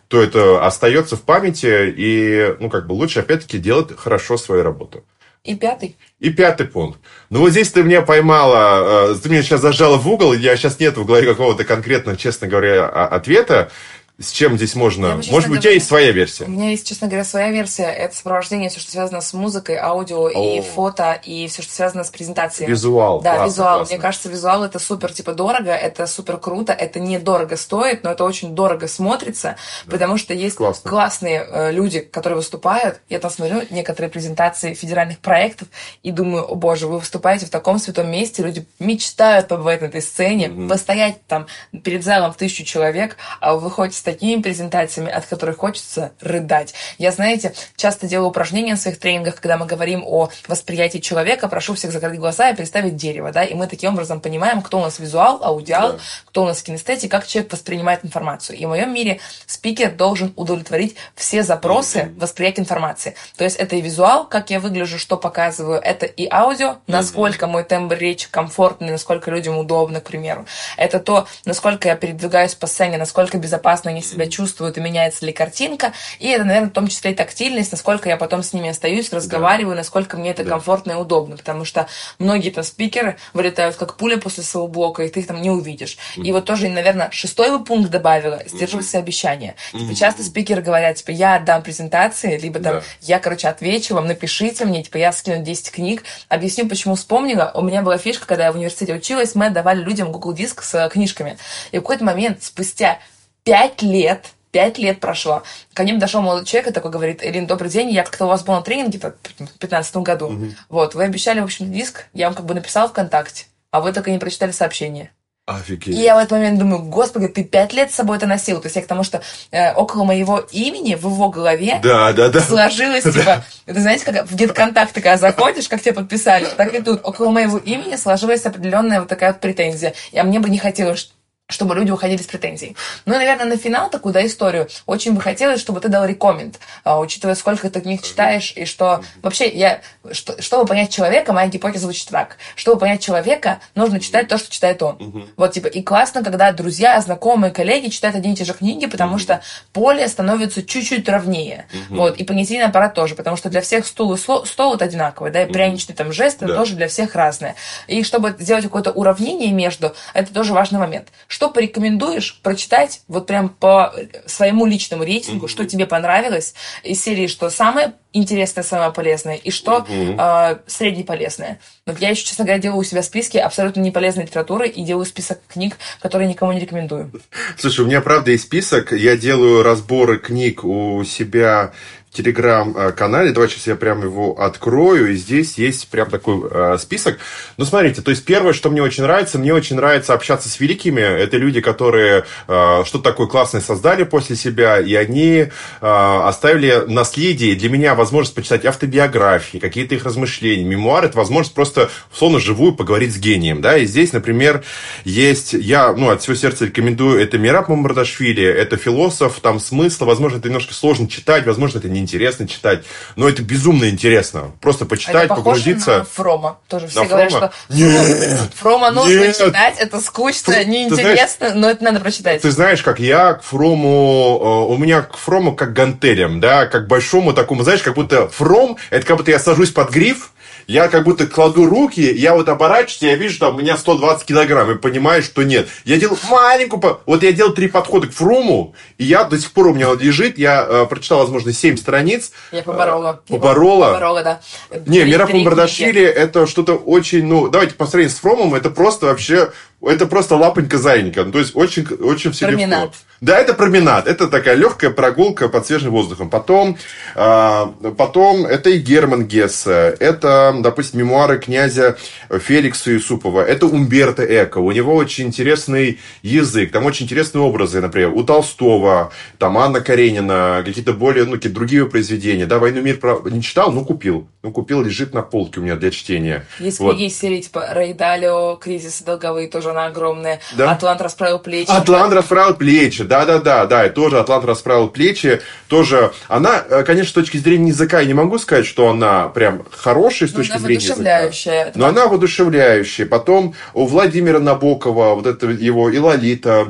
то 0.09 0.23
это 0.23 0.65
остается 0.65 1.17
в 1.17 1.23
памяти, 1.23 1.93
и, 1.95 2.55
ну, 2.59 2.71
как 2.71 2.87
бы 2.87 2.93
лучше, 2.93 3.21
опять-таки, 3.21 3.59
делать 3.59 3.89
хорошо 3.99 4.39
свою 4.39 4.63
работу. 4.63 5.05
И 5.47 5.55
пятый. 5.55 5.97
И 6.19 6.31
пятый 6.31 6.67
пункт. 6.67 6.99
Ну 7.31 7.41
вот 7.41 7.51
здесь 7.51 7.71
ты 7.71 7.85
меня 7.85 8.03
поймала, 8.03 9.13
э, 9.13 9.15
ты 9.23 9.29
меня 9.29 9.43
сейчас 9.43 9.61
зажала 9.61 9.97
в 9.97 10.09
угол, 10.09 10.33
я 10.33 10.57
сейчас 10.57 10.81
нет 10.81 10.97
в 10.97 11.07
голове 11.07 11.29
какого-то 11.29 11.63
конкретного, 11.65 12.19
честно 12.19 12.49
говоря, 12.49 12.89
ответа 12.89 13.71
с 14.19 14.31
чем 14.31 14.57
здесь 14.57 14.75
можно... 14.75 15.21
Я, 15.21 15.33
Может 15.33 15.51
быть, 15.51 15.59
у 15.59 15.63
тебя 15.63 15.73
есть 15.73 15.87
своя 15.87 16.11
версия? 16.11 16.45
У 16.45 16.49
меня 16.49 16.71
есть, 16.71 16.89
честно 16.89 17.07
говоря, 17.07 17.25
своя 17.25 17.51
версия. 17.51 17.85
Это 17.85 18.17
сопровождение, 18.17 18.71
все, 18.71 18.81
что 18.81 18.91
связано 18.91 19.21
с 19.21 19.35
музыкой, 19.35 19.77
аудио 19.77 20.25
О. 20.25 20.31
и 20.31 20.63
фото, 20.63 21.21
и 21.23 21.47
все, 21.49 21.61
что 21.61 21.75
связано 21.75 22.03
с 22.03 22.09
презентацией. 22.09 22.71
Визуал. 22.71 23.21
Да, 23.21 23.35
классно, 23.35 23.51
визуал. 23.51 23.77
Классно. 23.77 23.95
Мне 23.95 24.03
кажется, 24.03 24.29
визуал 24.31 24.65
это 24.65 24.79
супер, 24.79 25.13
типа, 25.13 25.35
дорого, 25.35 25.71
это 25.71 26.07
супер 26.07 26.39
круто, 26.39 26.73
это 26.73 26.99
недорого 26.99 27.59
стоит, 27.59 28.05
но 28.05 28.11
это 28.11 28.25
очень 28.25 28.55
дорого 28.55 28.89
смотрится, 28.89 29.57
да. 29.85 29.93
потому 29.93 30.17
что 30.17 30.33
есть 30.33 30.57
классно. 30.57 30.89
классные 30.89 31.47
э, 31.47 31.73
люди, 31.73 32.01
которые 32.01 32.39
выступают. 32.39 33.01
Я 33.11 33.19
там 33.19 33.31
смотрю 33.31 33.65
некоторые 33.69 34.11
презентации 34.11 34.73
федеральных 34.73 35.19
проектов 35.19 35.69
и 36.03 36.11
думаю, 36.11 36.51
о 36.51 36.55
боже, 36.55 36.87
вы 36.87 37.01
выступаете 37.01 37.45
в 37.45 37.51
таком 37.51 37.79
святом 37.79 38.11
месте, 38.11 38.43
люди 38.43 38.67
мечтают 38.79 39.49
побывать 39.49 39.83
на 39.83 39.87
этой 39.87 40.01
сцене, 40.01 40.47
mm-hmm. 40.47 40.69
постоять 40.69 41.27
там 41.27 41.47
перед 41.85 42.03
залом 42.03 42.33
в 42.33 42.37
тысячу 42.39 42.65
человек, 42.65 43.19
а 43.41 43.53
вы 43.53 43.61
выходите 43.61 44.06
такими 44.07 44.41
презентациями, 44.41 45.11
от 45.11 45.27
которых 45.27 45.59
хочется 45.59 46.13
рыдать. 46.21 46.75
Я, 46.97 47.11
знаете, 47.11 47.55
часто 47.77 48.07
делаю 48.07 48.29
упражнения 48.29 48.77
в 48.77 48.79
своих 48.79 49.01
тренингах, 49.01 49.35
когда 49.35 49.57
мы 49.57 49.67
говорим 49.67 50.05
о 50.07 50.31
восприятии 50.47 50.99
человека, 50.99 51.49
прошу 51.49 51.75
всех 51.75 51.91
закрыть 51.91 52.21
глаза 52.21 52.51
и 52.51 52.55
представить 52.55 52.97
дерево, 52.97 53.33
да, 53.33 53.43
и 53.43 53.55
мы 53.55 53.67
таким 53.67 53.95
образом 53.95 54.21
понимаем, 54.21 54.63
кто 54.63 54.79
у 54.79 54.83
нас 54.83 55.01
визуал, 55.01 55.43
аудиал, 55.43 55.95
да. 55.95 55.99
кто 56.27 56.45
у 56.45 56.47
нас 56.47 56.63
кинестетик, 56.63 57.11
как 57.11 57.27
человек 57.27 57.53
воспринимает 57.53 58.05
информацию. 58.05 58.57
И 58.57 58.65
в 58.65 58.69
моем 58.69 58.95
мире 58.95 59.19
спикер 59.47 59.91
должен 59.91 60.33
удовлетворить 60.37 60.95
все 61.17 61.43
запросы 61.43 62.13
восприятия 62.17 62.61
информации. 62.61 63.17
То 63.37 63.43
есть 63.43 63.57
это 63.57 63.75
и 63.75 63.81
визуал, 63.81 64.25
как 64.29 64.51
я 64.51 64.61
выгляжу, 64.61 64.99
что 64.99 65.17
показываю, 65.17 65.81
это 65.81 66.07
и 66.07 66.29
аудио, 66.31 66.77
насколько 66.87 67.49
мой 67.49 67.65
тембр 67.65 67.97
речи 67.97 68.29
комфортный, 68.31 68.91
насколько 68.91 69.33
людям 69.33 69.59
удобно, 69.59 70.01
к 70.01 70.05
примеру. 70.05 70.47
Это 70.77 71.01
то, 71.01 71.27
насколько 71.45 71.89
я 71.89 71.97
передвигаюсь 71.97 72.55
по 72.55 72.69
сцене, 72.69 72.99
насколько 72.99 73.37
безопасно 73.39 73.89
они 73.97 74.03
себя 74.03 74.27
чувствуют 74.27 74.77
и 74.77 74.81
меняется 74.81 75.25
ли 75.25 75.33
картинка. 75.33 75.93
И 76.19 76.29
это, 76.29 76.45
наверное, 76.45 76.69
в 76.69 76.73
том 76.73 76.89
числе 76.89 77.13
и 77.13 77.15
тактильность, 77.15 77.73
насколько 77.73 78.09
я 78.09 78.17
потом 78.17 78.43
с 78.43 78.53
ними 78.53 78.69
остаюсь, 78.69 79.13
разговариваю, 79.13 79.75
да. 79.75 79.81
насколько 79.81 80.17
мне 80.17 80.31
это 80.31 80.45
да. 80.45 80.51
комфортно 80.51 80.93
и 80.93 80.95
удобно. 80.95 81.37
Потому 81.37 81.65
что 81.65 81.89
многие 82.19 82.51
там 82.51 82.63
спикеры 82.63 83.17
вылетают 83.33 83.77
как 83.77 83.97
пуля 83.97 84.19
после 84.19 84.43
своего 84.43 84.69
блока, 84.69 85.03
и 85.03 85.09
ты 85.09 85.21
их 85.21 85.27
там 85.27 85.41
не 85.41 85.51
увидишь. 85.51 85.97
Mm-hmm. 86.17 86.23
И 86.25 86.33
вот 86.33 86.45
тоже, 86.45 86.69
наверное, 86.69 87.11
шестой 87.11 87.51
бы 87.51 87.65
пункт 87.65 87.91
добавила, 87.91 88.43
сдерживать 88.47 88.87
mm-hmm. 88.87 88.99
обещания. 88.99 89.55
Mm-hmm. 89.73 89.79
Типа, 89.79 89.95
часто 89.95 90.23
спикеры 90.23 90.63
говорят, 90.63 90.97
типа, 90.97 91.11
я 91.11 91.37
отдам 91.37 91.63
презентации, 91.63 92.39
либо 92.39 92.61
там, 92.61 92.77
да. 92.77 92.83
я, 93.03 93.19
короче, 93.19 93.49
отвечу 93.49 93.95
вам, 93.95 94.07
напишите 94.07 94.65
мне, 94.65 94.83
типа, 94.83 94.99
я 94.99 95.13
скину 95.13 95.43
10 95.43 95.71
книг, 95.71 96.05
объясню, 96.29 96.69
почему 96.69 96.95
вспомнила. 96.95 97.51
У 97.55 97.63
меня 97.63 97.83
была 97.83 97.97
фишка, 97.97 98.27
когда 98.27 98.45
я 98.45 98.53
в 98.53 98.57
университете 98.57 98.95
училась, 98.95 99.35
мы 99.35 99.47
отдавали 99.47 99.83
людям 99.83 100.13
Google 100.13 100.35
Диск 100.35 100.63
с 100.63 100.89
книжками. 100.91 101.39
И 101.73 101.79
в 101.79 101.81
какой-то 101.81 102.05
момент, 102.05 102.43
спустя 102.43 102.99
пять 103.47 103.81
лет, 103.81 104.33
пять 104.51 104.77
лет 104.77 104.99
прошло. 104.99 105.45
Ко 105.73 105.85
мне 105.85 105.95
дошел 105.95 106.21
молодой 106.21 106.45
человек 106.45 106.71
и 106.71 106.73
такой 106.75 106.91
говорит, 106.91 107.23
Элин, 107.23 107.47
добрый 107.47 107.71
день, 107.71 107.91
я 107.91 108.03
как-то 108.03 108.27
у 108.27 108.29
вас 108.29 108.43
был 108.43 108.55
на 108.55 108.63
тренинге 108.63 108.99
в 108.99 109.03
2015 109.03 109.97
году. 109.99 110.27
Угу. 110.27 110.47
Вот, 110.69 110.95
вы 110.97 111.05
обещали, 111.05 111.41
в 111.41 111.45
общем, 111.45 111.73
диск, 111.73 112.07
я 112.13 112.27
вам 112.27 112.35
как 112.35 112.45
бы 112.45 112.55
написал 112.55 112.89
ВКонтакте, 112.89 113.47
а 113.71 113.81
вы 113.81 113.93
только 113.93 114.11
не 114.11 114.19
прочитали 114.19 114.51
сообщение. 114.51 115.13
Офигеть. 115.47 115.95
И 115.95 116.01
я 116.01 116.17
в 116.17 116.19
этот 116.19 116.33
момент 116.33 116.59
думаю, 116.59 116.83
господи, 116.83 117.29
ты 117.29 117.45
пять 117.45 117.73
лет 117.73 117.93
с 117.93 117.95
собой 117.95 118.17
это 118.17 118.27
носил. 118.27 118.61
То 118.61 118.67
есть 118.67 118.75
я 118.75 118.83
к 118.83 118.89
тому, 118.89 119.05
что 119.05 119.23
э, 119.53 119.73
около 119.75 120.03
моего 120.03 120.41
имени 120.51 120.97
в 120.97 121.05
его 121.05 121.29
голове 121.29 121.79
да, 121.85 122.13
да, 122.13 122.31
да. 122.31 122.41
сложилось, 122.41 123.05
да. 123.05 123.13
типа, 123.13 123.45
это 123.67 123.81
знаете, 123.81 124.05
как 124.05 124.27
в 124.29 124.35
GetContact, 124.35 124.89
когда 124.95 125.17
заходишь, 125.17 125.69
как 125.69 125.81
тебя 125.81 125.95
подписали, 125.95 126.49
так 126.57 126.75
и 126.75 126.83
тут 126.83 127.01
около 127.05 127.31
моего 127.31 127.59
имени 127.59 127.95
сложилась 127.95 128.45
определенная 128.45 128.99
вот 128.99 129.09
такая 129.09 129.35
вот 129.35 129.41
претензия. 129.41 129.95
И 130.11 130.19
а 130.19 130.25
мне 130.25 130.41
бы 130.41 130.51
не 130.51 130.59
хотелось, 130.59 131.13
чтобы 131.49 131.77
люди 131.77 131.93
уходили 131.93 132.21
с 132.21 132.27
претензий. 132.27 132.77
Ну 133.05 133.15
и, 133.15 133.19
наверное, 133.19 133.47
на 133.47 133.57
финал 133.57 133.89
такую, 133.89 134.13
да, 134.13 134.25
историю. 134.27 134.69
Очень 134.87 135.15
бы 135.15 135.21
хотелось, 135.21 135.61
чтобы 135.61 135.81
ты 135.81 135.89
дал 135.89 136.05
рекомент, 136.05 136.59
а, 136.83 136.99
учитывая, 136.99 137.37
сколько 137.37 137.71
ты 137.71 137.81
книг 137.81 138.03
читаешь, 138.03 138.53
и 138.57 138.65
что... 138.65 139.03
Вообще, 139.23 139.49
я... 139.49 139.81
Что, 140.11 140.41
чтобы 140.43 140.67
понять 140.67 140.91
человека, 140.91 141.33
моя 141.33 141.49
гипотеза 141.49 141.85
звучит 141.85 142.09
так. 142.09 142.39
Чтобы 142.57 142.81
понять 142.81 143.01
человека, 143.01 143.61
нужно 143.77 144.01
читать 144.01 144.27
то, 144.27 144.39
что 144.39 144.51
читает 144.51 144.83
он. 144.83 144.97
Uh-huh. 144.97 145.29
Вот, 145.37 145.53
типа, 145.53 145.69
и 145.69 145.83
классно, 145.83 146.25
когда 146.25 146.51
друзья, 146.51 147.01
знакомые, 147.01 147.53
коллеги 147.53 147.89
читают 147.91 148.17
одни 148.17 148.33
и 148.33 148.37
те 148.37 148.45
же 148.45 148.53
книги, 148.53 148.87
потому 148.87 149.17
uh-huh. 149.17 149.21
что 149.21 149.41
поле 149.73 150.09
становится 150.09 150.65
чуть-чуть 150.65 151.09
ровнее. 151.09 151.67
Uh-huh. 151.73 151.97
Вот, 151.97 152.17
и 152.17 152.25
понятийный 152.25 152.67
аппарат 152.67 152.95
тоже, 152.95 153.15
потому 153.15 153.37
что 153.37 153.51
для 153.51 153.61
всех 153.61 153.87
стул 153.87 154.15
и 154.15 154.17
стол, 154.17 154.47
стол 154.47 154.73
вот 154.73 154.83
одинаковый, 154.83 155.31
да, 155.31 155.45
и 155.45 155.53
пряничный 155.53 155.95
там 155.95 156.13
жест, 156.13 156.39
это 156.39 156.49
да. 156.49 156.57
тоже 156.57 156.75
для 156.75 156.89
всех 156.89 157.15
разное. 157.15 157.55
И 157.87 158.03
чтобы 158.03 158.35
сделать 158.39 158.65
какое-то 158.65 158.91
уравнение 158.91 159.53
между, 159.53 159.95
это 160.13 160.35
тоже 160.35 160.53
важный 160.53 160.81
момент 160.81 161.09
что 161.37 161.51
порекомендуешь 161.51 162.41
прочитать 162.43 163.03
вот 163.09 163.27
прям 163.27 163.51
по 163.51 163.95
своему 164.25 164.65
личному 164.65 165.05
рейтингу, 165.05 165.45
mm-hmm. 165.45 165.51
что 165.51 165.67
тебе 165.67 165.85
понравилось 165.85 166.55
из 166.83 167.03
серии, 167.03 167.27
что 167.27 167.51
самое 167.51 167.93
интересное, 168.17 168.63
самое 168.63 168.93
полезное, 168.93 169.37
и 169.37 169.51
что 169.51 169.87
mm-hmm. 169.89 170.17
э, 170.19 170.59
среднеполезное. 170.67 171.59
Вот 171.87 171.99
я 172.01 172.11
еще, 172.11 172.25
честно 172.25 172.45
говоря, 172.45 172.61
делаю 172.61 172.81
у 172.81 172.85
себя 172.85 173.03
списки 173.03 173.37
абсолютно 173.37 173.81
неполезной 173.81 174.25
литературы 174.25 174.69
и 174.69 174.83
делаю 174.83 175.05
список 175.05 175.39
книг, 175.49 175.77
которые 176.01 176.29
никому 176.29 176.53
не 176.53 176.61
рекомендую. 176.61 177.11
Слушай, 177.59 177.83
у 177.83 177.87
меня 177.87 178.01
правда 178.01 178.31
есть 178.33 178.45
список. 178.45 178.93
Я 178.93 179.17
делаю 179.17 179.63
разборы 179.63 180.19
книг 180.19 180.65
у 180.65 181.05
себя 181.05 181.73
телеграм-канале. 182.17 183.33
Давай 183.33 183.49
сейчас 183.49 183.67
я 183.67 183.77
прям 183.77 184.03
его 184.03 184.41
открою. 184.41 185.13
И 185.13 185.17
здесь 185.17 185.59
есть 185.59 185.89
прям 185.89 186.09
такой 186.11 186.49
э, 186.51 186.79
список. 186.79 187.19
Ну, 187.57 187.65
смотрите, 187.65 188.03
то 188.03 188.11
есть 188.11 188.25
первое, 188.25 188.53
что 188.53 188.71
мне 188.71 188.83
очень 188.83 189.03
нравится, 189.03 189.39
мне 189.39 189.53
очень 189.53 189.77
нравится 189.77 190.15
общаться 190.15 190.49
с 190.49 190.59
великими. 190.59 191.01
Это 191.01 191.37
люди, 191.37 191.61
которые 191.61 192.25
э, 192.49 192.83
что-то 192.85 193.05
такое 193.05 193.27
классное 193.27 193.61
создали 193.61 194.05
после 194.05 194.37
себя, 194.37 194.81
и 194.81 194.95
они 194.95 195.47
э, 195.47 195.49
оставили 195.81 196.85
наследие. 196.87 197.55
Для 197.55 197.69
меня 197.69 197.95
возможность 198.07 198.37
почитать 198.37 198.65
автобиографии, 198.65 199.59
какие-то 199.59 199.97
их 199.97 200.05
размышления, 200.05 200.65
мемуары. 200.65 201.09
Это 201.09 201.19
возможность 201.19 201.55
просто, 201.55 201.91
условно, 202.13 202.39
живую 202.39 202.73
поговорить 202.73 203.13
с 203.13 203.19
гением. 203.19 203.61
Да? 203.61 203.77
И 203.77 203.87
здесь, 203.87 204.13
например, 204.13 204.63
есть, 205.05 205.55
я 205.55 205.93
ну, 205.93 206.11
от 206.11 206.23
всего 206.23 206.37
сердца 206.37 206.67
рекомендую, 206.67 207.21
это 207.21 207.37
Мираб 207.37 207.69
Мамбардашвили, 207.69 208.45
это 208.45 208.77
философ, 208.77 209.41
там 209.41 209.59
смысл, 209.59 210.05
возможно, 210.05 210.39
это 210.39 210.49
немножко 210.49 210.73
сложно 210.73 211.09
читать, 211.09 211.47
возможно, 211.47 211.79
это 211.79 211.89
не 211.89 211.99
интересно 211.99 212.47
читать, 212.47 212.85
но 213.17 213.29
это 213.29 213.43
безумно 213.43 213.89
интересно. 213.89 214.53
Просто 214.61 214.87
почитать, 214.87 215.25
это 215.25 215.35
погрузиться. 215.35 215.99
На 215.99 216.05
Фрома. 216.05 216.59
Тоже 216.69 216.87
все 216.87 217.03
на 217.03 217.09
говорят, 217.09 217.33
Фрома? 217.33 217.53
что 217.69 217.75
нет, 217.75 218.51
Фрома 218.55 218.91
нужно 218.93 219.19
нет. 219.19 219.37
читать, 219.37 219.75
это 219.79 220.01
скучно, 220.01 220.55
Фр... 220.55 220.65
неинтересно, 220.65 221.55
но 221.55 221.71
это 221.71 221.83
надо 221.83 221.99
прочитать. 221.99 222.43
Ты 222.43 222.53
знаешь, 222.53 222.83
как 222.83 223.01
я 223.01 223.35
к 223.35 223.43
Фрому, 223.43 224.69
э, 224.69 224.73
у 224.73 224.77
меня 224.77 225.03
к 225.03 225.17
Фрому 225.17 225.57
как 225.57 225.73
гантелям, 225.73 226.39
да, 226.39 226.67
как 226.67 226.87
большому 226.87 227.33
такому, 227.33 227.65
знаешь, 227.65 227.83
как 227.87 227.95
будто 227.95 228.27
Фром, 228.29 228.79
это 228.91 229.07
как 229.07 229.17
будто 229.17 229.31
я 229.31 229.39
сажусь 229.39 229.71
под 229.71 229.91
гриф, 229.91 230.33
я 230.67 230.89
как 230.89 231.05
будто 231.05 231.29
кладу 231.29 231.67
руки, 231.67 232.01
я 232.01 232.35
вот 232.35 232.49
оборачиваюсь, 232.49 233.13
я 233.13 233.15
вижу, 233.15 233.39
там 233.39 233.55
у 233.55 233.61
меня 233.61 233.77
120 233.77 234.27
килограмм, 234.27 234.73
и 234.73 234.75
понимаю, 234.75 235.23
что 235.23 235.45
нет. 235.45 235.69
Я 235.85 235.97
делал 235.97 236.19
маленькую, 236.29 237.01
вот 237.07 237.23
я 237.23 237.31
делал 237.31 237.53
три 237.53 237.69
подхода 237.69 238.09
к 238.09 238.13
фруму, 238.13 238.75
и 238.99 239.05
я 239.05 239.23
до 239.23 239.39
сих 239.39 239.53
пор 239.53 239.69
у 239.69 239.75
меня 239.75 239.89
вот 239.89 240.03
лежит, 240.03 240.37
я 240.37 240.67
э, 240.69 240.87
прочитал, 240.87 241.21
возможно, 241.21 241.53
7 241.53 241.77
страниц. 241.77 242.33
Я 242.51 242.65
поборола. 242.65 243.23
Э, 243.29 243.33
поборола? 243.33 243.87
Поборола, 243.93 244.23
да. 244.25 244.41
Не, 244.87 245.05
Мирафон 245.05 245.45
Бардашвили, 245.45 246.03
это 246.03 246.49
что-то 246.49 246.75
очень, 246.75 247.25
ну, 247.25 247.47
давайте 247.47 247.75
по 247.75 247.87
сравнению 247.87 248.17
с 248.17 248.19
фромом, 248.19 248.57
это 248.57 248.71
просто 248.71 249.07
вообще, 249.07 249.53
это 249.81 250.07
просто 250.07 250.35
лапонька 250.35 250.79
зайника, 250.79 251.23
ну, 251.23 251.31
то 251.31 251.39
есть 251.39 251.55
очень, 251.55 251.87
очень 251.87 252.33
все 252.33 252.47
Терминат. 252.47 252.83
легко. 252.83 252.97
Да, 253.21 253.39
это 253.39 253.55
променад. 253.55 254.07
Это 254.07 254.29
такая 254.29 254.57
легкая 254.57 254.91
прогулка 254.91 255.49
под 255.49 255.67
свежим 255.67 255.91
воздухом. 255.91 256.29
Потом, 256.29 256.77
э, 257.15 257.67
потом 257.97 258.45
это 258.45 258.71
и 258.71 258.79
Герман 258.79 259.27
Гессе. 259.27 259.97
Это, 259.99 260.55
допустим, 260.61 261.01
мемуары 261.01 261.39
князя 261.39 261.97
Феликса 262.31 262.91
Юсупова. 262.91 263.41
Это 263.41 263.67
Умберто 263.67 264.23
Эко. 264.23 264.59
У 264.59 264.71
него 264.71 264.95
очень 264.95 265.27
интересный 265.27 265.99
язык. 266.23 266.73
Там 266.73 266.85
очень 266.85 267.07
интересные 267.07 267.43
образы, 267.43 267.81
например, 267.81 268.11
у 268.11 268.23
Толстого, 268.23 269.13
там 269.39 269.57
Анна 269.57 269.81
Каренина, 269.81 270.63
какие-то 270.65 270.93
более, 270.93 271.25
ну, 271.25 271.33
какие-то 271.33 271.55
другие 271.55 271.87
произведения. 271.87 272.47
Да, 272.47 272.59
«Войну 272.59 272.83
мир» 272.83 272.99
не 273.31 273.43
читал, 273.43 273.73
ну, 273.73 273.85
купил. 273.85 274.29
Ну, 274.43 274.53
купил, 274.53 274.83
лежит 274.83 275.15
на 275.15 275.23
полке 275.23 275.61
у 275.61 275.63
меня 275.63 275.77
для 275.77 275.91
чтения. 275.91 276.47
Есть 276.59 276.81
вот. 276.81 276.95
книги 276.95 277.09
из 277.09 277.19
серии, 277.19 277.41
типа, 277.41 277.69
Рейдалио, 277.73 278.57
«Кризис 278.57 279.03
долговые», 279.03 279.49
тоже 279.49 279.71
она 279.71 279.87
огромная. 279.87 280.41
Да? 280.57 280.73
«Атлант 280.73 281.01
расправил 281.01 281.39
плечи». 281.39 281.71
«Атлант 281.71 282.13
расправил 282.13 282.55
плечи», 282.55 283.06
да-да-да, 283.07 283.67
да, 283.67 283.87
и 283.87 283.91
тоже 283.91 284.19
Атлант 284.19 284.45
расправил 284.45 284.89
плечи, 284.89 285.41
тоже, 285.69 286.13
она, 286.29 286.63
э, 286.69 286.83
конечно, 286.85 287.11
с 287.11 287.15
точки 287.15 287.39
зрения 287.39 287.69
языка, 287.69 288.01
я 288.01 288.07
не 288.07 288.15
могу 288.15 288.39
сказать, 288.39 288.67
что 288.67 288.89
она 288.89 289.29
прям 289.29 289.65
хорошая 289.71 290.29
с 290.29 290.33
ну, 290.33 290.39
точки 290.39 290.53
она 290.53 290.61
зрения 290.61 290.85
языка. 290.85 291.73
Но 291.75 291.87
она 291.87 292.07
воодушевляющая. 292.07 293.07
Потом 293.07 293.55
у 293.75 293.87
Владимира 293.87 294.39
Набокова, 294.39 295.15
вот 295.15 295.27
это 295.27 295.47
его 295.47 295.91
и 295.91 295.99
Лолита, 295.99 296.69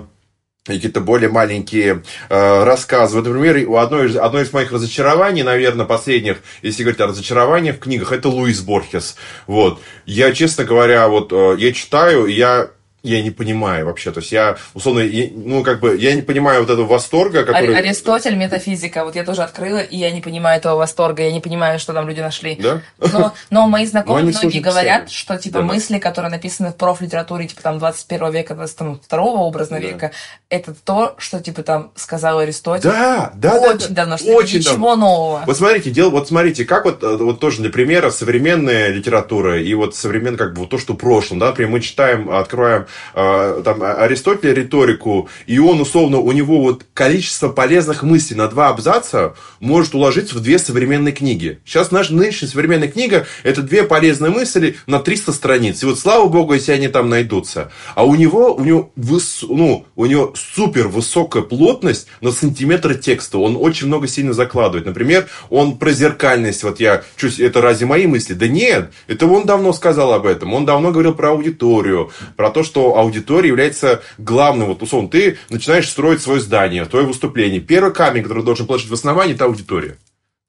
какие-то 0.67 1.01
более 1.01 1.31
маленькие 1.31 2.03
э, 2.29 2.65
рассказы. 2.65 3.17
Вот, 3.17 3.27
например, 3.27 3.57
одно 3.79 4.05
из, 4.05 4.17
одно 4.17 4.41
из 4.41 4.53
моих 4.53 4.73
разочарований, 4.73 5.43
наверное, 5.43 5.87
последних, 5.87 6.39
если 6.63 6.83
говорить 6.83 7.01
о 7.01 7.07
разочаровании 7.07 7.73
в 7.73 7.79
книгах, 7.79 8.13
это 8.13 8.29
Луис 8.29 8.61
Борхес. 8.61 9.17
Вот. 9.47 9.81
Я, 10.05 10.33
честно 10.33 10.65
говоря, 10.65 11.09
вот 11.09 11.33
э, 11.33 11.57
я 11.59 11.73
читаю, 11.73 12.27
я 12.27 12.71
я 13.07 13.23
не 13.23 13.31
понимаю 13.31 13.87
вообще. 13.87 14.11
То 14.11 14.21
есть 14.21 14.33
я, 14.33 14.57
условно, 14.75 15.01
я, 15.01 15.29
ну, 15.35 15.63
как 15.63 15.81
бы, 15.81 15.97
я 15.97 16.15
не 16.15 16.23
понимаю 16.23 16.61
вот 16.61 16.71
этого 16.71 16.87
восторга, 16.87 17.45
который... 17.45 17.77
Аристотель, 17.77 18.37
метафизика, 18.37 19.05
вот 19.05 19.17
я 19.17 19.25
тоже 19.25 19.43
открыла, 19.43 19.79
и 19.79 19.97
я 19.97 20.11
не 20.11 20.21
понимаю 20.21 20.59
этого 20.59 20.77
восторга, 20.77 21.23
я 21.23 21.33
не 21.33 21.41
понимаю, 21.41 21.79
что 21.79 21.93
там 21.93 22.09
люди 22.09 22.21
нашли. 22.21 22.57
Да? 22.57 22.83
Но, 22.99 23.35
но 23.51 23.69
мои 23.69 23.87
знакомые 23.87 24.25
но 24.25 24.31
многие 24.31 24.61
говорят, 24.61 25.11
что, 25.11 25.37
типа, 25.39 25.61
да. 25.61 25.65
мысли, 25.65 25.99
которые 25.99 26.31
написаны 26.31 26.71
в 26.71 26.77
профлитературе, 26.77 27.47
типа, 27.47 27.63
там, 27.63 27.79
21 27.79 28.33
века, 28.33 28.55
22 28.55 29.23
образно 29.23 29.81
да. 29.81 29.87
века, 29.87 30.11
это 30.49 30.75
то, 30.75 31.15
что, 31.19 31.41
типа, 31.41 31.63
там, 31.63 31.93
сказал 31.95 32.39
Аристотель. 32.41 32.91
Да, 32.91 33.33
да, 33.35 33.59
Очень 33.59 33.89
да, 33.89 34.03
давно, 34.03 34.19
что 34.19 34.33
очень 34.33 34.59
ничего 34.59 34.73
давно. 34.73 34.97
нового. 34.97 35.43
Вот 35.47 35.57
смотрите, 35.57 35.91
дело, 35.91 36.11
вот 36.11 36.29
смотрите, 36.29 36.65
как 36.65 36.85
вот, 36.85 37.03
э, 37.03 37.17
вот 37.17 37.41
тоже 37.41 37.63
для 37.63 37.71
примера 37.71 38.11
современная 38.11 38.89
литература 38.89 39.61
и 39.61 39.75
вот 39.75 39.95
современная, 39.95 40.39
как 40.39 40.55
бы, 40.55 40.61
вот 40.61 40.71
то, 40.71 40.79
что 40.79 40.95
в 40.95 40.97
прошлом, 40.97 41.39
да, 41.39 41.49
например, 41.49 41.73
мы 41.73 41.81
читаем, 41.81 42.31
откроем, 42.31 42.83
э, 42.83 42.87
там, 43.15 43.83
а, 43.83 43.95
Аристотеля 43.95 44.55
риторику, 44.55 45.29
и 45.47 45.59
он, 45.59 45.81
условно, 45.81 46.19
у 46.19 46.33
него 46.33 46.61
вот 46.61 46.85
количество 46.95 47.49
полезных 47.49 48.03
мыслей 48.03 48.37
на 48.37 48.49
два 48.49 48.69
абзаца 48.69 49.35
может 49.61 49.95
уложиться 49.95 50.35
в 50.37 50.41
две 50.41 50.59
современные 50.59 51.13
книги. 51.13 51.61
Сейчас 51.65 51.91
наша 51.91 52.15
нынешняя 52.15 52.51
современная 52.51 52.89
книга– 52.89 53.27
это 53.43 53.63
две 53.63 53.83
полезные 53.83 54.31
мысли 54.31 54.77
на 54.87 54.99
300 54.99 55.33
страниц. 55.33 55.83
И 55.83 55.87
вот 55.87 55.99
слава 55.99 56.29
богу, 56.29 56.55
если 56.55 56.73
они 56.73 56.89
там 56.89 57.09
найдутся. 57.09 57.71
А 57.95 58.05
у 58.05 58.15
него, 58.15 58.55
у 58.55 58.65
него, 58.65 58.93
выс, 58.97 59.45
ну, 59.49 59.87
у 59.97 60.07
него 60.07 60.33
супер 60.35 60.89
высокая 60.89 61.43
плотность 61.43 62.07
на 62.21 62.31
сантиметр 62.33 62.95
текста. 62.95 63.39
Он 63.39 63.57
очень 63.59 63.87
много 63.87 64.09
сильно 64.09 64.33
закладывает. 64.33 64.87
Например, 64.87 65.27
он 65.51 65.79
про 65.79 65.91
зеркальность. 65.91 66.63
Вот 66.63 66.81
я 66.81 67.03
чуть, 67.17 67.41
это 67.41 67.61
разве 67.61 67.87
мои 67.87 68.07
мысли? 68.07 68.35
Да 68.35 68.49
нет, 68.49 68.93
это 69.07 69.27
он 69.27 69.47
давно 69.47 69.73
сказал 69.73 70.13
об 70.13 70.27
этом. 70.27 70.55
Он 70.55 70.65
давно 70.65 70.91
говорил 70.91 71.15
про 71.15 71.31
аудиторию, 71.31 72.11
про 72.37 72.51
то, 72.51 72.63
что 72.63 72.76
аудитория 72.77 73.49
является 73.49 74.03
главным. 74.19 74.69
Вот, 74.69 74.83
условно, 74.83 75.09
ты 75.09 75.39
начинаешь 75.51 75.89
строить 75.89 76.23
свое 76.23 76.41
здание, 76.41 76.85
твое 76.85 77.07
выступление. 77.07 77.61
Первый 77.61 77.93
камень, 77.93 78.23
который 78.23 78.45
должен 78.45 78.67
положить 78.67 78.91
в 78.91 78.95
основании, 78.95 79.35
это 79.35 79.45
аудитория. 79.45 79.97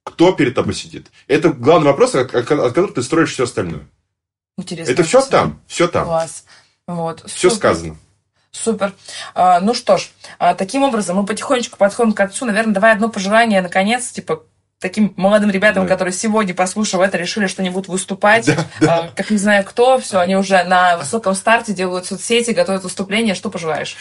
Кто 0.03 0.31
перед 0.31 0.55
тобой 0.55 0.73
сидит? 0.73 1.07
Это 1.27 1.49
главный 1.49 1.87
вопрос, 1.87 2.15
от, 2.15 2.33
от 2.33 2.45
которого 2.45 2.93
ты 2.93 3.03
строишь 3.03 3.33
все 3.33 3.43
остальное. 3.43 3.87
Интересно. 4.57 4.91
Это 4.91 5.03
все 5.03 5.21
там, 5.21 5.61
все 5.67 5.87
там. 5.87 6.05
Класс. 6.05 6.45
Вот. 6.87 7.23
Все 7.27 7.49
Супер. 7.49 7.57
сказано. 7.57 7.97
Супер. 8.51 8.93
А, 9.35 9.59
ну 9.59 9.73
что 9.73 9.97
ж, 9.97 10.09
а, 10.39 10.55
таким 10.55 10.83
образом 10.83 11.17
мы 11.17 11.25
потихонечку 11.25 11.77
подходим 11.77 12.13
к 12.13 12.17
концу. 12.17 12.45
Наверное, 12.45 12.73
давай 12.73 12.93
одно 12.93 13.09
пожелание, 13.09 13.61
наконец, 13.61 14.09
типа, 14.11 14.43
таким 14.79 15.13
молодым 15.17 15.49
ребятам, 15.49 15.83
да. 15.83 15.89
которые 15.89 16.13
сегодня, 16.13 16.53
послушав 16.53 17.01
это, 17.01 17.17
решили, 17.17 17.47
что 17.47 17.61
они 17.61 17.71
будут 17.71 17.87
выступать, 17.87 18.45
да, 18.45 18.55
да. 18.79 18.97
А, 18.97 19.11
как 19.15 19.31
не 19.31 19.37
знаю 19.37 19.65
кто, 19.65 19.97
все, 19.99 20.19
они 20.19 20.35
уже 20.35 20.63
на 20.63 20.97
высоком 20.97 21.33
старте 21.33 21.73
делают 21.73 22.05
соцсети, 22.05 22.51
готовят 22.51 22.83
выступления. 22.83 23.33
Что 23.33 23.49
пожелаешь? 23.49 23.97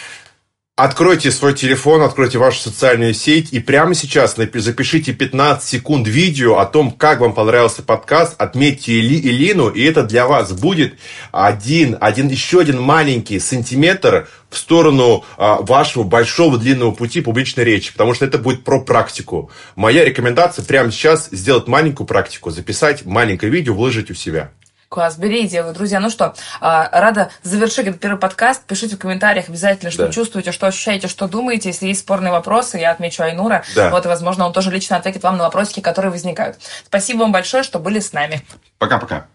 Откройте 0.79 1.31
свой 1.31 1.55
телефон, 1.55 2.03
откройте 2.03 2.37
вашу 2.37 2.61
социальную 2.61 3.15
сеть 3.15 3.51
и 3.51 3.61
прямо 3.61 3.95
сейчас 3.95 4.37
запишите 4.37 5.15
15 5.15 5.67
секунд 5.67 6.07
видео 6.07 6.59
о 6.59 6.67
том, 6.67 6.91
как 6.91 7.21
вам 7.21 7.33
понравился 7.33 7.83
подкаст, 7.83 8.35
отметьте 8.37 8.93
Или, 8.93 9.19
Илину, 9.19 9.71
и 9.71 9.83
это 9.83 10.03
для 10.03 10.27
вас 10.27 10.53
будет 10.53 10.99
один, 11.33 11.97
один, 11.99 12.29
еще 12.29 12.61
один 12.61 12.79
маленький 12.79 13.39
сантиметр 13.39 14.29
в 14.51 14.59
сторону 14.59 15.25
а, 15.39 15.63
вашего 15.63 16.03
большого 16.03 16.59
длинного 16.59 16.91
пути 16.91 17.23
публичной 17.23 17.65
речи, 17.65 17.91
потому 17.93 18.13
что 18.13 18.27
это 18.27 18.37
будет 18.37 18.63
про 18.63 18.79
практику. 18.79 19.51
Моя 19.77 20.05
рекомендация 20.05 20.63
прямо 20.63 20.93
сейчас 20.93 21.31
сделать 21.33 21.69
маленькую 21.69 22.07
практику, 22.07 22.51
записать 22.51 23.07
маленькое 23.07 23.51
видео, 23.51 23.73
выложить 23.73 24.11
у 24.11 24.15
себя. 24.15 24.51
Класс, 24.89 25.17
бери 25.17 25.45
и 25.45 25.49
делай. 25.49 25.75
Друзья, 25.75 25.99
ну 25.99 26.11
что, 26.11 26.35
а, 26.61 26.89
рада 26.93 27.31
завершить 27.43 27.87
этот 27.87 28.01
первый 28.01 28.19
подкаст. 28.19 28.63
Пишите 28.65 28.97
в 28.97 28.99
комментариях 28.99 29.49
обязательно, 29.49 29.91
что 29.91 30.07
да. 30.07 30.13
чувствуете, 30.13 30.53
что 30.53 30.67
ощущаете, 30.67 31.09
что 31.09 31.27
думаете. 31.27 31.71
Если 31.71 31.87
есть 31.87 32.01
спорные 32.01 32.33
вопросы, 32.33 32.79
я 32.79 32.93
отмечу 32.93 33.23
Айнура. 33.23 33.65
Да. 33.75 33.91
Вот, 33.91 34.05
и, 34.05 34.09
возможно, 34.09 34.47
он 34.47 34.53
тоже 34.53 34.71
лично 34.71 34.97
ответит 34.97 35.23
вам 35.23 35.39
на 35.39 35.45
вопросики, 35.45 35.81
которые 35.81 36.13
возникают. 36.13 36.59
Спасибо 36.85 37.19
вам 37.21 37.33
большое, 37.33 37.65
что 37.65 37.79
были 37.79 37.99
с 37.99 38.13
нами. 38.13 38.43
Пока-пока. 38.79 39.27